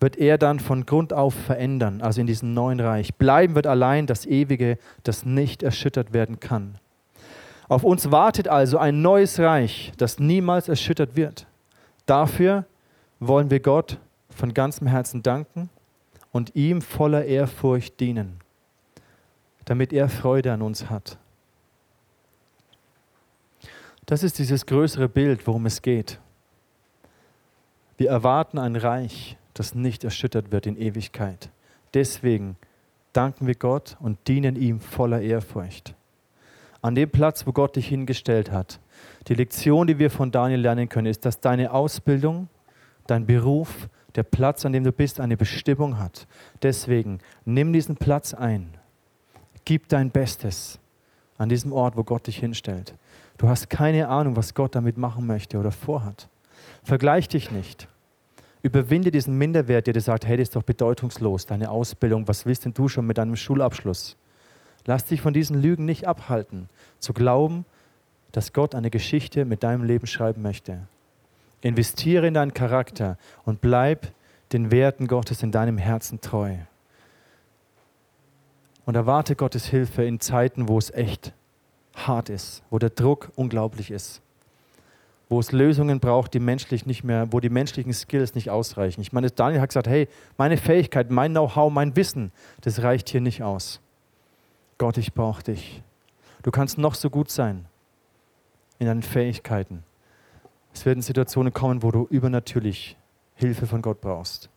wird 0.00 0.16
er 0.16 0.38
dann 0.38 0.60
von 0.60 0.84
Grund 0.84 1.12
auf 1.12 1.34
verändern, 1.34 2.02
also 2.02 2.20
in 2.20 2.26
diesem 2.26 2.52
neuen 2.54 2.80
Reich. 2.80 3.14
Bleiben 3.14 3.54
wird 3.54 3.66
allein 3.66 4.06
das 4.06 4.26
Ewige, 4.26 4.78
das 5.04 5.24
nicht 5.24 5.62
erschüttert 5.62 6.12
werden 6.12 6.40
kann. 6.40 6.78
Auf 7.68 7.82
uns 7.82 8.10
wartet 8.12 8.46
also 8.46 8.78
ein 8.78 9.02
neues 9.02 9.38
Reich, 9.40 9.92
das 9.96 10.18
niemals 10.18 10.68
erschüttert 10.68 11.16
wird. 11.16 11.46
Dafür 12.04 12.64
wollen 13.18 13.50
wir 13.50 13.60
Gott 13.60 13.98
von 14.30 14.54
ganzem 14.54 14.86
Herzen 14.86 15.22
danken 15.22 15.70
und 16.30 16.54
ihm 16.54 16.82
voller 16.82 17.24
Ehrfurcht 17.24 17.98
dienen, 17.98 18.38
damit 19.64 19.92
er 19.92 20.08
Freude 20.08 20.52
an 20.52 20.62
uns 20.62 20.90
hat. 20.90 21.18
Das 24.06 24.22
ist 24.22 24.38
dieses 24.38 24.66
größere 24.66 25.08
Bild, 25.08 25.46
worum 25.48 25.66
es 25.66 25.82
geht. 25.82 26.20
Wir 27.96 28.08
erwarten 28.08 28.58
ein 28.58 28.76
Reich, 28.76 29.36
das 29.52 29.74
nicht 29.74 30.04
erschüttert 30.04 30.52
wird 30.52 30.66
in 30.66 30.76
Ewigkeit. 30.76 31.50
Deswegen 31.92 32.56
danken 33.12 33.48
wir 33.48 33.56
Gott 33.56 33.96
und 33.98 34.18
dienen 34.28 34.54
ihm 34.54 34.80
voller 34.80 35.22
Ehrfurcht. 35.22 35.94
An 36.82 36.94
dem 36.94 37.10
Platz, 37.10 37.46
wo 37.46 37.52
Gott 37.52 37.74
dich 37.74 37.88
hingestellt 37.88 38.52
hat. 38.52 38.78
Die 39.26 39.34
Lektion, 39.34 39.88
die 39.88 39.98
wir 39.98 40.10
von 40.10 40.30
Daniel 40.30 40.60
lernen 40.60 40.88
können, 40.88 41.08
ist, 41.08 41.24
dass 41.24 41.40
deine 41.40 41.72
Ausbildung, 41.72 42.48
dein 43.08 43.26
Beruf, 43.26 43.88
der 44.14 44.22
Platz, 44.22 44.64
an 44.64 44.72
dem 44.72 44.84
du 44.84 44.92
bist, 44.92 45.18
eine 45.18 45.36
Bestimmung 45.36 45.98
hat. 45.98 46.28
Deswegen 46.62 47.18
nimm 47.44 47.72
diesen 47.72 47.96
Platz 47.96 48.34
ein. 48.34 48.74
Gib 49.64 49.88
dein 49.88 50.10
Bestes 50.10 50.78
an 51.38 51.48
diesem 51.48 51.72
Ort, 51.72 51.96
wo 51.96 52.04
Gott 52.04 52.26
dich 52.26 52.38
hinstellt. 52.38 52.94
Du 53.38 53.48
hast 53.48 53.68
keine 53.68 54.08
Ahnung, 54.08 54.36
was 54.36 54.54
Gott 54.54 54.74
damit 54.74 54.96
machen 54.96 55.26
möchte 55.26 55.58
oder 55.58 55.70
vorhat. 55.70 56.28
Vergleich 56.82 57.28
dich 57.28 57.50
nicht. 57.50 57.88
Überwinde 58.62 59.10
diesen 59.10 59.36
Minderwert, 59.36 59.86
der 59.86 59.94
dir 59.94 60.00
sagt, 60.00 60.26
hey, 60.26 60.36
das 60.36 60.48
ist 60.48 60.56
doch 60.56 60.62
bedeutungslos, 60.62 61.46
deine 61.46 61.70
Ausbildung, 61.70 62.26
was 62.26 62.46
willst 62.46 62.64
denn 62.64 62.74
du 62.74 62.88
schon 62.88 63.06
mit 63.06 63.18
deinem 63.18 63.36
Schulabschluss? 63.36 64.16
Lass 64.86 65.04
dich 65.04 65.20
von 65.20 65.34
diesen 65.34 65.60
Lügen 65.60 65.84
nicht 65.84 66.06
abhalten, 66.06 66.68
zu 66.98 67.12
glauben, 67.12 67.64
dass 68.32 68.52
Gott 68.52 68.74
eine 68.74 68.90
Geschichte 68.90 69.44
mit 69.44 69.62
deinem 69.62 69.84
Leben 69.84 70.06
schreiben 70.06 70.42
möchte. 70.42 70.86
Investiere 71.60 72.26
in 72.26 72.34
deinen 72.34 72.54
Charakter 72.54 73.18
und 73.44 73.60
bleib 73.60 74.12
den 74.52 74.70
Werten 74.70 75.06
Gottes 75.06 75.42
in 75.42 75.52
deinem 75.52 75.78
Herzen 75.78 76.20
treu. 76.20 76.56
Und 78.84 78.94
erwarte 78.94 79.34
Gottes 79.34 79.66
Hilfe 79.66 80.04
in 80.04 80.20
Zeiten, 80.20 80.68
wo 80.68 80.78
es 80.78 80.92
echt 80.92 81.34
hart 81.96 82.28
ist, 82.28 82.62
wo 82.70 82.78
der 82.78 82.90
Druck 82.90 83.32
unglaublich 83.34 83.90
ist, 83.90 84.20
wo 85.28 85.40
es 85.40 85.52
Lösungen 85.52 85.98
braucht, 85.98 86.34
die 86.34 86.40
menschlich 86.40 86.86
nicht 86.86 87.02
mehr, 87.02 87.32
wo 87.32 87.40
die 87.40 87.48
menschlichen 87.48 87.92
Skills 87.92 88.34
nicht 88.34 88.50
ausreichen. 88.50 89.00
Ich 89.00 89.12
meine, 89.12 89.30
Daniel 89.30 89.60
hat 89.60 89.70
gesagt, 89.70 89.88
hey, 89.88 90.08
meine 90.36 90.56
Fähigkeit, 90.56 91.10
mein 91.10 91.32
Know-how, 91.32 91.72
mein 91.72 91.96
Wissen, 91.96 92.32
das 92.60 92.82
reicht 92.82 93.08
hier 93.08 93.20
nicht 93.20 93.42
aus. 93.42 93.80
Gott, 94.78 94.98
ich 94.98 95.14
brauche 95.14 95.42
dich. 95.42 95.82
Du 96.42 96.50
kannst 96.50 96.78
noch 96.78 96.94
so 96.94 97.10
gut 97.10 97.30
sein 97.30 97.64
in 98.78 98.86
deinen 98.86 99.02
Fähigkeiten. 99.02 99.82
Es 100.72 100.84
werden 100.84 101.02
Situationen 101.02 101.52
kommen, 101.52 101.82
wo 101.82 101.90
du 101.90 102.06
übernatürlich 102.10 102.96
Hilfe 103.34 103.66
von 103.66 103.82
Gott 103.82 104.00
brauchst. 104.00 104.50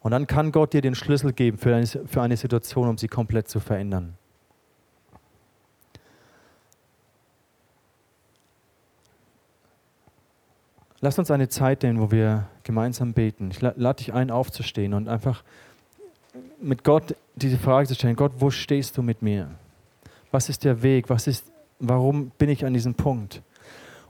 Und 0.00 0.10
dann 0.10 0.26
kann 0.26 0.52
Gott 0.52 0.72
dir 0.72 0.82
den 0.82 0.94
Schlüssel 0.94 1.32
geben 1.32 1.56
für 1.56 1.74
eine, 1.74 1.86
für 1.86 2.20
eine 2.20 2.36
Situation, 2.36 2.88
um 2.88 2.98
sie 2.98 3.08
komplett 3.08 3.48
zu 3.48 3.60
verändern. 3.60 4.18
Lass 11.04 11.18
uns 11.18 11.30
eine 11.30 11.50
Zeit 11.50 11.82
nehmen, 11.82 12.00
wo 12.00 12.10
wir 12.10 12.46
gemeinsam 12.62 13.12
beten. 13.12 13.50
Ich 13.50 13.60
lade 13.60 13.98
dich 13.98 14.14
ein, 14.14 14.30
aufzustehen 14.30 14.94
und 14.94 15.06
einfach 15.06 15.44
mit 16.62 16.82
Gott 16.82 17.14
diese 17.34 17.58
Frage 17.58 17.86
zu 17.88 17.94
stellen: 17.94 18.16
Gott, 18.16 18.32
wo 18.38 18.48
stehst 18.48 18.96
du 18.96 19.02
mit 19.02 19.20
mir? 19.20 19.50
Was 20.30 20.48
ist 20.48 20.64
der 20.64 20.82
Weg? 20.82 21.10
Was 21.10 21.26
ist, 21.26 21.44
warum 21.78 22.30
bin 22.38 22.48
ich 22.48 22.64
an 22.64 22.72
diesem 22.72 22.94
Punkt? 22.94 23.42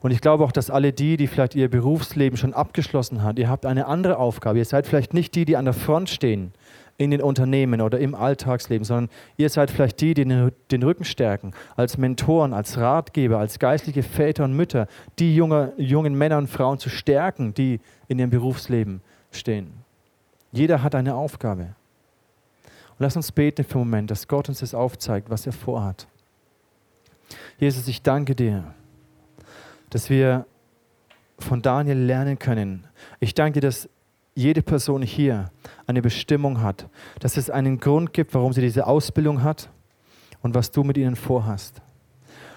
Und 0.02 0.12
ich 0.12 0.20
glaube 0.20 0.44
auch, 0.44 0.52
dass 0.52 0.70
alle 0.70 0.92
die, 0.92 1.16
die 1.16 1.26
vielleicht 1.26 1.56
ihr 1.56 1.68
Berufsleben 1.68 2.36
schon 2.36 2.54
abgeschlossen 2.54 3.24
haben, 3.24 3.38
ihr 3.38 3.48
habt 3.48 3.66
eine 3.66 3.86
andere 3.86 4.18
Aufgabe. 4.18 4.58
Ihr 4.58 4.64
seid 4.64 4.86
vielleicht 4.86 5.14
nicht 5.14 5.34
die, 5.34 5.46
die 5.46 5.56
an 5.56 5.64
der 5.64 5.74
Front 5.74 6.10
stehen, 6.10 6.52
in 6.96 7.10
den 7.10 7.20
Unternehmen 7.20 7.80
oder 7.80 7.98
im 7.98 8.14
Alltagsleben, 8.14 8.84
sondern 8.84 9.10
ihr 9.36 9.48
seid 9.48 9.70
vielleicht 9.70 10.00
die, 10.00 10.14
die 10.14 10.24
den 10.24 10.82
Rücken 10.82 11.04
stärken, 11.04 11.52
als 11.76 11.98
Mentoren, 11.98 12.52
als 12.52 12.78
Ratgeber, 12.78 13.38
als 13.38 13.58
geistliche 13.58 14.02
Väter 14.02 14.44
und 14.44 14.54
Mütter, 14.54 14.86
die 15.18 15.34
junge, 15.34 15.72
jungen 15.76 16.14
Männer 16.14 16.38
und 16.38 16.48
Frauen 16.48 16.78
zu 16.78 16.88
stärken, 16.88 17.52
die 17.52 17.80
in 18.06 18.18
ihrem 18.18 18.30
Berufsleben 18.30 19.00
stehen. 19.32 19.72
Jeder 20.52 20.82
hat 20.82 20.94
eine 20.94 21.16
Aufgabe. 21.16 21.74
Und 22.90 23.00
lass 23.00 23.16
uns 23.16 23.32
beten 23.32 23.64
für 23.64 23.78
einen 23.78 23.90
Moment, 23.90 24.10
dass 24.10 24.28
Gott 24.28 24.48
uns 24.48 24.60
das 24.60 24.72
aufzeigt, 24.72 25.28
was 25.30 25.46
er 25.46 25.52
vorhat. 25.52 26.06
Jesus, 27.58 27.88
ich 27.88 28.02
danke 28.02 28.36
dir, 28.36 28.72
dass 29.90 30.10
wir 30.10 30.46
von 31.40 31.60
Daniel 31.60 31.98
lernen 31.98 32.38
können. 32.38 32.86
Ich 33.18 33.34
danke 33.34 33.60
dir, 33.60 33.66
dass 33.66 33.88
jede 34.34 34.62
Person 34.62 35.02
hier 35.02 35.50
eine 35.86 36.02
Bestimmung 36.02 36.60
hat, 36.60 36.88
dass 37.20 37.36
es 37.36 37.50
einen 37.50 37.78
Grund 37.78 38.12
gibt, 38.12 38.34
warum 38.34 38.52
sie 38.52 38.60
diese 38.60 38.86
Ausbildung 38.86 39.42
hat 39.42 39.70
und 40.42 40.54
was 40.54 40.70
du 40.70 40.82
mit 40.82 40.96
ihnen 40.96 41.16
vorhast. 41.16 41.80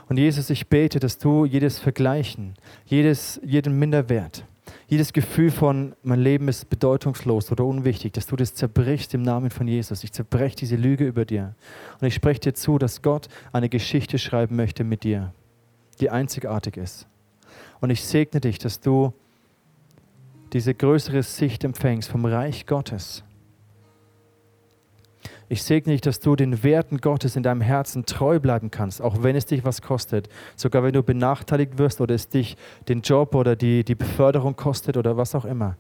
Und 0.10 0.18
Jesus, 0.18 0.50
ich 0.50 0.68
bete, 0.68 1.00
dass 1.00 1.18
du 1.18 1.46
jedes 1.46 1.80
Vergleichen, 1.80 2.54
jedes, 2.86 3.40
jeden 3.44 3.78
Minderwert, 3.78 4.46
jedes 4.88 5.12
Gefühl 5.12 5.52
von, 5.52 5.96
mein 6.02 6.22
Leben 6.22 6.48
ist 6.48 6.70
bedeutungslos 6.70 7.52
oder 7.52 7.66
unwichtig, 7.66 8.14
dass 8.14 8.28
du 8.28 8.38
das 8.38 8.54
zerbrichst 8.54 9.14
im 9.14 9.22
Namen 9.22 9.50
von 9.50 9.68
Jesus. 9.68 10.04
Ich 10.04 10.14
zerbreche 10.14 10.56
diese 10.56 10.78
Lüge 10.78 11.06
über 11.06 11.26
dir. 11.26 11.56
Und 12.00 12.08
ich 12.08 12.14
spreche 12.14 12.40
dir 12.40 12.54
zu, 12.54 12.78
dass 12.78 13.02
Gott 13.02 13.28
eine 13.52 13.70
Geschichte 13.70 14.18
schreiben 14.18 14.56
möchte 14.56 14.84
mit 14.84 15.04
dir, 15.04 15.34
die 16.00 16.10
einzigartig 16.10 16.78
ist. 16.78 17.08
Und 17.82 17.90
ich 17.90 18.04
segne 18.04 18.40
dich, 18.40 18.60
dass 18.60 18.80
du 18.80 19.14
diese 20.58 20.74
größere 20.74 21.22
Sicht 21.22 21.64
empfängst 21.64 22.10
vom 22.10 22.26
Reich 22.26 22.66
Gottes. 22.66 23.24
Ich 25.50 25.62
segne 25.62 25.94
dich, 25.94 26.02
dass 26.02 26.20
du 26.20 26.36
den 26.36 26.64
Werten 26.64 26.98
Gottes 26.98 27.36
in 27.36 27.44
deinem 27.44 27.62
Herzen 27.62 28.08
treu 28.08 28.40
bleiben 28.40 28.72
kannst, 28.72 29.00
auch 29.00 29.22
wenn 29.22 29.36
es 29.36 29.46
dich 29.46 29.64
was 29.64 29.84
kostet. 29.84 30.30
Sogar 30.56 30.82
wenn 30.82 30.94
du 30.94 31.04
benachteiligt 31.04 31.78
wirst 31.78 32.02
oder 32.02 32.16
es 32.16 32.28
dich 32.28 32.58
den 32.90 33.02
Job 33.02 33.36
oder 33.36 33.56
die, 33.56 33.84
die 33.84 33.94
Beförderung 33.94 34.56
kostet 34.56 34.98
oder 34.98 35.16
was 35.16 35.36
auch 35.36 35.46
immer. 35.46 35.78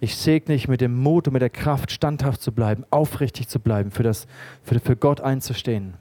Ich 0.00 0.14
segne 0.16 0.54
dich 0.54 0.68
mit 0.68 0.82
dem 0.82 0.94
Mut 0.94 1.26
und 1.26 1.32
mit 1.32 1.40
der 1.40 1.48
Kraft, 1.48 1.90
standhaft 1.90 2.42
zu 2.42 2.52
bleiben, 2.52 2.84
aufrichtig 2.90 3.48
zu 3.48 3.58
bleiben, 3.58 3.90
für, 3.90 4.02
das, 4.02 4.26
für, 4.62 4.78
für 4.80 4.96
Gott 4.96 5.22
einzustehen. 5.22 5.94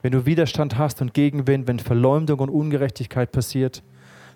wenn 0.00 0.12
du 0.12 0.24
Widerstand 0.24 0.78
hast 0.78 1.02
und 1.02 1.12
Gegenwind, 1.12 1.66
wenn 1.66 1.78
Verleumdung 1.78 2.40
und 2.40 2.48
Ungerechtigkeit 2.48 3.32
passiert, 3.32 3.82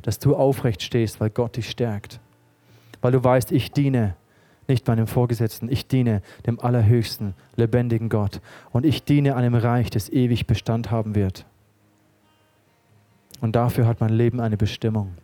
dass 0.02 0.18
du 0.18 0.36
aufrecht 0.36 0.82
stehst, 0.82 1.20
weil 1.20 1.30
Gott 1.30 1.56
dich 1.56 1.70
stärkt. 1.70 2.20
Weil 3.06 3.12
du 3.12 3.22
weißt, 3.22 3.52
ich 3.52 3.70
diene 3.70 4.16
nicht 4.66 4.88
meinem 4.88 5.06
Vorgesetzten, 5.06 5.70
ich 5.70 5.86
diene 5.86 6.22
dem 6.44 6.58
allerhöchsten, 6.58 7.34
lebendigen 7.54 8.08
Gott. 8.08 8.40
Und 8.72 8.84
ich 8.84 9.04
diene 9.04 9.36
einem 9.36 9.54
Reich, 9.54 9.90
das 9.90 10.08
ewig 10.08 10.48
Bestand 10.48 10.90
haben 10.90 11.14
wird. 11.14 11.46
Und 13.40 13.54
dafür 13.54 13.86
hat 13.86 14.00
mein 14.00 14.10
Leben 14.10 14.40
eine 14.40 14.56
Bestimmung. 14.56 15.14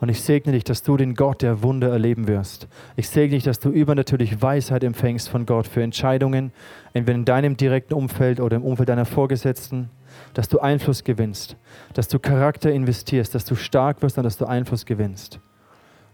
Und 0.00 0.08
ich 0.08 0.22
segne 0.22 0.50
dich, 0.50 0.64
dass 0.64 0.82
du 0.82 0.96
den 0.96 1.14
Gott 1.14 1.42
der 1.42 1.62
Wunder 1.62 1.90
erleben 1.90 2.26
wirst. 2.26 2.66
Ich 2.96 3.08
segne 3.08 3.36
dich, 3.36 3.44
dass 3.44 3.60
du 3.60 3.68
übernatürlich 3.68 4.42
Weisheit 4.42 4.82
empfängst 4.82 5.28
von 5.28 5.46
Gott 5.46 5.68
für 5.68 5.84
Entscheidungen, 5.84 6.50
entweder 6.92 7.16
in 7.16 7.24
deinem 7.24 7.56
direkten 7.56 7.94
Umfeld 7.94 8.40
oder 8.40 8.56
im 8.56 8.64
Umfeld 8.64 8.88
deiner 8.88 9.04
Vorgesetzten, 9.04 9.90
dass 10.34 10.48
du 10.48 10.58
Einfluss 10.58 11.04
gewinnst, 11.04 11.54
dass 11.94 12.08
du 12.08 12.18
Charakter 12.18 12.72
investierst, 12.72 13.32
dass 13.32 13.44
du 13.44 13.54
stark 13.54 14.02
wirst 14.02 14.18
und 14.18 14.24
dass 14.24 14.36
du 14.36 14.46
Einfluss 14.46 14.86
gewinnst 14.86 15.38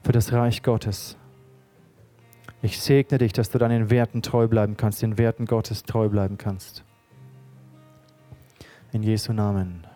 für 0.09 0.13
das 0.13 0.33
Reich 0.33 0.63
Gottes. 0.63 1.19
Ich 2.63 2.81
segne 2.81 3.19
dich, 3.19 3.35
dass 3.35 3.51
du 3.51 3.59
deinen 3.59 3.91
Werten 3.91 4.23
treu 4.23 4.49
bleiben 4.49 4.75
kannst, 4.75 5.03
den 5.03 5.19
Werten 5.19 5.45
Gottes 5.45 5.83
treu 5.83 6.09
bleiben 6.09 6.39
kannst. 6.39 6.83
In 8.91 9.03
Jesu 9.03 9.35
Namen. 9.35 9.87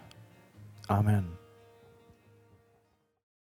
Amen. 0.87 1.42